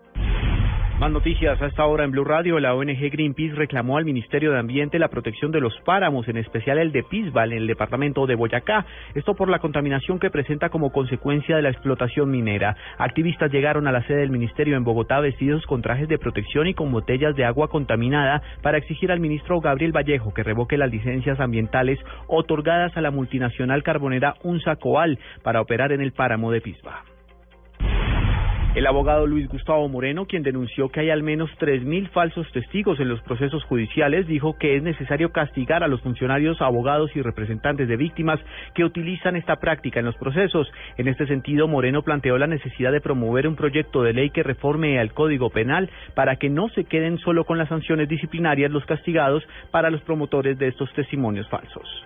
Más 0.99 1.11
noticias 1.11 1.61
a 1.61 1.65
esta 1.65 1.85
hora 1.85 2.05
en 2.05 2.11
Blue 2.11 2.23
Radio. 2.23 2.57
La 2.57 2.73
ONG 2.73 3.11
Greenpeace 3.11 3.53
reclamó 3.53 3.97
al 3.97 4.05
Ministerio 4.05 4.53
de 4.53 4.59
Ambiente 4.59 4.97
la 4.97 5.09
protección 5.09 5.51
de 5.51 5.59
los 5.59 5.77
páramos, 5.81 6.25
en 6.29 6.37
especial 6.37 6.77
el 6.77 6.93
de 6.93 7.03
Pisbal, 7.03 7.51
en 7.51 7.57
el 7.57 7.67
departamento 7.67 8.25
de 8.25 8.35
Boyacá. 8.35 8.85
Esto 9.13 9.33
por 9.35 9.49
la 9.49 9.59
contaminación 9.59 10.19
que 10.19 10.29
presenta 10.29 10.69
como 10.69 10.93
consecuencia 10.93 11.57
de 11.57 11.63
la 11.63 11.69
explotación 11.69 12.31
minera. 12.31 12.77
Activistas 12.97 13.51
llegaron 13.51 13.87
a 13.87 13.91
la 13.91 14.03
sede 14.03 14.19
del 14.19 14.29
Ministerio 14.29 14.77
en 14.77 14.85
Bogotá 14.85 15.19
vestidos 15.19 15.65
con 15.65 15.81
trajes 15.81 16.07
de 16.07 16.17
protección 16.17 16.67
y 16.67 16.73
con 16.73 16.93
botellas 16.93 17.35
de 17.35 17.43
agua 17.43 17.67
contaminada 17.67 18.41
para 18.61 18.77
exigir 18.77 19.11
al 19.11 19.19
ministro 19.19 19.59
Gabriel 19.59 19.91
Vallejo 19.91 20.33
que 20.33 20.43
revoque 20.43 20.77
las 20.77 20.91
licencias 20.91 21.41
ambientales 21.41 21.99
otorgadas 22.27 22.95
a 22.95 23.01
la 23.01 23.11
multinacional 23.11 23.83
carbonera 23.83 24.35
Unsa 24.43 24.77
Coal 24.77 25.19
para 25.43 25.59
operar 25.59 25.91
en 25.91 25.99
el 25.99 26.13
páramo 26.13 26.51
de 26.51 26.61
Pisba. 26.61 27.03
El 28.75 28.87
abogado 28.87 29.25
Luis 29.25 29.47
Gustavo 29.47 29.87
Moreno, 29.87 30.25
quien 30.25 30.43
denunció 30.43 30.89
que 30.89 30.99
hay 30.99 31.09
al 31.09 31.23
menos 31.23 31.49
3.000 31.59 32.09
falsos 32.09 32.45
testigos 32.51 32.99
en 32.99 33.07
los 33.07 33.21
procesos 33.21 33.63
judiciales, 33.63 34.27
dijo 34.27 34.57
que 34.57 34.75
es 34.75 34.83
necesario 34.83 35.31
castigar 35.31 35.81
a 35.81 35.87
los 35.87 36.01
funcionarios, 36.01 36.61
abogados 36.61 37.09
y 37.15 37.21
representantes 37.21 37.87
de 37.87 37.95
víctimas 37.95 38.37
que 38.73 38.83
utilizan 38.83 39.37
esta 39.37 39.55
práctica 39.61 40.01
en 40.01 40.05
los 40.05 40.17
procesos. 40.17 40.69
En 40.97 41.07
este 41.07 41.25
sentido, 41.25 41.69
Moreno 41.69 42.01
planteó 42.01 42.37
la 42.37 42.47
necesidad 42.47 42.91
de 42.91 42.99
promover 42.99 43.47
un 43.47 43.55
proyecto 43.55 44.03
de 44.03 44.11
ley 44.11 44.29
que 44.31 44.43
reforme 44.43 44.99
al 44.99 45.13
Código 45.13 45.49
Penal 45.51 45.89
para 46.13 46.35
que 46.35 46.49
no 46.49 46.67
se 46.67 46.83
queden 46.83 47.17
solo 47.19 47.45
con 47.45 47.57
las 47.57 47.69
sanciones 47.69 48.09
disciplinarias 48.09 48.71
los 48.71 48.85
castigados 48.85 49.47
para 49.71 49.89
los 49.89 50.01
promotores 50.01 50.59
de 50.59 50.67
estos 50.67 50.91
testimonios 50.91 51.47
falsos. 51.47 52.05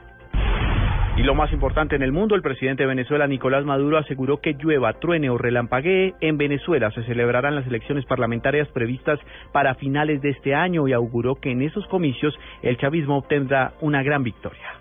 Y 1.20 1.24
lo 1.24 1.36
más 1.36 1.51
importante 1.51 1.97
en 1.97 2.01
el 2.01 2.13
mundo, 2.13 2.34
el 2.36 2.41
presidente 2.41 2.84
de 2.84 2.88
Venezuela, 2.88 3.28
Nicolás 3.28 3.65
Maduro, 3.65 3.97
aseguró 3.97 4.39
que 4.39 4.53
llueva, 4.53 4.93
truene 4.93 5.30
o 5.30 5.38
relampaguee, 5.38 6.13
en 6.22 6.38
Venezuela 6.38 6.91
se 6.91 7.03
celebrarán 7.03 7.55
las 7.55 7.67
elecciones 7.67 8.05
parlamentarias 8.05 8.70
previstas 8.70 9.20
para 9.51 9.76
finales 9.76 10.22
de 10.22 10.30
este 10.30 10.55
año 10.55 10.88
y 10.88 10.93
auguró 10.93 11.36
que 11.36 11.51
en 11.51 11.61
esos 11.61 11.86
comicios 11.88 12.34
el 12.61 12.78
chavismo 12.78 13.17
obtendrá 13.17 13.74
una 13.82 14.01
gran 14.01 14.24
victoria. 14.24 14.80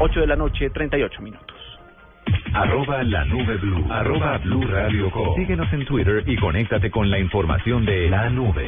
8 0.00 0.20
de 0.20 0.26
la 0.26 0.36
noche, 0.36 0.68
38 0.68 1.22
minutos. 1.22 1.56
Arroba 2.52 3.02
la 3.02 3.24
nube 3.24 3.56
blue. 3.56 3.86
Arroba 3.90 4.36
blue 4.36 4.66
radio 4.66 5.10
Síguenos 5.34 5.72
en 5.72 5.86
Twitter 5.86 6.22
y 6.26 6.36
conéctate 6.36 6.90
con 6.90 7.10
la 7.10 7.18
información 7.18 7.86
de 7.86 8.10
la 8.10 8.28
nube. 8.28 8.66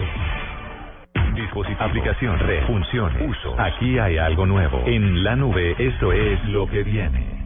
Dispositivo, 1.42 1.82
aplicación, 1.82 2.38
red, 2.38 2.64
función, 2.66 3.12
uso. 3.28 3.60
Aquí 3.60 3.98
hay 3.98 4.16
algo 4.16 4.46
nuevo. 4.46 4.80
En 4.86 5.24
la 5.24 5.34
nube, 5.34 5.74
esto 5.76 6.12
es 6.12 6.44
lo 6.44 6.68
que 6.68 6.84
viene. 6.84 7.42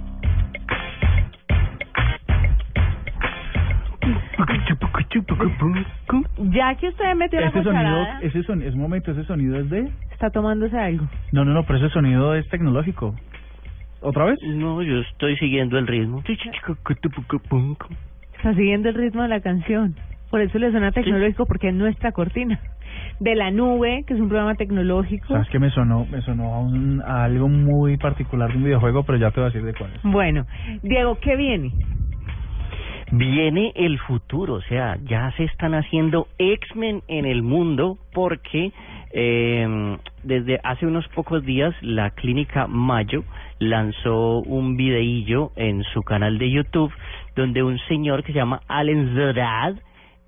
Ya 6.51 6.75
que 6.75 6.89
usted 6.89 7.15
metió 7.15 7.41
la 7.41 7.47
ese 7.47 7.63
sonido, 7.63 7.73
cucharada, 7.73 8.19
ese 8.21 8.43
son, 8.43 8.63
es 8.63 8.75
un 8.75 8.81
momento, 8.81 9.13
ese 9.13 9.25
sonido 9.25 9.59
es 9.59 9.71
de... 9.71 9.91
está 10.13 10.29
tomándose 10.29 10.79
algo. 10.79 11.07
No, 11.33 11.47
no, 11.47 11.55
no, 11.55 11.65
pero 11.65 11.79
ese 11.79 11.89
sonido 11.89 12.35
es 12.35 12.47
tecnológico. 12.51 13.15
¿Otra 14.03 14.27
vez? 14.27 14.39
No, 14.43 14.83
yo 14.83 14.99
estoy 14.99 15.39
siguiendo 15.39 15.79
el 15.79 15.87
ritmo. 15.87 16.23
Está 18.37 18.55
siguiendo 18.55 18.91
el 18.91 18.95
ritmo 18.95 19.23
de 19.23 19.29
la 19.29 19.41
canción. 19.41 19.97
Por 20.31 20.43
eso 20.43 20.59
le 20.59 20.71
suena 20.71 20.93
tecnológico, 20.93 21.47
porque 21.47 21.69
es 21.69 21.75
nuestra 21.75 22.13
cortina. 22.13 22.61
De 23.21 23.35
la 23.35 23.51
nube, 23.51 24.05
que 24.07 24.15
es 24.15 24.21
un 24.21 24.29
programa 24.29 24.55
tecnológico. 24.55 25.29
Sabes 25.29 25.49
que 25.49 25.59
me 25.59 25.71
sonó, 25.71 26.07
me 26.11 26.21
sonó 26.23 26.55
a, 26.55 26.61
un, 26.61 27.03
a 27.03 27.25
algo 27.25 27.49
muy 27.49 27.97
particular 27.97 28.51
de 28.51 28.59
un 28.59 28.65
videojuego, 28.65 29.05
pero 29.05 29.19
ya 29.19 29.31
te 29.31 29.41
voy 29.41 29.51
a 29.51 29.53
decir 29.53 29.65
de 29.65 29.75
cuál 29.75 29.91
es. 29.95 30.03
Bueno, 30.03 30.47
Diego, 30.83 31.19
¿qué 31.21 31.37
viene? 31.37 31.73
Viene 33.13 33.73
el 33.77 33.99
futuro, 34.01 34.55
o 34.55 34.63
sea, 34.63 34.99
ya 35.05 35.31
se 35.37 35.45
están 35.45 35.75
haciendo 35.75 36.27
X-Men 36.39 37.03
en 37.07 37.25
el 37.25 37.43
mundo 37.43 37.99
porque 38.13 38.73
eh, 39.13 39.97
desde 40.25 40.61
hace 40.65 40.87
unos 40.87 41.07
pocos 41.09 41.45
días 41.45 41.75
la 41.83 42.11
clínica 42.11 42.67
Mayo 42.67 43.23
lanzó 43.61 44.41
un 44.41 44.77
videillo 44.77 45.53
en 45.57 45.85
su 45.85 46.03
canal 46.03 46.39
de 46.39 46.51
YouTube 46.51 46.93
donde 47.37 47.63
un 47.63 47.79
señor 47.89 48.25
que 48.25 48.33
se 48.33 48.39
llama 48.39 48.61
Allen 48.67 49.15
Zodad, 49.15 49.77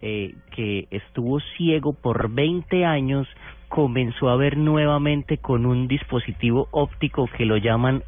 eh, 0.01 0.35
que 0.55 0.87
estuvo 0.91 1.41
ciego 1.57 1.93
por 1.93 2.31
20 2.31 2.85
años, 2.85 3.27
comenzó 3.69 4.29
a 4.29 4.37
ver 4.37 4.57
nuevamente 4.57 5.39
con 5.39 5.67
un 5.67 5.89
dispositivo 5.89 6.69
óptico 6.71 7.29
que 7.37 7.45
lo 7.45 7.57
llaman 7.57 8.03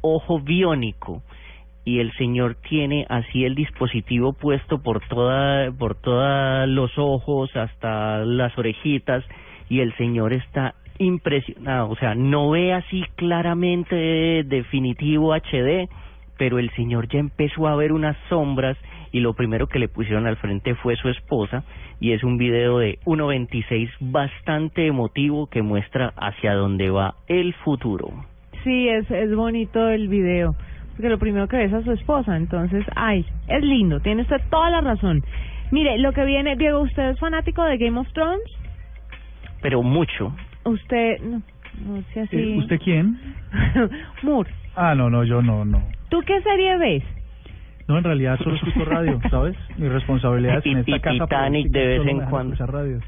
ojo 0.00 0.40
biónico. 0.40 1.22
Y 1.84 1.98
el 1.98 2.12
señor 2.12 2.56
tiene 2.68 3.06
así 3.08 3.44
el 3.44 3.56
dispositivo 3.56 4.34
puesto 4.34 4.82
por 4.82 5.00
toda 5.08 5.72
por 5.72 5.96
todos 5.96 6.68
los 6.68 6.96
ojos 6.96 7.54
hasta 7.56 8.24
las 8.24 8.56
orejitas 8.56 9.24
y 9.68 9.80
el 9.80 9.96
señor 9.96 10.32
está 10.32 10.74
impresionado, 10.98 11.90
o 11.90 11.96
sea, 11.96 12.14
no 12.14 12.50
ve 12.50 12.72
así 12.72 13.04
claramente 13.16 14.44
definitivo 14.44 15.34
HD, 15.34 15.88
pero 16.36 16.58
el 16.58 16.70
señor 16.76 17.08
ya 17.08 17.18
empezó 17.18 17.66
a 17.66 17.76
ver 17.76 17.92
unas 17.92 18.16
sombras 18.28 18.76
y 19.12 19.20
lo 19.20 19.34
primero 19.34 19.66
que 19.68 19.78
le 19.78 19.88
pusieron 19.88 20.26
al 20.26 20.36
frente 20.38 20.74
fue 20.74 20.96
su 20.96 21.08
esposa 21.08 21.64
y 22.00 22.12
es 22.12 22.24
un 22.24 22.38
video 22.38 22.78
de 22.78 22.98
1.26 23.04 23.90
bastante 24.00 24.86
emotivo 24.86 25.46
que 25.46 25.62
muestra 25.62 26.12
hacia 26.16 26.54
dónde 26.54 26.90
va 26.90 27.14
el 27.28 27.54
futuro. 27.64 28.08
Sí, 28.64 28.88
es, 28.88 29.10
es 29.10 29.34
bonito 29.34 29.88
el 29.88 30.08
video, 30.08 30.54
porque 30.92 31.08
lo 31.08 31.18
primero 31.18 31.46
que 31.46 31.58
ve 31.58 31.64
es 31.64 31.72
a 31.72 31.82
su 31.82 31.92
esposa, 31.92 32.36
entonces, 32.36 32.84
ay, 32.96 33.24
es 33.48 33.62
lindo, 33.62 34.00
tiene 34.00 34.22
usted 34.22 34.40
toda 34.50 34.70
la 34.70 34.80
razón. 34.80 35.22
Mire, 35.70 35.98
lo 35.98 36.12
que 36.12 36.24
viene, 36.24 36.56
Diego, 36.56 36.80
¿usted 36.80 37.10
es 37.10 37.18
fanático 37.18 37.62
de 37.64 37.78
Game 37.78 37.98
of 37.98 38.10
Thrones? 38.12 38.42
Pero 39.60 39.82
mucho. 39.82 40.34
Usted, 40.64 41.20
no, 41.22 41.42
no 41.86 42.02
sé 42.12 42.20
así. 42.20 42.36
Eh, 42.36 42.58
¿Usted 42.58 42.78
quién? 42.82 43.18
Moore. 44.22 44.50
Ah, 44.74 44.94
no, 44.94 45.10
no, 45.10 45.24
yo 45.24 45.42
no, 45.42 45.64
no. 45.64 45.82
¿Tú 46.08 46.20
qué 46.26 46.40
serie 46.42 46.78
ves? 46.78 47.04
No, 47.88 47.98
en 47.98 48.04
realidad 48.04 48.38
solo 48.38 48.56
escucho 48.56 48.84
radio, 48.84 49.20
¿sabes? 49.30 49.56
Mi 49.76 49.88
responsabilidad 49.88 50.58
es 50.58 50.66
en 50.66 50.78
esta 50.78 50.96
Y 50.96 51.00
casa. 51.00 51.24
Titanic 51.24 51.70
de 51.70 51.86
vez 51.86 52.06
en 52.06 52.20
cuando. 52.26 52.66
radio. 52.66 53.00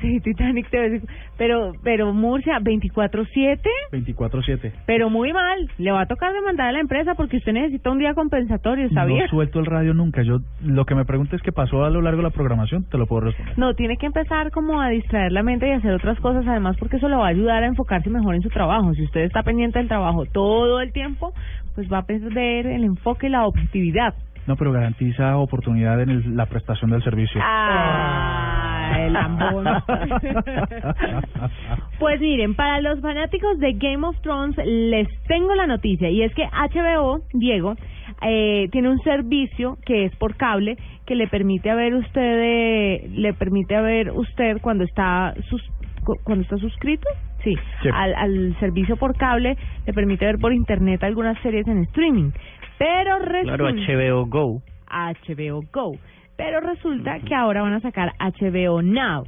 Sí, 0.00 0.20
Titanic 0.20 0.70
te 0.70 0.78
ves. 0.78 1.02
Pero, 1.36 1.72
pero 1.82 2.12
Murcia, 2.12 2.60
24-7. 2.60 3.58
24-7. 3.90 4.72
Pero 4.86 5.10
muy 5.10 5.32
mal. 5.32 5.68
Le 5.78 5.90
va 5.90 6.02
a 6.02 6.06
tocar 6.06 6.32
demandar 6.32 6.68
a 6.68 6.72
la 6.72 6.80
empresa 6.80 7.14
porque 7.16 7.38
usted 7.38 7.52
necesita 7.52 7.90
un 7.90 7.98
día 7.98 8.14
compensatorio, 8.14 8.88
¿sabía? 8.90 9.22
No 9.24 9.28
suelto 9.28 9.58
el 9.58 9.66
radio 9.66 9.94
nunca. 9.94 10.22
Yo 10.22 10.38
lo 10.64 10.84
que 10.84 10.94
me 10.94 11.04
pregunta 11.04 11.34
es 11.34 11.42
qué 11.42 11.50
pasó 11.50 11.84
a 11.84 11.90
lo 11.90 12.00
largo 12.00 12.18
de 12.18 12.28
la 12.28 12.30
programación, 12.30 12.84
te 12.84 12.96
lo 12.96 13.06
puedo 13.06 13.22
responder. 13.22 13.58
No, 13.58 13.74
tiene 13.74 13.96
que 13.96 14.06
empezar 14.06 14.52
como 14.52 14.80
a 14.80 14.88
distraer 14.88 15.32
la 15.32 15.42
mente 15.42 15.68
y 15.68 15.72
hacer 15.72 15.92
otras 15.92 16.18
cosas, 16.20 16.46
además 16.46 16.76
porque 16.78 16.96
eso 16.98 17.08
le 17.08 17.16
va 17.16 17.26
a 17.26 17.30
ayudar 17.30 17.64
a 17.64 17.66
enfocarse 17.66 18.08
mejor 18.08 18.36
en 18.36 18.42
su 18.42 18.50
trabajo. 18.50 18.94
Si 18.94 19.02
usted 19.02 19.22
está 19.22 19.42
pendiente 19.42 19.80
del 19.80 19.88
trabajo 19.88 20.26
todo 20.26 20.80
el 20.80 20.92
tiempo, 20.92 21.32
pues 21.78 21.92
va 21.92 21.98
a 21.98 22.02
perder 22.06 22.66
el 22.66 22.82
enfoque 22.82 23.28
y 23.28 23.30
la 23.30 23.46
objetividad. 23.46 24.12
No, 24.48 24.56
pero 24.56 24.72
garantiza 24.72 25.36
oportunidad 25.36 26.00
en 26.02 26.10
el- 26.10 26.36
la 26.36 26.46
prestación 26.46 26.90
del 26.90 27.04
servicio. 27.04 27.40
Ah, 27.44 28.96
el 28.98 29.12
lambón. 29.12 29.64
Pues 32.00 32.20
miren, 32.20 32.54
para 32.54 32.80
los 32.80 33.00
fanáticos 33.00 33.58
de 33.60 33.74
Game 33.74 34.04
of 34.06 34.16
Thrones 34.22 34.56
les 34.64 35.06
tengo 35.28 35.54
la 35.54 35.66
noticia 35.68 36.10
y 36.10 36.22
es 36.22 36.34
que 36.34 36.44
HBO, 36.46 37.20
Diego, 37.32 37.74
eh, 38.22 38.68
tiene 38.72 38.88
un 38.88 38.98
servicio 39.02 39.76
que 39.84 40.06
es 40.06 40.16
por 40.16 40.36
cable 40.36 40.76
que 41.06 41.14
le 41.14 41.28
permite 41.28 41.70
a 41.70 41.74
ver 41.76 41.94
usted 41.94 42.20
eh, 42.42 43.08
le 43.14 43.32
permite 43.34 43.76
a 43.76 43.82
ver 43.82 44.10
usted 44.12 44.58
cuando 44.60 44.82
está 44.84 45.34
sus 45.48 45.62
cu- 46.04 46.18
cuando 46.24 46.42
está 46.42 46.56
suscrito, 46.58 47.08
sí, 47.54 47.60
Sí. 47.82 47.88
Al, 47.92 48.14
al 48.14 48.56
servicio 48.60 48.96
por 48.96 49.16
cable 49.16 49.56
le 49.86 49.92
permite 49.92 50.24
ver 50.26 50.38
por 50.38 50.52
internet 50.52 51.02
algunas 51.02 51.38
series 51.42 51.66
en 51.68 51.78
streaming, 51.84 52.30
pero 52.78 53.18
Claro, 53.42 53.66
resulta 53.66 53.92
HBO 53.92 54.26
Go. 54.26 54.62
HBO 54.90 55.62
Go. 55.72 55.92
Pero 56.36 56.60
resulta 56.60 57.18
que 57.20 57.34
ahora 57.34 57.62
van 57.62 57.74
a 57.74 57.80
sacar 57.80 58.12
HBO 58.20 58.80
Now, 58.82 59.24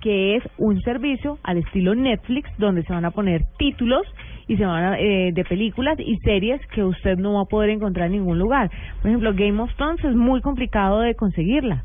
que 0.00 0.36
es 0.36 0.42
un 0.58 0.80
servicio 0.80 1.38
al 1.44 1.58
estilo 1.58 1.94
Netflix 1.94 2.50
donde 2.58 2.82
se 2.82 2.92
van 2.92 3.04
a 3.04 3.10
poner 3.12 3.42
títulos 3.58 4.02
y 4.48 4.56
se 4.56 4.64
van 4.64 4.82
a, 4.84 4.98
eh, 4.98 5.30
de 5.32 5.44
películas 5.44 5.98
y 6.00 6.16
series 6.18 6.60
que 6.68 6.82
usted 6.82 7.16
no 7.18 7.34
va 7.34 7.42
a 7.42 7.44
poder 7.44 7.70
encontrar 7.70 8.06
en 8.06 8.12
ningún 8.12 8.38
lugar. 8.38 8.70
Por 9.02 9.10
ejemplo, 9.10 9.32
Game 9.34 9.60
of 9.60 9.72
Thrones 9.76 10.02
es 10.04 10.14
muy 10.14 10.40
complicado 10.40 11.00
de 11.00 11.14
conseguirla. 11.14 11.84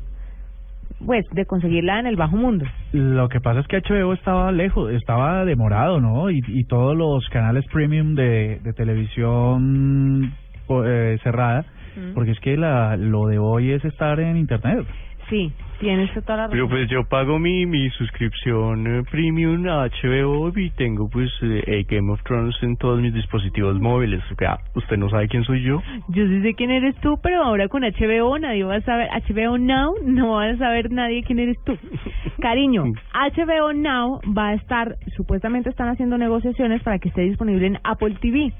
Pues, 1.04 1.24
de 1.32 1.44
conseguirla 1.44 2.00
en 2.00 2.06
el 2.06 2.16
bajo 2.16 2.36
mundo. 2.36 2.64
Lo 2.92 3.28
que 3.28 3.40
pasa 3.40 3.60
es 3.60 3.66
que 3.66 3.78
HBO 3.80 4.12
estaba 4.14 4.52
lejos, 4.52 4.92
estaba 4.92 5.44
demorado, 5.44 6.00
¿no? 6.00 6.30
Y, 6.30 6.40
y 6.46 6.64
todos 6.64 6.96
los 6.96 7.28
canales 7.28 7.64
premium 7.72 8.14
de, 8.14 8.60
de 8.62 8.72
televisión 8.72 10.34
eh, 10.68 11.18
cerrada, 11.22 11.64
Mm. 11.96 12.12
porque 12.14 12.32
es 12.32 12.40
que 12.40 12.56
la, 12.56 12.96
lo 12.96 13.26
de 13.28 13.38
hoy 13.38 13.70
es 13.70 13.84
estar 13.84 14.18
en 14.18 14.36
internet. 14.36 14.84
Sí, 15.28 15.52
tienes 15.80 16.12
toda 16.12 16.36
la 16.36 16.42
razón. 16.44 16.50
Pero 16.52 16.68
pues 16.68 16.88
yo 16.88 17.04
pago 17.04 17.38
mi, 17.38 17.66
mi 17.66 17.88
suscripción 17.90 18.86
eh, 18.86 19.02
premium 19.10 19.66
a 19.68 19.88
HBO 19.88 20.52
y 20.56 20.70
tengo 20.70 21.08
pues 21.08 21.30
eh, 21.42 21.84
Game 21.88 22.12
of 22.12 22.22
Thrones 22.24 22.54
en 22.62 22.76
todos 22.76 23.00
mis 23.00 23.12
dispositivos 23.14 23.80
móviles. 23.80 24.22
O 24.30 24.34
sea, 24.36 24.58
usted 24.74 24.96
no 24.96 25.08
sabe 25.08 25.28
quién 25.28 25.44
soy 25.44 25.62
yo. 25.62 25.82
Yo 26.08 26.26
sí 26.26 26.42
sé 26.42 26.54
quién 26.54 26.70
eres 26.70 26.94
tú, 27.00 27.18
pero 27.22 27.42
ahora 27.42 27.68
con 27.68 27.82
HBO 27.82 28.38
nadie 28.38 28.64
va 28.64 28.76
a 28.76 28.80
saber, 28.82 29.08
HBO 29.28 29.58
Now 29.58 29.94
no 30.04 30.32
va 30.32 30.46
a 30.50 30.56
saber 30.56 30.90
nadie 30.90 31.22
quién 31.22 31.38
eres 31.38 31.56
tú. 31.64 31.76
Cariño, 32.40 32.84
HBO 33.12 33.72
Now 33.72 34.20
va 34.36 34.48
a 34.48 34.54
estar, 34.54 34.96
supuestamente 35.16 35.70
están 35.70 35.88
haciendo 35.88 36.18
negociaciones 36.18 36.82
para 36.82 36.98
que 36.98 37.08
esté 37.08 37.22
disponible 37.22 37.66
en 37.66 37.78
Apple 37.84 38.16
TV. 38.20 38.52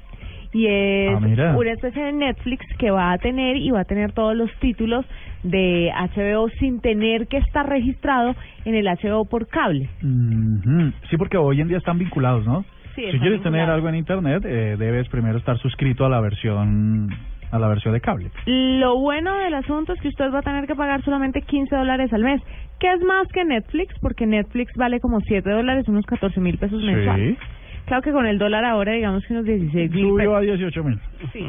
Y 0.53 0.67
es 0.67 1.11
Ah, 1.15 1.55
una 1.57 1.71
especie 1.71 2.03
de 2.03 2.11
Netflix 2.13 2.65
que 2.77 2.91
va 2.91 3.11
a 3.11 3.17
tener 3.17 3.57
y 3.57 3.71
va 3.71 3.81
a 3.81 3.85
tener 3.85 4.11
todos 4.13 4.35
los 4.35 4.51
títulos 4.59 5.05
de 5.43 5.91
HBO 5.93 6.49
sin 6.59 6.79
tener 6.81 7.27
que 7.27 7.37
estar 7.37 7.67
registrado 7.67 8.35
en 8.65 8.75
el 8.75 8.87
HBO 8.87 9.25
por 9.25 9.47
cable. 9.47 9.89
Ujú. 10.01 10.91
Sí, 11.09 11.17
porque 11.17 11.37
hoy 11.37 11.61
en 11.61 11.67
día 11.67 11.77
están 11.77 11.97
vinculados, 11.99 12.45
¿no? 12.45 12.65
Sí, 12.95 13.03
si 13.11 13.19
quieres 13.19 13.41
tener 13.41 13.69
algo 13.69 13.89
en 13.89 13.95
internet, 13.95 14.43
eh, 14.45 14.75
debes 14.79 15.07
primero 15.09 15.37
estar 15.37 15.57
suscrito 15.59 16.05
a 16.05 16.09
la 16.09 16.21
versión 16.21 17.09
a 17.51 17.59
la 17.59 17.67
versión 17.67 17.93
de 17.93 18.01
cable. 18.01 18.31
Lo 18.47 18.99
bueno 18.99 19.33
del 19.35 19.53
asunto 19.53 19.93
es 19.93 20.01
que 20.01 20.07
usted 20.09 20.33
va 20.33 20.39
a 20.39 20.41
tener 20.41 20.65
que 20.65 20.75
pagar 20.75 21.01
solamente 21.03 21.41
15 21.41 21.73
dólares 21.75 22.11
al 22.11 22.23
mes, 22.23 22.41
que 22.79 22.91
es 22.91 23.01
más 23.01 23.27
que 23.29 23.45
Netflix, 23.45 23.93
porque 24.01 24.25
Netflix 24.25 24.73
vale 24.75 24.99
como 24.99 25.21
7 25.21 25.49
dólares, 25.49 25.87
unos 25.87 26.05
14 26.05 26.39
mil 26.41 26.57
pesos 26.57 26.81
mensuales. 26.83 27.37
Claro 27.85 28.01
que 28.01 28.11
con 28.11 28.25
el 28.25 28.37
dólar 28.37 28.65
ahora, 28.65 28.93
digamos 28.93 29.25
que 29.25 29.33
unos 29.33 29.45
16 29.45 29.91
mil 29.91 30.09
Subió 30.09 30.35
a 30.35 30.39
pesos. 30.39 30.59
18 30.59 30.83
mil. 30.83 30.99
Sí, 31.33 31.45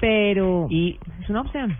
pero 0.00 0.66
Y 0.70 0.98
es 1.22 1.28
una 1.30 1.40
opción. 1.42 1.76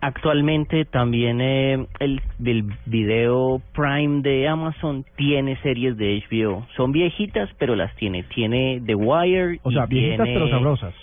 actualmente 0.00 0.84
también 0.84 1.40
eh, 1.40 1.86
el, 2.00 2.20
el 2.44 2.64
video 2.86 3.60
Prime 3.74 4.22
de 4.22 4.48
Amazon 4.48 5.04
tiene 5.16 5.56
series 5.62 5.96
de 5.96 6.22
HBO. 6.30 6.66
Son 6.76 6.92
viejitas, 6.92 7.48
pero 7.58 7.74
las 7.76 7.94
tiene. 7.96 8.22
Tiene 8.24 8.82
The 8.84 8.94
Wire. 8.94 9.58
O 9.62 9.70
y 9.70 9.74
sea, 9.74 9.86
viejitas 9.86 10.24
tiene- 10.24 10.38
pero 10.40 10.50
sabrosas. 10.50 10.94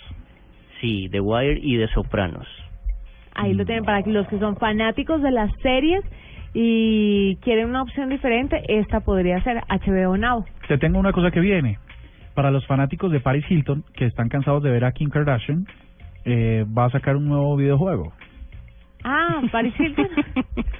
Sí, 0.80 1.08
The 1.10 1.20
Wire 1.20 1.60
y 1.62 1.78
The 1.78 1.88
Sopranos. 1.88 2.46
Ahí 3.34 3.54
lo 3.54 3.64
tienen 3.64 3.84
para 3.84 4.02
que 4.02 4.10
los 4.10 4.26
que 4.28 4.38
son 4.38 4.56
fanáticos 4.56 5.22
de 5.22 5.30
las 5.30 5.50
series 5.62 6.02
y 6.52 7.36
quieren 7.36 7.70
una 7.70 7.80
opción 7.82 8.10
diferente, 8.10 8.60
esta 8.68 9.00
podría 9.00 9.42
ser 9.42 9.62
HBO 9.70 10.16
Now. 10.18 10.44
Te 10.68 10.76
tengo 10.76 10.98
una 10.98 11.12
cosa 11.12 11.30
que 11.30 11.40
viene. 11.40 11.78
Para 12.34 12.50
los 12.50 12.66
fanáticos 12.66 13.10
de 13.12 13.20
Paris 13.20 13.44
Hilton, 13.48 13.84
que 13.94 14.06
están 14.06 14.28
cansados 14.28 14.62
de 14.62 14.70
ver 14.70 14.84
a 14.84 14.92
Kim 14.92 15.10
Kardashian, 15.10 15.66
eh, 16.24 16.64
va 16.76 16.86
a 16.86 16.90
sacar 16.90 17.16
un 17.16 17.26
nuevo 17.28 17.56
videojuego. 17.56 18.12
Ah, 19.04 19.40
Paris 19.50 19.74
Hilton. 19.78 20.06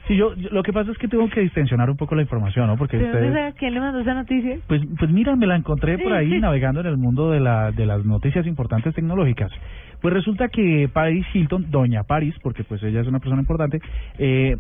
Sí, 0.09 0.16
yo, 0.16 0.34
yo- 0.34 0.48
lo 0.50 0.64
que 0.64 0.72
pasa 0.72 0.90
es 0.90 0.98
que 0.98 1.07
tengo 1.07 1.28
que 1.30 1.40
distensionar 1.40 1.88
un 1.88 1.96
poco 1.96 2.16
la 2.16 2.22
información, 2.22 2.66
¿no? 2.66 2.76
Porque 2.76 2.98
¿De 2.98 3.05
dónde 3.09 3.28
ustedes... 3.28 3.55
quién 3.55 3.72
le 3.72 3.78
mandó 3.80 4.00
esa 4.00 4.14
noticia? 4.14 4.59
Pues, 4.66 4.82
pues 4.98 5.11
mira, 5.12 5.36
me 5.36 5.46
la 5.46 5.55
encontré 5.55 5.96
por 5.98 6.12
ahí 6.12 6.40
navegando 6.40 6.80
en 6.80 6.86
el 6.86 6.96
mundo 6.96 7.30
de, 7.30 7.38
la, 7.38 7.70
de 7.70 7.86
las 7.86 8.05
noticias 8.05 8.44
importantes 8.48 8.94
tecnológicas. 8.96 9.53
Pues 10.00 10.12
resulta 10.12 10.48
que 10.48 10.90
Paris 10.92 11.24
Hilton, 11.32 11.70
doña 11.70 12.03
Paris, 12.03 12.34
porque 12.42 12.64
pues 12.64 12.82
ella 12.82 13.00
es 13.00 13.07
una 13.07 13.20
persona 13.20 13.40
importante, 13.42 13.80
eh, 14.18 14.57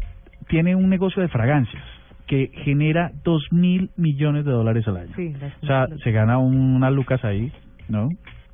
tiene 0.48 0.76
un 0.76 0.88
negocio 0.88 1.20
de 1.20 1.28
fragancias 1.28 1.82
que 2.32 2.50
genera 2.64 3.10
dos 3.24 3.46
mil 3.52 3.90
millones 3.98 4.46
de 4.46 4.52
dólares 4.52 4.88
al 4.88 4.96
año. 4.96 5.12
Sí, 5.16 5.34
O 5.62 5.66
sea, 5.66 5.86
se 6.02 6.12
gana 6.12 6.38
un- 6.38 6.76
unas 6.76 6.90
lucas 6.94 7.22
ahí, 7.26 7.52
¿no? 7.90 8.08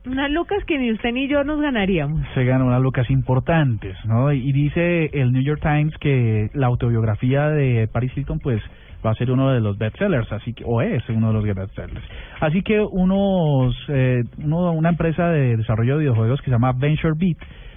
Unas 0.05 0.33
lucas 0.33 0.65
que 0.67 0.79
ni 0.79 0.91
usted 0.91 1.13
ni 1.13 1.29
yo 1.29 1.45
nos 1.45 1.61
ganaríamos. 1.61 2.21
Se 2.35 2.45
gana 2.45 2.65
unas 2.65 2.83
lucas 2.83 3.09
importantes, 3.09 3.97
¿no? 4.05 4.33
Y 4.33 4.51
dice 4.51 5.11
el 5.13 5.31
New 5.33 5.43
York 5.43 5.61
Times 5.63 5.95
que 6.01 6.51
la 6.55 6.67
autobiografía 6.67 7.51
de 7.51 7.87
Paris 7.93 8.11
Hilton, 8.17 8.41
pues, 8.41 8.61
va 9.07 9.11
a 9.13 9.15
ser 9.15 9.31
uno 9.31 9.53
de 9.53 9.61
los 9.61 9.79
bestsellers, 9.79 10.33
así 10.33 10.55
que, 10.55 10.65
o 10.67 10.83
es 10.83 11.09
uno 11.09 11.29
de 11.29 11.35
los 11.35 11.45
bestsellers. 11.45 12.03
Así 12.41 12.63
que 12.63 12.81
unos, 12.81 13.77
eh, 13.91 14.25
uno, 14.43 14.73
una 14.73 14.89
empresa 14.89 15.29
de 15.29 15.57
desarrollo 15.57 15.95
de 15.99 16.01
videojuegos 16.01 16.41
que 16.41 16.47
se 16.47 16.51
llama 16.51 16.73
Venture 16.73 17.15
Beat, 17.17 17.37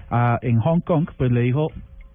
ah, 0.10 0.39
en 0.41 0.58
Hong 0.62 0.80
Kong, 0.82 1.08
pues 1.18 1.32
le 1.32 1.41
dijo, 1.41 1.68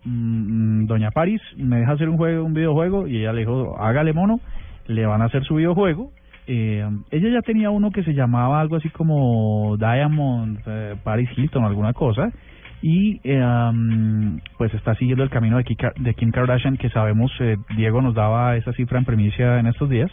mm, 0.07 0.83
mm, 0.83 0.87
doña 0.87 1.11
Paris, 1.11 1.41
¿me 1.57 1.79
deja 1.81 1.93
hacer 1.93 2.09
un 2.09 2.17
juego, 2.17 2.45
un 2.45 2.55
videojuego? 2.55 3.07
Y 3.07 3.19
ella 3.19 3.33
le 3.33 3.41
dijo, 3.41 3.77
hágale 3.79 4.13
mono, 4.13 4.41
le 4.87 5.05
van 5.07 5.21
a 5.23 5.27
hacer 5.27 5.45
su 5.45 5.57
videojuego. 5.57 6.11
Eh, 6.47 6.89
ella 7.11 7.29
ya 7.29 7.43
tenía 7.43 7.71
uno 7.71 7.91
que 7.91 8.05
se 8.05 8.15
llamaba 8.15 8.61
algo 8.61 8.77
así 8.77 8.89
como 8.91 9.77
Diamond 9.79 10.61
eh, 10.65 10.95
Paris 11.03 11.29
Hilton 11.37 11.65
alguna 11.65 11.93
cosa 11.93 12.31
y 12.83 13.21
eh, 13.25 13.43
pues 14.57 14.73
está 14.75 14.95
siguiendo 14.95 15.25
el 15.25 15.31
camino 15.31 15.57
de 15.57 15.65
Kim, 15.65 15.77
Ka- 15.77 15.93
de 15.99 16.15
Kim 16.15 16.31
Kardashian 16.31 16.77
que 16.77 16.89
sabemos 16.91 17.33
eh, 17.41 17.57
Diego 17.77 18.01
nos 18.01 18.15
daba 18.15 18.57
esa 18.57 18.73
cifra 18.75 18.99
en 18.99 19.05
primicia 19.05 19.59
en 19.59 19.67
estos 19.67 19.89
días 19.91 20.09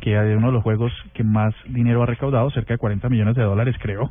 que 0.00 0.14
es 0.14 0.36
uno 0.38 0.46
de 0.46 0.52
los 0.54 0.62
juegos 0.62 0.92
que 1.12 1.22
más 1.24 1.54
dinero 1.68 2.02
ha 2.02 2.06
recaudado, 2.06 2.50
cerca 2.50 2.74
de 2.74 2.78
40 2.78 3.08
millones 3.08 3.36
de 3.36 3.42
dólares, 3.42 3.74
creo. 3.80 4.10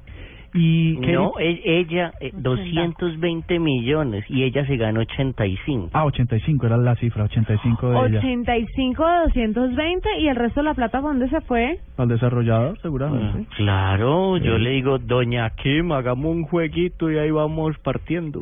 Y 0.56 0.97
Katy- 0.97 1.14
No, 1.14 1.34
e- 1.39 1.62
ella, 1.66 2.14
eh, 2.20 2.32
220 2.34 3.60
millones 3.60 4.24
y 4.30 4.43
ella 4.43 4.66
se 4.68 4.78
ganó 4.78 4.99
85. 4.99 5.89
Ah, 5.93 6.06
85 6.06 6.68
era 6.68 6.78
la 6.78 6.95
cifra, 6.95 7.24
85 7.24 7.89
de 7.89 8.08
ella. 8.08 8.20
85 8.20 9.04
de 9.08 9.18
220 9.41 10.10
y 10.20 10.28
el 10.28 10.36
resto 10.36 10.60
de 10.62 10.66
la 10.66 10.74
plata, 10.76 11.01
¿para 11.01 11.08
dónde 11.14 11.30
se 11.30 11.41
fue? 11.41 11.80
Al 11.97 12.08
desarrollador, 12.08 12.78
seguramente. 12.82 13.47
Claro, 13.56 14.38
yo 14.38 14.58
le 14.60 14.70
digo, 14.72 14.99
doña 14.99 15.49
Kim, 15.51 15.91
hagamos 15.91 16.36
un 16.36 16.43
jueguito 16.43 17.12
y 17.12 17.18
ahí 17.18 17.32
vamos 17.32 17.76
partiendo. 17.80 18.41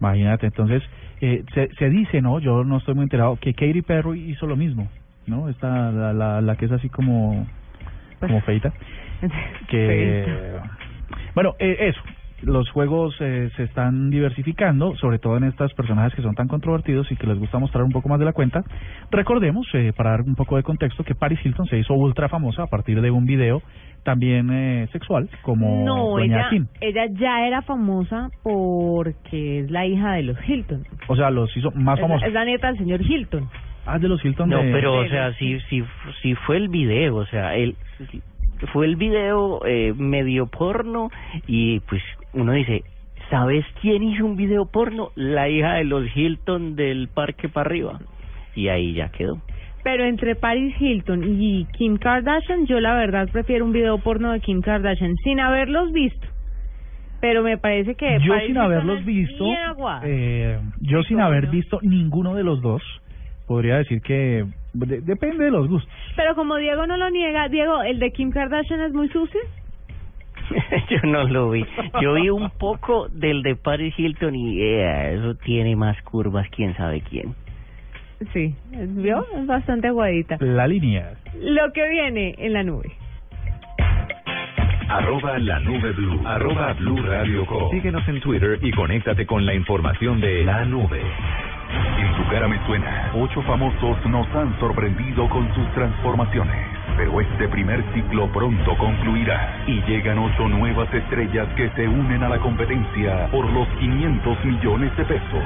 Imagínate, 0.00 0.46
entonces, 0.46 0.82
eh, 1.20 1.44
se, 1.54 1.68
se 1.78 1.88
dice, 1.88 2.20
¿no? 2.20 2.40
Yo 2.40 2.64
no 2.64 2.78
estoy 2.78 2.94
muy 2.94 3.04
enterado, 3.04 3.36
que 3.40 3.54
Katy 3.54 3.82
Perry 3.82 4.28
hizo 4.30 4.46
lo 4.48 4.56
mismo, 4.56 4.88
¿no? 5.26 5.48
Esta, 5.48 5.92
la, 5.92 6.12
la, 6.12 6.40
la 6.40 6.56
que 6.56 6.64
es 6.66 6.72
así 6.72 6.88
como, 6.88 7.46
como 8.18 8.40
feita. 8.40 8.72
Que, 9.68 10.26
bueno, 11.34 11.54
eh, 11.58 11.76
eso. 11.80 12.00
Los 12.42 12.68
juegos 12.70 13.16
eh, 13.20 13.48
se 13.56 13.62
están 13.62 14.10
diversificando, 14.10 14.94
sobre 14.96 15.18
todo 15.18 15.38
en 15.38 15.44
estos 15.44 15.72
personajes 15.72 16.14
que 16.14 16.20
son 16.20 16.34
tan 16.34 16.46
controvertidos 16.46 17.10
y 17.10 17.16
que 17.16 17.26
les 17.26 17.38
gusta 17.38 17.58
mostrar 17.58 17.84
un 17.84 17.90
poco 17.92 18.08
más 18.10 18.18
de 18.18 18.26
la 18.26 18.34
cuenta. 18.34 18.62
Recordemos, 19.10 19.66
eh, 19.72 19.92
para 19.96 20.10
dar 20.10 20.20
un 20.22 20.34
poco 20.34 20.56
de 20.56 20.62
contexto, 20.62 21.04
que 21.04 21.14
Paris 21.14 21.38
Hilton 21.42 21.66
se 21.66 21.78
hizo 21.78 21.94
ultra 21.94 22.28
famosa 22.28 22.64
a 22.64 22.66
partir 22.66 23.00
de 23.00 23.10
un 23.10 23.24
video 23.24 23.62
también 24.02 24.50
eh, 24.52 24.88
sexual, 24.92 25.30
como 25.40 25.84
no, 25.86 26.08
Doña 26.18 26.36
ella, 26.40 26.48
Kim. 26.50 26.66
ella 26.82 27.06
ya 27.12 27.46
era 27.46 27.62
famosa 27.62 28.28
porque 28.42 29.60
es 29.60 29.70
la 29.70 29.86
hija 29.86 30.12
de 30.12 30.24
los 30.24 30.36
Hilton. 30.46 30.84
O 31.08 31.16
sea, 31.16 31.30
los 31.30 31.56
hizo 31.56 31.70
más 31.70 31.98
famosos. 31.98 32.26
Es 32.28 32.34
la 32.34 32.44
nieta 32.44 32.66
del 32.66 32.76
señor 32.78 33.00
Hilton. 33.00 33.48
Ah, 33.86 33.98
de 33.98 34.08
los 34.08 34.22
Hilton 34.24 34.48
No, 34.50 34.58
de- 34.62 34.72
pero 34.72 34.98
o 34.98 35.08
sea, 35.08 35.32
si, 35.34 35.58
si, 35.68 35.82
si 36.22 36.34
fue 36.34 36.56
el 36.58 36.68
video, 36.68 37.16
o 37.16 37.26
sea, 37.26 37.54
el, 37.54 37.76
si- 38.10 38.20
fue 38.72 38.86
el 38.86 38.96
video 38.96 39.64
eh, 39.66 39.92
medio 39.96 40.46
porno 40.46 41.10
y 41.46 41.80
pues 41.80 42.02
uno 42.32 42.52
dice, 42.52 42.84
¿sabes 43.30 43.64
quién 43.80 44.02
hizo 44.02 44.24
un 44.24 44.36
video 44.36 44.66
porno? 44.66 45.10
La 45.14 45.48
hija 45.48 45.74
de 45.74 45.84
los 45.84 46.04
Hilton 46.14 46.76
del 46.76 47.08
parque 47.08 47.48
para 47.48 47.68
arriba. 47.68 48.00
Y 48.54 48.68
ahí 48.68 48.94
ya 48.94 49.08
quedó. 49.10 49.40
Pero 49.82 50.04
entre 50.04 50.34
Paris 50.34 50.74
Hilton 50.80 51.24
y 51.40 51.66
Kim 51.76 51.98
Kardashian, 51.98 52.66
yo 52.66 52.80
la 52.80 52.94
verdad 52.94 53.28
prefiero 53.30 53.64
un 53.64 53.72
video 53.72 53.98
porno 53.98 54.32
de 54.32 54.40
Kim 54.40 54.62
Kardashian 54.62 55.14
sin 55.16 55.40
haberlos 55.40 55.92
visto. 55.92 56.26
Pero 57.20 57.42
me 57.42 57.58
parece 57.58 57.94
que 57.94 58.18
Yo 58.20 58.32
Paris 58.32 58.48
sin 58.48 58.58
haberlos 58.58 59.04
visto, 59.04 59.44
eh, 60.04 60.58
yo 60.80 61.02
sin 61.04 61.20
haber 61.20 61.48
visto 61.48 61.80
ninguno 61.82 62.34
de 62.34 62.44
los 62.44 62.60
dos, 62.60 62.82
podría 63.46 63.76
decir 63.76 64.00
que 64.00 64.44
de- 64.74 65.00
depende 65.00 65.44
de 65.44 65.50
los 65.50 65.68
gustos. 65.68 65.90
Pero 66.16 66.34
como 66.34 66.56
Diego 66.56 66.86
no 66.86 66.96
lo 66.96 67.08
niega, 67.10 67.48
Diego, 67.48 67.82
¿el 67.82 67.98
de 67.98 68.10
Kim 68.12 68.30
Kardashian 68.30 68.80
es 68.82 68.92
muy 68.92 69.08
sucio? 69.08 69.40
Yo 70.90 70.98
no 71.04 71.24
lo 71.24 71.50
vi. 71.50 71.64
Yo 72.02 72.14
vi 72.14 72.28
un 72.28 72.50
poco 72.50 73.08
del 73.08 73.42
de 73.42 73.56
Paris 73.56 73.94
Hilton 73.98 74.34
y 74.34 74.60
eh, 74.60 75.14
eso 75.14 75.34
tiene 75.36 75.74
más 75.76 76.00
curvas, 76.02 76.46
quién 76.50 76.76
sabe 76.76 77.00
quién. 77.00 77.34
Sí, 78.32 78.54
¿vio? 78.70 79.26
Es 79.36 79.46
bastante 79.46 79.88
aguadita. 79.88 80.36
La 80.40 80.66
línea. 80.66 81.14
Lo 81.40 81.72
que 81.72 81.88
viene 81.88 82.34
en 82.38 82.52
la 82.52 82.62
nube. 82.62 82.92
Arroba 84.88 85.38
la 85.38 85.58
nube 85.60 85.92
blue. 85.92 86.20
Arroba 86.26 86.72
blue 86.74 86.96
radio 87.02 87.44
com. 87.46 87.70
Síguenos 87.70 88.06
en 88.06 88.20
Twitter 88.20 88.58
y 88.62 88.70
conéctate 88.70 89.26
con 89.26 89.44
la 89.44 89.54
información 89.54 90.20
de 90.20 90.44
la 90.44 90.64
nube. 90.64 91.00
En 91.98 92.14
tu 92.16 92.28
cara 92.30 92.48
me 92.48 92.58
suena. 92.66 93.10
Ocho 93.14 93.42
famosos 93.42 94.04
nos 94.06 94.26
han 94.34 94.58
sorprendido 94.58 95.28
con 95.28 95.52
sus 95.54 95.66
transformaciones. 95.72 96.66
Pero 96.96 97.20
este 97.20 97.48
primer 97.48 97.82
ciclo 97.92 98.30
pronto 98.32 98.76
concluirá. 98.76 99.62
Y 99.66 99.82
llegan 99.82 100.18
ocho 100.18 100.48
nuevas 100.48 100.92
estrellas 100.92 101.48
que 101.56 101.70
se 101.70 101.88
unen 101.88 102.22
a 102.22 102.28
la 102.28 102.38
competencia 102.38 103.28
por 103.30 103.50
los 103.50 103.68
500 103.80 104.44
millones 104.44 104.96
de 104.96 105.04
pesos. 105.04 105.44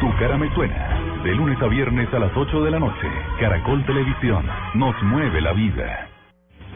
Tu 0.00 0.12
cara 0.16 0.36
me 0.36 0.52
suena. 0.54 0.88
De 1.22 1.34
lunes 1.34 1.60
a 1.62 1.66
viernes 1.66 2.12
a 2.12 2.18
las 2.18 2.36
8 2.36 2.64
de 2.64 2.70
la 2.70 2.78
noche. 2.78 3.08
Caracol 3.40 3.84
Televisión. 3.84 4.46
Nos 4.74 5.00
mueve 5.02 5.40
la 5.40 5.52
vida. 5.52 6.08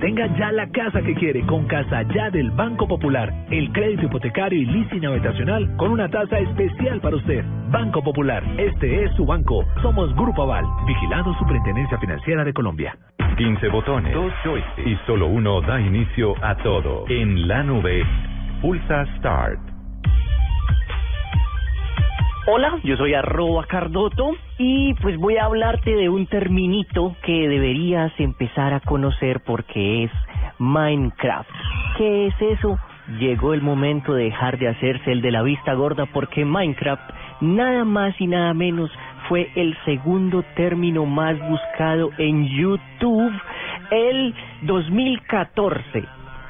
Tenga 0.00 0.26
ya 0.36 0.52
la 0.52 0.68
casa 0.68 1.00
que 1.02 1.14
quiere 1.14 1.44
con 1.46 1.66
Casa 1.66 2.02
Ya 2.14 2.30
del 2.30 2.50
Banco 2.50 2.86
Popular. 2.86 3.32
El 3.50 3.72
crédito 3.72 4.06
hipotecario 4.06 4.60
y 4.60 4.66
leasing 4.66 5.06
habitacional 5.06 5.76
con 5.76 5.92
una 5.92 6.08
tasa 6.08 6.38
especial 6.38 7.00
para 7.00 7.16
usted. 7.16 7.44
Banco 7.70 8.02
Popular, 8.02 8.42
este 8.58 9.04
es 9.04 9.14
su 9.16 9.24
banco. 9.24 9.64
Somos 9.82 10.14
Grupo 10.14 10.42
Aval, 10.42 10.64
vigilado 10.86 11.34
Superintendencia 11.38 11.98
Financiera 11.98 12.44
de 12.44 12.52
Colombia. 12.52 12.96
15 13.36 13.68
botones, 13.68 14.14
dos 14.14 14.32
joysticks 14.44 14.86
y 14.86 14.96
solo 15.06 15.26
uno 15.26 15.60
da 15.60 15.80
inicio 15.80 16.34
a 16.42 16.54
todo. 16.56 17.04
En 17.08 17.48
la 17.48 17.62
nube, 17.62 18.04
pulsa 18.60 19.06
Start. 19.16 19.58
Hola, 22.46 22.78
yo 22.84 22.96
soy 22.96 23.14
arroba 23.14 23.64
Cardoto 23.66 24.32
y 24.58 24.94
pues 24.94 25.16
voy 25.18 25.36
a 25.36 25.46
hablarte 25.46 25.94
de 25.96 26.08
un 26.08 26.26
terminito 26.26 27.16
que 27.22 27.48
deberías 27.48 28.12
empezar 28.18 28.72
a 28.72 28.80
conocer 28.80 29.40
porque 29.40 30.04
es 30.04 30.10
Minecraft. 30.58 31.50
¿Qué 31.96 32.26
es 32.26 32.34
eso? 32.40 32.78
Llegó 33.18 33.52
el 33.52 33.62
momento 33.62 34.14
de 34.14 34.24
dejar 34.24 34.58
de 34.58 34.68
hacerse 34.68 35.12
el 35.12 35.22
de 35.22 35.30
la 35.30 35.42
vista 35.42 35.74
gorda 35.74 36.06
porque 36.06 36.44
Minecraft 36.44 37.02
nada 37.40 37.84
más 37.84 38.18
y 38.20 38.26
nada 38.26 38.54
menos 38.54 38.90
fue 39.28 39.50
el 39.56 39.76
segundo 39.84 40.44
término 40.54 41.04
más 41.04 41.36
buscado 41.48 42.10
en 42.18 42.46
YouTube 42.48 43.32
el 43.90 44.34
2014 44.62 46.04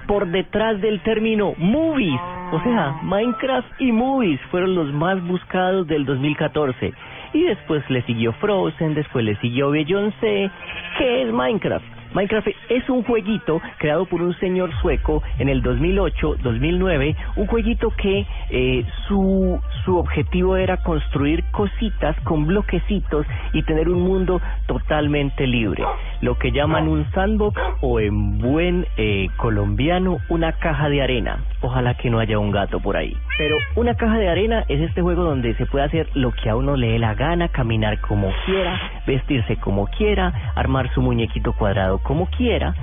por 0.07 0.27
detrás 0.29 0.81
del 0.81 1.01
término 1.01 1.55
movies. 1.57 2.21
O 2.53 2.61
sea, 2.63 2.99
Minecraft 3.03 3.81
y 3.81 3.91
movies 3.91 4.41
fueron 4.51 4.75
los 4.75 4.93
más 4.93 5.23
buscados 5.27 5.87
del 5.87 6.05
2014. 6.05 6.93
Y 7.35 7.43
después 7.43 7.83
le 7.91 8.01
siguió 8.03 8.33
Frozen, 8.35 8.95
después 8.95 9.25
le 9.25 9.37
siguió 9.41 9.71
Beyoncé. 9.71 10.51
¿Qué 10.97 11.23
es 11.23 11.33
Minecraft? 11.33 11.94
Minecraft 12.15 12.49
es 12.69 12.89
un 12.89 13.03
jueguito 13.03 13.61
creado 13.79 14.07
por 14.07 14.23
un 14.23 14.35
señor 14.39 14.71
sueco 14.81 15.23
en 15.39 15.49
el 15.49 15.63
2008-2009, 15.63 17.17
un 17.37 17.47
jueguito 17.49 17.91
que 17.91 18.25
eh, 18.51 18.85
su, 19.09 19.61
su 19.85 19.99
objetivo 19.99 20.57
era 20.57 20.77
construir 20.79 21.43
cositas 21.51 22.17
con 22.21 22.47
bloquecitos 22.47 23.27
y 23.53 23.63
tener 23.65 23.89
un 23.89 24.03
mundo 24.03 24.41
totalmente 24.67 25.47
libre, 25.47 25.85
lo 26.21 26.39
que 26.39 26.53
llaman 26.53 26.89
un 26.89 27.11
sandbox 27.11 27.61
o 27.81 27.99
en 27.99 28.39
buen 28.39 28.87
eh, 28.97 29.27
colombiano 29.37 30.19
una 30.29 30.53
caja 30.53 30.89
de 30.89 31.03
arena. 31.03 31.45
Ojalá 31.61 31.95
que 31.95 32.11
no 32.11 32.21
haya 32.21 32.39
un 32.39 32.53
gato 32.53 32.79
por 32.79 32.97
ahí. 32.97 33.17
Pero 33.37 33.57
una 33.75 33.97
caja 33.97 34.19
de 34.19 34.29
arena 34.29 34.65
es 34.69 34.81
este 34.81 35.03
juego 35.03 35.25
donde 35.25 35.55
se 35.55 35.67
puede 35.67 35.85
hacer 35.85 36.09
lo 36.15 36.31
que 36.31 36.49
a 36.49 36.57
uno 36.57 36.77
le 36.77 36.93
dé 36.93 36.99
la 37.01 37.15
gana, 37.15 37.49
caminar 37.49 38.01
como 38.01 38.31
quiera, 38.47 38.81
vestirse 39.07 39.57
como 39.57 39.87
quiera, 39.89 40.53
armar 40.55 40.93
su 40.95 41.03
muñequito 41.03 41.53
cuadrado 41.53 41.99
como 42.05 42.27
quiera. 42.27 42.75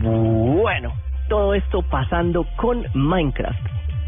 Bueno, 0.00 0.92
todo 1.28 1.54
esto 1.54 1.82
pasando 1.82 2.46
con 2.56 2.86
Minecraft. 2.94 3.58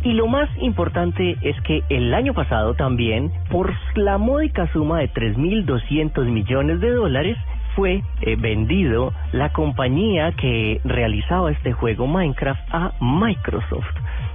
Y 0.02 0.14
lo 0.14 0.28
más 0.28 0.48
importante 0.60 1.36
es 1.42 1.60
que 1.62 1.82
el 1.90 2.14
año 2.14 2.32
pasado 2.32 2.74
también, 2.74 3.30
por 3.50 3.74
la 3.96 4.16
módica 4.16 4.66
suma 4.72 5.00
de 5.00 5.12
3.200 5.12 6.24
millones 6.26 6.80
de 6.80 6.90
dólares, 6.92 7.36
fue 7.76 8.02
eh, 8.22 8.36
vendido 8.36 9.12
la 9.32 9.50
compañía 9.50 10.32
que 10.32 10.80
realizaba 10.84 11.50
este 11.50 11.72
juego 11.72 12.06
Minecraft 12.06 12.62
a 12.72 12.92
Microsoft. 13.00 13.86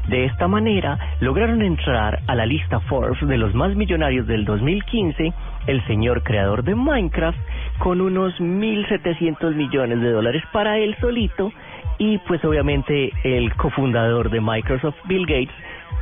De 0.07 0.25
esta 0.25 0.47
manera, 0.47 0.99
lograron 1.19 1.63
entrar 1.63 2.19
a 2.27 2.35
la 2.35 2.45
lista 2.45 2.79
Forbes 2.81 3.27
de 3.27 3.37
los 3.37 3.55
más 3.55 3.75
millonarios 3.75 4.27
del 4.27 4.45
2015 4.45 5.33
el 5.67 5.85
señor 5.87 6.23
creador 6.23 6.63
de 6.63 6.75
Minecraft 6.75 7.37
con 7.79 8.01
unos 8.01 8.33
1.700 8.39 9.55
millones 9.55 10.01
de 10.01 10.11
dólares 10.11 10.43
para 10.51 10.77
él 10.77 10.95
solito 10.99 11.51
y 11.97 12.17
pues 12.19 12.43
obviamente 12.43 13.11
el 13.23 13.53
cofundador 13.55 14.29
de 14.29 14.41
Microsoft, 14.41 14.95
Bill 15.05 15.25
Gates, 15.25 15.55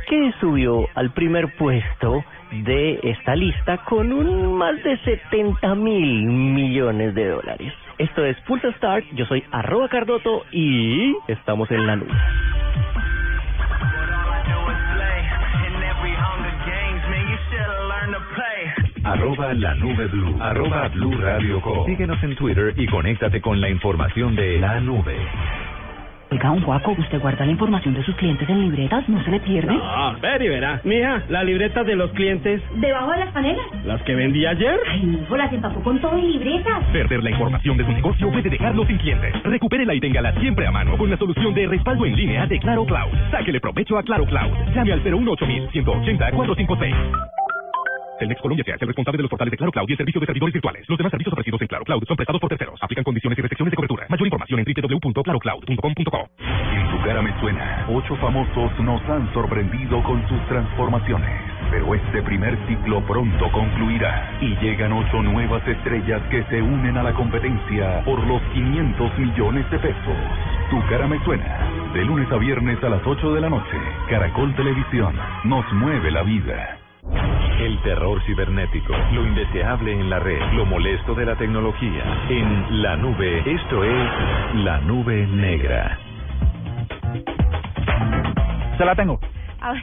que 0.08 0.32
subió 0.40 0.86
al 0.94 1.12
primer 1.12 1.56
puesto 1.56 2.24
de 2.52 3.00
esta 3.02 3.34
lista 3.34 3.78
con 3.84 4.12
un 4.12 4.54
más 4.56 4.82
de 4.82 4.96
70 4.98 5.74
mil 5.74 6.24
millones 6.26 7.14
de 7.14 7.28
dólares. 7.28 7.72
Esto 7.98 8.24
es 8.24 8.36
Pulsa 8.42 8.72
Start, 8.72 9.04
yo 9.14 9.24
soy 9.26 9.44
arroba 9.50 9.88
Cardoto 9.88 10.44
y 10.52 11.14
estamos 11.28 11.70
en 11.70 11.86
la 11.86 11.96
nube. 11.96 12.12
Arroba 19.04 19.52
la 19.54 19.74
nube 19.74 20.06
blue. 20.06 20.36
Arroba 20.40 20.88
blue 20.88 21.16
radio 21.20 21.60
com. 21.60 21.86
Síguenos 21.86 22.22
en 22.22 22.34
Twitter 22.36 22.72
y 22.76 22.86
conéctate 22.86 23.40
con 23.40 23.60
la 23.60 23.68
información 23.68 24.34
de 24.34 24.58
la 24.58 24.80
nube. 24.80 25.16
Oiga, 26.30 26.50
un 26.50 26.62
guaco, 26.62 26.92
¿usted 26.98 27.20
guarda 27.20 27.44
la 27.44 27.52
información 27.52 27.94
de 27.94 28.02
sus 28.02 28.16
clientes 28.16 28.48
en 28.48 28.62
libretas? 28.62 29.08
¿No 29.08 29.22
se 29.22 29.30
le 29.30 29.38
pierde? 29.40 29.72
No, 29.72 30.18
ver 30.20 30.42
y 30.42 30.48
verá. 30.48 30.80
Mija, 30.82 31.22
la 31.28 31.44
libreta 31.44 31.84
de 31.84 31.94
los 31.94 32.10
clientes, 32.12 32.60
¿Debajo 32.74 33.12
de 33.12 33.18
las 33.18 33.28
panelas? 33.32 33.64
las 33.84 34.02
que 34.02 34.14
vendí 34.16 34.44
ayer. 34.44 34.76
Ay, 34.90 35.20
hijo, 35.22 35.36
las 35.36 35.52
empapó 35.52 35.80
con 35.82 36.00
todo 36.00 36.16
en 36.18 36.32
libretas. 36.32 36.82
Perder 36.92 37.22
la 37.22 37.30
información 37.30 37.76
de 37.76 37.84
su 37.84 37.92
negocio 37.92 38.30
puede 38.32 38.50
dejarlo 38.50 38.84
sin 38.86 38.96
clientes. 38.98 39.32
Recupérela 39.44 39.94
y 39.94 40.00
téngala 40.00 40.32
siempre 40.40 40.66
a 40.66 40.72
mano 40.72 40.96
con 40.96 41.08
la 41.10 41.16
solución 41.18 41.54
de 41.54 41.66
respaldo 41.68 42.04
en 42.06 42.16
línea 42.16 42.46
de 42.46 42.58
Claro 42.58 42.84
Cloud. 42.84 43.12
Sáquele 43.30 43.60
provecho 43.60 43.96
a 43.98 44.02
Claro 44.02 44.24
Cloud. 44.24 44.50
Llame 44.74 44.92
al 44.92 45.04
018 45.04 45.46
180 45.70 46.30
456. 46.32 46.94
Telmex 48.18 48.40
Colombia 48.40 48.64
sea 48.64 48.76
el 48.80 48.86
responsable 48.86 49.16
de 49.18 49.22
los 49.22 49.30
portales 49.30 49.50
de 49.50 49.56
Claro 49.56 49.72
Cloud 49.72 49.88
y 49.88 49.92
el 49.92 49.98
servicio 49.98 50.20
de 50.20 50.26
servidores 50.26 50.52
virtuales. 50.54 50.88
Los 50.88 50.98
demás 50.98 51.10
servicios 51.10 51.32
ofrecidos 51.32 51.60
en 51.60 51.66
Claro 51.66 51.84
Cloud 51.84 52.04
son 52.06 52.16
prestados 52.16 52.40
por 52.40 52.48
terceros. 52.48 52.78
Aplican 52.80 53.04
condiciones 53.04 53.38
y 53.38 53.42
restricciones 53.42 53.72
de 53.72 53.76
cobertura. 53.76 54.06
Mayor 54.08 54.26
información 54.26 54.60
en 54.60 54.66
www.clarocloud.com.co. 54.66 56.28
En 56.38 56.90
tu 56.90 57.02
cara 57.02 57.22
me 57.22 57.40
suena. 57.40 57.86
Ocho 57.90 58.16
famosos 58.16 58.78
nos 58.80 59.02
han 59.10 59.32
sorprendido 59.34 60.02
con 60.04 60.26
sus 60.28 60.40
transformaciones. 60.46 61.30
Pero 61.70 61.94
este 61.94 62.22
primer 62.22 62.56
ciclo 62.68 63.04
pronto 63.04 63.50
concluirá 63.50 64.38
y 64.40 64.54
llegan 64.62 64.92
ocho 64.92 65.22
nuevas 65.22 65.66
estrellas 65.66 66.22
que 66.30 66.44
se 66.44 66.62
unen 66.62 66.96
a 66.96 67.02
la 67.02 67.14
competencia 67.14 68.04
por 68.04 68.24
los 68.26 68.40
500 68.52 69.18
millones 69.18 69.68
de 69.70 69.78
pesos. 69.80 70.16
Tu 70.70 70.80
cara 70.88 71.08
me 71.08 71.18
suena. 71.24 71.90
De 71.92 72.04
lunes 72.04 72.30
a 72.30 72.36
viernes 72.36 72.82
a 72.84 72.90
las 72.90 73.04
8 73.04 73.34
de 73.34 73.40
la 73.40 73.50
noche. 73.50 73.76
Caracol 74.08 74.54
Televisión 74.54 75.16
nos 75.44 75.64
mueve 75.72 76.12
la 76.12 76.22
vida. 76.22 76.83
El 77.12 77.80
terror 77.82 78.20
cibernético, 78.24 78.94
lo 79.12 79.26
indeseable 79.26 79.92
en 79.92 80.08
la 80.08 80.18
red, 80.18 80.40
lo 80.54 80.64
molesto 80.64 81.14
de 81.14 81.26
la 81.26 81.36
tecnología. 81.36 82.02
En 82.30 82.82
la 82.82 82.96
nube, 82.96 83.38
esto 83.40 83.84
es 83.84 84.54
la 84.64 84.80
nube 84.80 85.26
negra. 85.26 85.98
Se 88.78 88.84
la 88.84 88.94
tengo. 88.94 89.20
A 89.60 89.72
ver, 89.72 89.82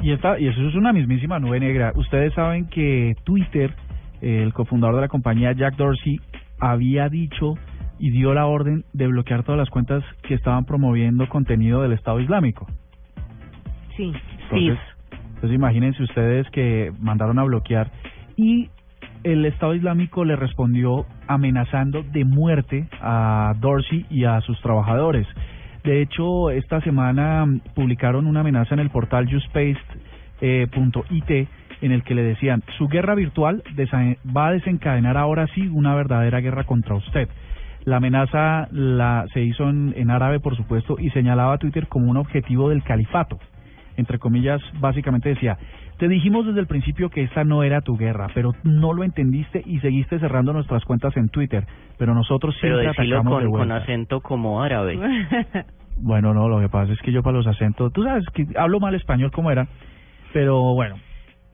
Y, 0.00 0.12
esta, 0.12 0.38
y 0.38 0.48
eso 0.48 0.60
es 0.66 0.74
una 0.74 0.92
mismísima 0.92 1.38
nube 1.38 1.60
negra. 1.60 1.92
Ustedes 1.94 2.34
saben 2.34 2.68
que 2.68 3.14
Twitter, 3.24 3.74
el 4.20 4.52
cofundador 4.52 4.96
de 4.96 5.02
la 5.02 5.08
compañía 5.08 5.52
Jack 5.52 5.76
Dorsey, 5.76 6.18
había 6.58 7.08
dicho 7.08 7.54
y 7.98 8.10
dio 8.10 8.34
la 8.34 8.46
orden 8.46 8.84
de 8.92 9.06
bloquear 9.06 9.44
todas 9.44 9.58
las 9.58 9.70
cuentas 9.70 10.02
que 10.22 10.34
estaban 10.34 10.64
promoviendo 10.64 11.28
contenido 11.28 11.82
del 11.82 11.92
Estado 11.92 12.18
Islámico. 12.18 12.66
sí. 13.96 14.12
Entonces, 14.50 14.91
entonces 15.42 15.58
imagínense 15.58 16.00
ustedes 16.04 16.48
que 16.50 16.92
mandaron 17.00 17.40
a 17.40 17.42
bloquear 17.42 17.90
y 18.36 18.70
el 19.24 19.44
Estado 19.44 19.74
Islámico 19.74 20.24
le 20.24 20.36
respondió 20.36 21.04
amenazando 21.26 22.04
de 22.04 22.24
muerte 22.24 22.86
a 23.00 23.52
Dorsey 23.58 24.06
y 24.08 24.24
a 24.24 24.40
sus 24.42 24.60
trabajadores. 24.62 25.26
De 25.82 26.00
hecho, 26.00 26.50
esta 26.50 26.80
semana 26.82 27.44
publicaron 27.74 28.28
una 28.28 28.38
amenaza 28.40 28.74
en 28.74 28.80
el 28.80 28.90
portal 28.90 29.26
YouSpace.it 29.26 29.88
en 31.80 31.90
el 31.90 32.04
que 32.04 32.14
le 32.14 32.22
decían, 32.22 32.62
su 32.78 32.86
guerra 32.86 33.16
virtual 33.16 33.64
va 34.24 34.46
a 34.46 34.52
desencadenar 34.52 35.16
ahora 35.16 35.48
sí 35.56 35.66
una 35.66 35.96
verdadera 35.96 36.38
guerra 36.38 36.62
contra 36.62 36.94
usted. 36.94 37.28
La 37.84 37.96
amenaza 37.96 38.68
la, 38.70 39.26
se 39.34 39.42
hizo 39.42 39.68
en, 39.68 39.92
en 39.96 40.12
árabe, 40.12 40.38
por 40.38 40.56
supuesto, 40.56 41.00
y 41.00 41.10
señalaba 41.10 41.54
a 41.54 41.58
Twitter 41.58 41.88
como 41.88 42.08
un 42.08 42.16
objetivo 42.16 42.68
del 42.68 42.84
califato 42.84 43.40
entre 43.96 44.18
comillas, 44.18 44.60
básicamente 44.80 45.28
decía, 45.30 45.58
te 45.98 46.08
dijimos 46.08 46.46
desde 46.46 46.60
el 46.60 46.66
principio 46.66 47.10
que 47.10 47.22
esta 47.22 47.44
no 47.44 47.62
era 47.62 47.80
tu 47.80 47.96
guerra, 47.96 48.28
pero 48.34 48.52
no 48.64 48.92
lo 48.92 49.04
entendiste 49.04 49.62
y 49.64 49.78
seguiste 49.80 50.18
cerrando 50.18 50.52
nuestras 50.52 50.84
cuentas 50.84 51.16
en 51.16 51.28
Twitter, 51.28 51.66
pero 51.98 52.14
nosotros 52.14 52.56
Pero 52.60 52.80
siempre 52.80 53.02
atacamos 53.04 53.38
de 53.38 53.44
con, 53.44 53.58
con 53.58 53.68
vuelta. 53.68 53.76
acento 53.76 54.20
como 54.20 54.62
árabe. 54.62 54.98
Bueno, 55.94 56.32
no, 56.32 56.48
lo 56.48 56.58
que 56.58 56.70
pasa 56.70 56.90
es 56.92 57.00
que 57.02 57.12
yo 57.12 57.22
para 57.22 57.36
los 57.36 57.46
acentos, 57.46 57.92
tú 57.92 58.02
sabes 58.02 58.24
que 58.32 58.46
hablo 58.56 58.80
mal 58.80 58.94
español 58.94 59.30
como 59.30 59.50
era, 59.50 59.68
pero 60.32 60.74
bueno. 60.74 60.96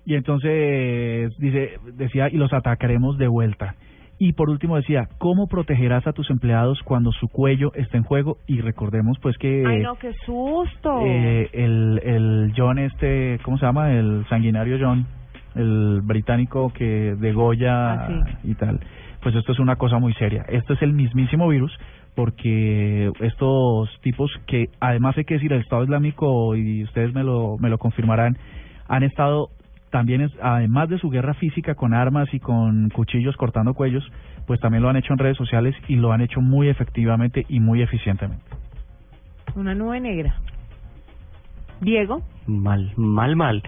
Y 0.07 0.15
entonces 0.15 1.37
dice, 1.39 1.79
decía, 1.95 2.29
y 2.31 2.37
los 2.37 2.53
atacaremos 2.53 3.19
de 3.19 3.27
vuelta. 3.27 3.75
Y 4.21 4.33
por 4.33 4.51
último 4.51 4.77
decía, 4.77 5.09
¿cómo 5.19 5.47
protegerás 5.47 6.07
a 6.09 6.13
tus 6.13 6.29
empleados 6.31 6.81
cuando 6.83 7.13
su 7.13 7.29
cuello 7.29 7.73
está 7.75 7.97
en 7.99 8.03
juego? 8.03 8.39
Y 8.49 8.61
recordemos 8.61 9.17
pues 9.23 9.39
que 9.39 9.65
Ay, 9.67 9.83
no, 9.83 9.95
qué 9.95 10.13
susto. 10.27 11.03
eh, 11.07 11.49
el, 11.53 12.01
el 12.03 12.53
John 12.57 12.79
este, 12.81 13.39
¿cómo 13.45 13.59
se 13.59 13.67
llama? 13.67 13.93
El 13.93 14.27
sanguinario 14.29 14.77
John, 14.81 15.07
el 15.55 16.01
británico 16.03 16.73
que 16.73 17.15
de 17.15 17.33
Goya 17.33 17.93
Ah, 17.93 18.25
y 18.43 18.55
tal. 18.55 18.81
Pues 19.23 19.35
esto 19.37 19.53
es 19.53 19.59
una 19.61 19.77
cosa 19.77 19.99
muy 19.99 20.13
seria. 20.15 20.45
Esto 20.49 20.73
es 20.75 20.83
el 20.83 20.93
mismísimo 20.93 21.47
virus 21.49 21.73
porque 22.17 23.13
estos 23.21 23.89
tipos 24.03 24.29
que 24.49 24.71
además 24.81 25.17
hay 25.17 25.25
que 25.25 25.35
decir 25.35 25.53
el 25.53 25.61
Estado 25.61 25.85
Islámico 25.85 26.57
y 26.57 26.83
ustedes 26.83 27.15
me 27.15 27.23
lo 27.23 27.57
me 27.59 27.69
lo 27.69 27.79
confirmarán 27.79 28.37
han 28.89 29.03
estado 29.05 29.51
también 29.91 30.21
es, 30.21 30.33
además 30.43 30.89
de 30.89 30.99
su 30.99 31.11
guerra 31.11 31.35
física 31.35 31.75
con 31.75 31.95
armas 31.95 32.33
y 32.33 32.41
con 32.41 32.91
cuchillos 32.91 33.37
cortando 33.37 33.75
cuellos, 33.75 34.05
pues 34.47 34.61
también 34.61 34.83
lo 34.83 34.89
han 34.89 34.97
hecho 34.97 35.13
en 35.13 35.19
redes 35.19 35.37
sociales 35.37 35.75
y 35.89 35.97
lo 35.97 36.13
han 36.13 36.21
hecho 36.21 36.41
muy 36.41 36.69
efectivamente 36.69 37.45
y 37.49 37.61
muy 37.61 37.83
eficientemente. 37.83 38.45
Una 39.55 39.75
nube 39.75 40.01
negra. 40.01 40.35
Diego. 41.81 42.23
Mal, 42.47 42.93
mal, 42.97 43.37
mal. 43.37 43.63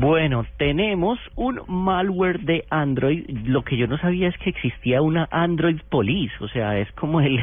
Bueno, 0.00 0.46
tenemos 0.56 1.18
un 1.36 1.60
malware 1.68 2.40
de 2.40 2.64
Android. 2.70 3.28
Lo 3.44 3.64
que 3.64 3.76
yo 3.76 3.86
no 3.86 3.98
sabía 3.98 4.28
es 4.28 4.38
que 4.38 4.48
existía 4.48 5.02
una 5.02 5.28
Android 5.30 5.78
Police, 5.90 6.32
o 6.40 6.48
sea, 6.48 6.78
es 6.78 6.90
como 6.92 7.20
el, 7.20 7.38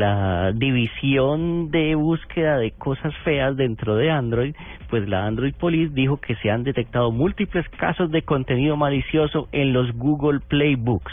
la 0.00 0.50
división 0.52 1.70
de 1.70 1.94
búsqueda 1.94 2.58
de 2.58 2.72
cosas 2.72 3.14
feas 3.18 3.56
dentro 3.56 3.94
de 3.94 4.10
Android. 4.10 4.56
Pues 4.90 5.08
la 5.08 5.26
Android 5.26 5.54
Police 5.54 5.94
dijo 5.94 6.16
que 6.16 6.34
se 6.42 6.50
han 6.50 6.64
detectado 6.64 7.12
múltiples 7.12 7.68
casos 7.68 8.10
de 8.10 8.22
contenido 8.22 8.76
malicioso 8.76 9.48
en 9.52 9.72
los 9.72 9.92
Google 9.92 10.40
Playbooks. 10.40 11.12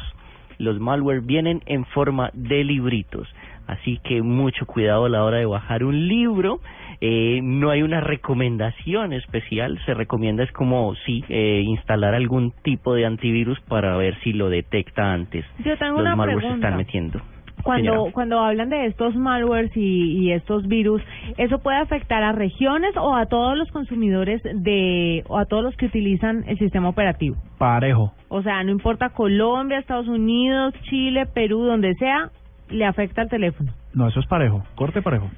Los 0.57 0.79
malware 0.79 1.21
vienen 1.21 1.61
en 1.67 1.85
forma 1.85 2.31
de 2.33 2.63
libritos. 2.63 3.27
Así 3.67 3.99
que 4.03 4.21
mucho 4.21 4.65
cuidado 4.65 5.05
a 5.05 5.09
la 5.09 5.23
hora 5.23 5.37
de 5.37 5.45
bajar 5.45 5.83
un 5.83 6.07
libro. 6.07 6.59
Eh, 7.01 7.39
no 7.43 7.71
hay 7.71 7.81
una 7.83 7.99
recomendación 7.99 9.13
especial. 9.13 9.79
Se 9.85 9.93
recomienda 9.93 10.43
es 10.43 10.51
como 10.51 10.93
sí 11.05 11.23
eh, 11.29 11.61
instalar 11.65 12.13
algún 12.15 12.51
tipo 12.63 12.93
de 12.93 13.05
antivirus 13.05 13.59
para 13.61 13.97
ver 13.97 14.15
si 14.23 14.33
lo 14.33 14.49
detecta 14.49 15.11
antes. 15.13 15.45
Yo 15.63 15.77
tengo 15.77 15.93
Los 15.93 16.01
una 16.01 16.15
malware 16.15 16.35
se 16.37 16.41
pregunta. 16.41 16.67
están 16.67 16.77
metiendo. 16.77 17.21
Cuando, 17.63 17.91
Señora. 17.93 18.11
cuando 18.11 18.39
hablan 18.41 18.69
de 18.69 18.85
estos 18.85 19.15
malwares 19.15 19.71
y, 19.75 20.19
y 20.19 20.31
estos 20.33 20.67
virus, 20.67 21.01
¿eso 21.37 21.57
puede 21.59 21.77
afectar 21.77 22.21
a 22.21 22.31
regiones 22.31 22.95
o 22.95 23.15
a 23.15 23.25
todos 23.25 23.57
los 23.57 23.71
consumidores 23.71 24.41
de, 24.43 25.23
o 25.27 25.39
a 25.39 25.45
todos 25.45 25.63
los 25.63 25.75
que 25.75 25.87
utilizan 25.87 26.43
el 26.47 26.59
sistema 26.59 26.89
operativo? 26.89 27.37
Parejo. 27.57 28.13
O 28.29 28.43
sea, 28.43 28.63
no 28.63 28.71
importa 28.71 29.09
Colombia, 29.09 29.79
Estados 29.79 30.07
Unidos, 30.07 30.75
Chile, 30.89 31.25
Perú, 31.33 31.63
donde 31.63 31.95
sea, 31.95 32.29
le 32.69 32.85
afecta 32.85 33.21
al 33.21 33.29
teléfono. 33.29 33.71
No, 33.93 34.07
eso 34.07 34.19
es 34.19 34.25
parejo, 34.27 34.63
corte 34.75 35.01
parejo. 35.01 35.29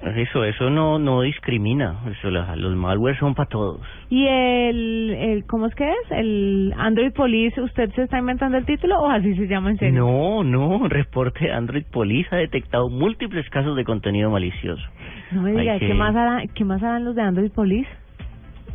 Eso, 0.00 0.44
eso 0.44 0.70
no, 0.70 1.00
no 1.00 1.22
discrimina. 1.22 1.96
Eso, 2.08 2.30
la- 2.30 2.54
los 2.54 2.76
malware 2.76 3.18
son 3.18 3.34
para 3.34 3.48
todos. 3.48 3.80
¿Y 4.08 4.26
el, 4.28 5.10
el, 5.18 5.44
cómo 5.44 5.66
es 5.66 5.74
que 5.74 5.90
es? 5.90 6.10
¿El 6.12 6.72
Android 6.78 7.12
Police, 7.12 7.60
usted 7.60 7.90
se 7.94 8.04
está 8.04 8.16
inventando 8.18 8.56
el 8.58 8.64
título 8.64 8.96
o 9.00 9.10
así 9.10 9.34
se 9.34 9.48
llama 9.48 9.70
en 9.72 9.78
serio? 9.78 10.04
No, 10.06 10.44
no, 10.44 10.86
reporte 10.88 11.46
de 11.46 11.52
Android 11.52 11.82
Police 11.90 12.28
ha 12.30 12.36
detectado 12.38 12.88
múltiples 12.88 13.50
casos 13.50 13.74
de 13.76 13.84
contenido 13.84 14.30
malicioso. 14.30 14.84
No 15.32 15.42
me 15.42 15.50
diga, 15.52 15.78
que- 15.80 15.88
¿qué, 15.88 15.94
más 15.94 16.14
harán, 16.14 16.46
¿qué 16.54 16.64
más 16.64 16.80
harán 16.80 17.04
los 17.04 17.16
de 17.16 17.22
Android 17.22 17.50
Police? 17.50 17.88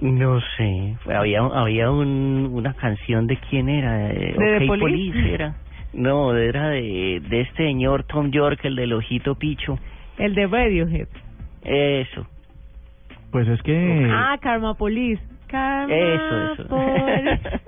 No 0.01 0.41
sé, 0.57 0.97
había 1.16 1.39
había 1.41 1.89
un, 1.89 2.49
una 2.51 2.74
canción 2.74 3.28
de 3.28 3.38
quién 3.49 3.70
era, 3.70 4.11
Eh, 4.11 4.36
¿De 4.38 4.59
The 4.59 4.66
OK 4.70 4.80
Police? 4.80 5.34
era. 5.34 5.55
No, 5.94 6.36
era 6.36 6.70
de, 6.70 7.22
de 7.30 7.41
este 7.41 7.66
señor 7.68 8.04
Tom 8.06 8.32
York, 8.32 8.60
el 8.64 8.76
del 8.76 8.94
ojito 8.94 9.36
picho. 9.36 9.78
El 10.18 10.34
de 10.36 10.48
Radiohead. 10.48 11.08
Eso. 11.64 12.26
Pues 13.32 13.48
es 13.48 13.62
que 13.62 14.08
Ah, 14.12 14.38
Karma 14.41 14.74
Police. 14.76 15.22
Karma 15.48 15.94
Eso, 15.94 16.54
eso. 16.54 16.68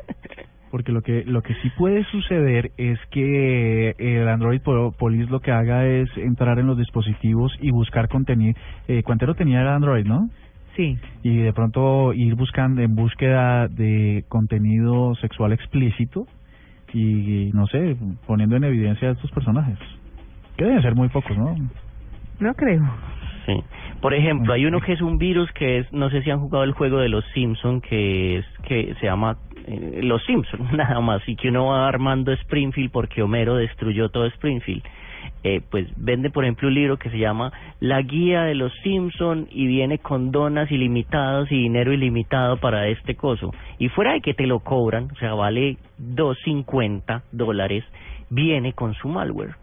Porque 0.72 0.92
lo 0.92 1.02
que 1.02 1.24
lo 1.26 1.42
que 1.42 1.54
sí 1.56 1.70
puede 1.78 2.04
suceder 2.06 2.72
es 2.78 3.00
que 3.10 3.96
el 3.98 4.28
Android 4.28 4.60
Po- 4.62 4.92
Police 4.92 5.32
lo 5.32 5.40
que 5.40 5.52
haga 5.52 5.86
es 5.88 6.10
entrar 6.18 6.60
en 6.60 6.68
los 6.68 6.78
dispositivos 6.78 7.58
y 7.62 7.72
buscar 7.72 8.10
contenido. 8.10 8.60
Eh, 8.90 9.02
Cuantero 9.04 9.36
tenía 9.36 9.62
el 9.62 9.70
Android, 9.70 10.06
¿no? 10.06 10.30
Sí. 10.76 10.98
Y 11.24 11.38
de 11.38 11.54
pronto 11.54 12.12
ir 12.14 12.36
buscando 12.36 12.82
en 12.82 12.94
búsqueda 12.94 13.70
de 13.70 14.26
contenido 14.28 15.16
sexual 15.16 15.54
explícito 15.54 16.28
y 16.96 17.52
no 17.54 17.68
sé, 17.68 17.98
poniendo 18.26 18.56
en 18.56 18.64
evidencia 18.64 19.10
a 19.10 19.12
estos 19.12 19.30
personajes. 19.32 19.78
Que 20.56 20.64
deben 20.64 20.82
ser 20.82 20.96
muy 20.96 21.10
pocos, 21.10 21.38
¿no? 21.38 21.56
No 22.40 22.54
creo. 22.54 22.82
Sí. 23.46 23.54
Por 24.02 24.14
ejemplo, 24.14 24.54
hay 24.54 24.66
uno 24.66 24.80
que 24.80 24.94
es 24.94 25.02
un 25.02 25.18
virus 25.18 25.52
que 25.52 25.80
es, 25.80 25.92
no 25.92 26.10
sé 26.10 26.22
si 26.24 26.32
han 26.32 26.40
jugado 26.40 26.64
el 26.64 26.72
juego 26.72 27.00
de 27.00 27.10
los 27.10 27.26
Simpson 27.34 27.82
que 27.82 28.38
es 28.38 28.46
que 28.64 28.96
se 29.00 29.06
llama 29.06 29.38
eh, 29.68 30.00
Los 30.04 30.24
Simpson, 30.26 30.70
nada 30.78 31.00
más, 31.02 31.22
y 31.28 31.36
que 31.36 31.50
uno 31.50 31.68
va 31.68 31.88
armando 31.88 32.32
Springfield 32.32 32.92
porque 32.92 33.22
Homero 33.22 33.56
destruyó 33.56 34.10
todo 34.10 34.26
Springfield. 34.28 34.84
Eh, 35.44 35.62
pues 35.70 35.88
vende, 35.98 36.30
por 36.32 36.44
ejemplo, 36.44 36.68
un 36.68 36.74
libro 36.74 36.98
que 36.98 37.10
se 37.10 37.20
llama 37.20 37.52
La 37.80 38.02
Guía 38.02 38.44
de 38.44 38.56
los 38.56 38.74
Simpson 38.84 39.48
y 39.52 39.68
viene 39.68 40.00
con 40.00 40.32
donas 40.32 40.72
ilimitadas 40.72 41.52
y 41.52 41.56
dinero 41.56 41.94
ilimitado 41.94 42.58
para 42.58 42.88
este 42.88 43.16
coso. 43.16 43.52
Y 43.78 43.90
fuera 43.90 44.14
de 44.14 44.22
que 44.22 44.34
te 44.34 44.48
lo 44.48 44.60
cobran, 44.62 45.10
o 45.12 45.16
sea, 45.18 45.34
vale 45.36 45.78
2.50 46.02 47.22
dólares, 47.32 47.84
viene 48.30 48.74
con 48.74 48.94
su 48.96 49.08
malware. 49.08 49.56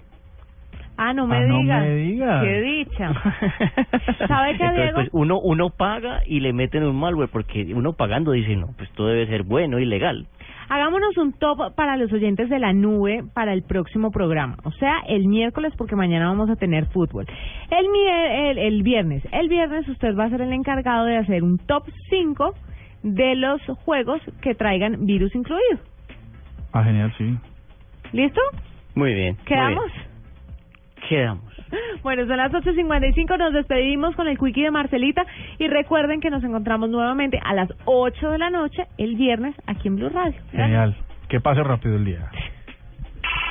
Ah, 0.96 1.12
no 1.14 1.26
me 1.26 1.36
Ah, 1.36 1.40
no 1.46 1.58
diga. 1.58 1.80
me 1.80 1.94
diga. 1.96 2.40
Qué 2.42 2.60
dicha. 2.60 3.12
¿Sabe 4.28 4.50
qué, 4.56 4.64
Entonces, 4.64 4.74
Diego? 4.74 4.94
pues 4.94 5.08
uno, 5.12 5.40
uno 5.40 5.70
paga 5.70 6.20
y 6.26 6.40
le 6.40 6.52
meten 6.52 6.84
un 6.84 6.96
malware 6.96 7.28
porque 7.30 7.72
uno 7.74 7.94
pagando 7.94 8.32
dice, 8.32 8.54
no, 8.56 8.68
pues 8.76 8.90
todo 8.90 9.08
debe 9.08 9.26
ser 9.26 9.42
bueno 9.42 9.78
y 9.78 9.84
legal. 9.86 10.26
Hagámonos 10.72 11.18
un 11.18 11.34
top 11.34 11.74
para 11.74 11.98
los 11.98 12.10
oyentes 12.14 12.48
de 12.48 12.58
la 12.58 12.72
nube 12.72 13.24
para 13.34 13.52
el 13.52 13.62
próximo 13.62 14.10
programa. 14.10 14.56
O 14.64 14.72
sea, 14.72 15.00
el 15.06 15.28
miércoles, 15.28 15.74
porque 15.76 15.96
mañana 15.96 16.28
vamos 16.28 16.48
a 16.48 16.56
tener 16.56 16.86
fútbol. 16.86 17.26
El, 17.70 17.86
el, 17.94 18.56
el 18.56 18.82
viernes. 18.82 19.22
El 19.32 19.50
viernes 19.50 19.86
usted 19.86 20.16
va 20.16 20.24
a 20.24 20.30
ser 20.30 20.40
el 20.40 20.50
encargado 20.50 21.04
de 21.04 21.18
hacer 21.18 21.42
un 21.42 21.58
top 21.58 21.84
5 22.08 22.54
de 23.02 23.34
los 23.34 23.60
juegos 23.84 24.22
que 24.40 24.54
traigan 24.54 25.04
virus 25.04 25.34
incluido. 25.34 25.78
Ah, 26.72 26.82
genial, 26.82 27.12
sí. 27.18 27.36
¿Listo? 28.12 28.40
Muy 28.94 29.12
bien. 29.12 29.36
muy 29.36 29.44
¿Quedamos? 29.44 29.92
bien. 29.92 30.11
Quedamos. 31.08 31.52
Bueno, 32.02 32.26
son 32.26 32.36
las 32.36 32.52
8.55, 32.52 33.38
nos 33.38 33.52
despedimos 33.54 34.14
con 34.14 34.28
el 34.28 34.36
quickie 34.38 34.64
de 34.64 34.70
Marcelita 34.70 35.24
y 35.58 35.68
recuerden 35.68 36.20
que 36.20 36.30
nos 36.30 36.44
encontramos 36.44 36.90
nuevamente 36.90 37.40
a 37.42 37.54
las 37.54 37.70
8 37.84 38.30
de 38.30 38.38
la 38.38 38.50
noche 38.50 38.86
el 38.98 39.16
viernes 39.16 39.54
aquí 39.66 39.88
en 39.88 39.96
Blue 39.96 40.10
Radio. 40.10 40.38
Genial. 40.50 40.96
Que 41.28 41.40
pase 41.40 41.62
rápido 41.62 41.96
el 41.96 42.04
día. 42.04 42.30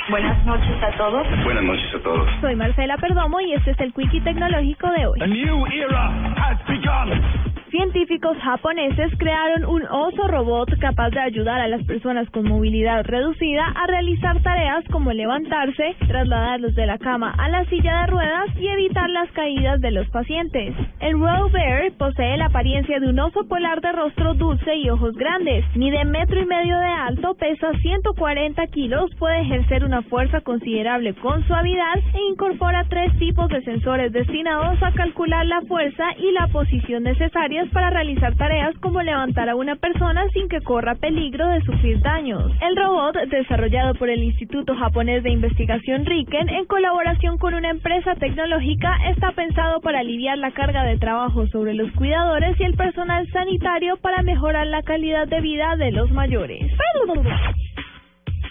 Buenas 0.10 0.46
noches 0.46 0.84
a 0.84 0.98
todos. 0.98 1.28
Buenas 1.44 1.64
noches 1.64 1.96
a 1.96 2.00
todos. 2.00 2.30
Soy 2.42 2.56
Marcela 2.56 2.98
Perdomo 2.98 3.40
y 3.40 3.54
este 3.54 3.72
es 3.72 3.80
el 3.80 3.94
Quickie 3.94 4.22
Tecnológico 4.22 4.90
de 4.92 5.06
hoy. 5.06 5.20
A 5.22 5.28
new 5.28 5.66
era 5.68 6.34
has 6.38 6.58
begun. 6.68 7.52
Científicos 7.72 8.38
japoneses 8.44 9.14
crearon 9.18 9.64
un 9.64 9.84
oso 9.84 10.28
robot 10.28 10.78
capaz 10.80 11.10
de 11.12 11.22
ayudar 11.22 11.62
a 11.62 11.70
las 11.70 11.82
personas 11.86 12.30
con 12.30 12.46
movilidad 12.46 13.06
reducida 13.06 13.66
a 13.66 13.88
realizar 13.88 14.42
tareas 14.42 14.84
como 14.92 15.14
levantarse, 15.14 15.96
trasladarlos 16.06 16.76
de 16.76 16.86
la 16.86 16.98
cama 16.98 17.34
a 17.38 17.48
la 17.48 17.64
silla 17.70 18.02
de 18.02 18.08
ruedas 18.08 18.50
y 18.60 18.68
evitar 18.68 19.10
las 19.10 19.32
caídas 19.32 19.80
de 19.80 19.92
los 19.92 20.06
pacientes. 20.10 20.76
El 21.00 21.14
Row 21.14 21.50
Bear 21.50 21.94
posee 21.98 22.36
la 22.36 22.48
apariencia 22.48 23.00
de 23.00 23.08
un 23.08 23.18
oso 23.20 23.48
polar 23.48 23.80
de 23.80 23.94
rostro 23.94 24.34
dulce 24.34 24.76
y 24.76 24.90
ojos 24.90 25.16
grandes. 25.16 25.64
Mide 25.74 26.04
metro 26.04 26.42
y 26.42 26.46
medio 26.46 26.78
de 26.78 26.88
alto, 27.08 27.36
pesa 27.36 27.72
140 27.72 28.68
kilos, 28.68 29.10
puede 29.18 29.44
ejercer 29.44 29.86
fuerza 30.04 30.42
considerable 30.42 31.14
con 31.16 31.46
suavidad 31.48 31.98
e 32.14 32.32
incorpora 32.32 32.86
tres 32.90 33.18
tipos 33.18 33.48
de 33.50 33.62
sensores 33.64 34.12
destinados 34.12 34.82
a 34.82 34.92
calcular 34.92 35.46
la 35.46 35.62
fuerza 35.62 36.04
y 36.18 36.32
la 36.32 36.48
posición 36.48 37.04
necesarias 37.04 37.68
para 37.70 37.90
realizar 37.90 38.36
tareas 38.36 38.76
como 38.80 39.02
levantar 39.02 39.50
a 39.50 39.56
una 39.56 39.76
persona 39.76 40.26
sin 40.34 40.48
que 40.48 40.62
corra 40.62 40.96
peligro 40.96 41.48
de 41.50 41.62
sufrir 41.62 42.00
daños. 42.02 42.52
El 42.62 42.76
robot, 42.76 43.16
desarrollado 43.30 43.94
por 43.96 44.10
el 44.10 44.24
Instituto 44.24 44.76
Japonés 44.76 45.24
de 45.24 45.32
Investigación 45.32 46.06
Riken 46.06 46.50
en 46.50 46.66
colaboración 46.66 47.38
con 47.38 47.54
una 47.54 47.70
empresa 47.70 48.16
tecnológica, 48.16 48.98
está 49.10 49.32
pensado 49.32 49.82
para 49.82 50.00
aliviar 50.00 50.38
la 50.38 50.52
carga 50.52 50.84
de 50.84 50.98
trabajo 50.98 51.48
sobre 51.48 51.74
los 51.74 51.92
cuidadores 51.94 52.60
y 52.60 52.64
el 52.64 52.76
personal 52.76 53.28
sanitario 53.32 53.98
para 53.98 54.22
mejorar 54.22 54.68
la 54.68 54.84
calidad 54.84 55.28
de 55.28 55.42
vida 55.42 55.76
de 55.78 55.92
los 55.92 56.12
mayores. 56.12 56.72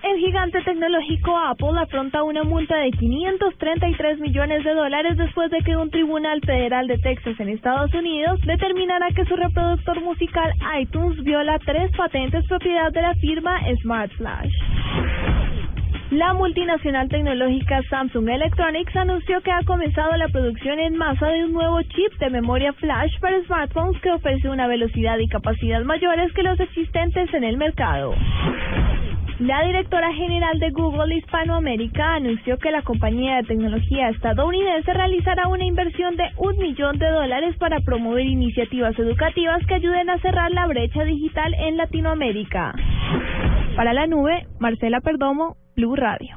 El 0.03 0.17
gigante 0.17 0.63
tecnológico 0.63 1.37
Apple 1.37 1.79
afronta 1.79 2.23
una 2.23 2.43
multa 2.43 2.75
de 2.77 2.91
533 2.91 4.19
millones 4.19 4.65
de 4.65 4.73
dólares 4.73 5.17
después 5.19 5.51
de 5.51 5.59
que 5.59 5.77
un 5.77 5.91
tribunal 5.91 6.41
federal 6.41 6.87
de 6.87 6.97
Texas 6.99 7.39
en 7.39 7.51
Estados 7.51 7.93
Unidos 7.93 8.41
determinara 8.47 9.09
que 9.11 9.27
su 9.27 9.37
reproductor 9.37 10.01
musical 10.03 10.55
iTunes 10.81 11.23
viola 11.23 11.59
tres 11.59 11.91
patentes 11.95 12.47
propiedad 12.49 12.91
de 12.93 13.03
la 13.03 13.15
firma 13.17 13.61
Smart 13.83 14.11
Flash. 14.13 14.53
La 16.13 16.33
multinacional 16.33 17.09
tecnológica 17.09 17.83
Samsung 17.91 18.31
Electronics 18.31 18.97
anunció 18.97 19.43
que 19.43 19.53
ha 19.53 19.63
comenzado 19.65 20.17
la 20.17 20.29
producción 20.29 20.81
en 20.81 20.97
masa 20.97 21.27
de 21.29 21.45
un 21.45 21.53
nuevo 21.53 21.83
chip 21.83 22.19
de 22.19 22.31
memoria 22.31 22.73
flash 22.73 23.13
para 23.21 23.41
smartphones 23.45 24.01
que 24.01 24.11
ofrece 24.11 24.49
una 24.49 24.67
velocidad 24.67 25.19
y 25.19 25.29
capacidad 25.29 25.83
mayores 25.83 26.33
que 26.33 26.43
los 26.43 26.59
existentes 26.59 27.33
en 27.35 27.45
el 27.45 27.59
mercado. 27.59 28.15
La 29.41 29.65
directora 29.65 30.13
general 30.13 30.59
de 30.59 30.69
Google 30.69 31.17
Hispanoamérica 31.17 32.17
anunció 32.17 32.59
que 32.59 32.71
la 32.71 32.83
compañía 32.83 33.37
de 33.37 33.45
tecnología 33.45 34.11
estadounidense 34.11 34.93
realizará 34.93 35.49
una 35.49 35.65
inversión 35.65 36.15
de 36.17 36.25
un 36.37 36.59
millón 36.59 36.99
de 36.99 37.09
dólares 37.09 37.57
para 37.57 37.81
promover 37.81 38.27
iniciativas 38.27 38.99
educativas 38.99 39.65
que 39.67 39.77
ayuden 39.77 40.11
a 40.11 40.19
cerrar 40.19 40.51
la 40.51 40.67
brecha 40.67 41.05
digital 41.05 41.55
en 41.55 41.79
Latinoamérica. 41.79 42.75
Para 43.77 43.95
la 43.95 44.07
nube, 44.07 44.47
Marcela 44.59 45.01
Perdomo, 45.01 45.57
Blue 45.75 45.97
Radio. 45.97 46.37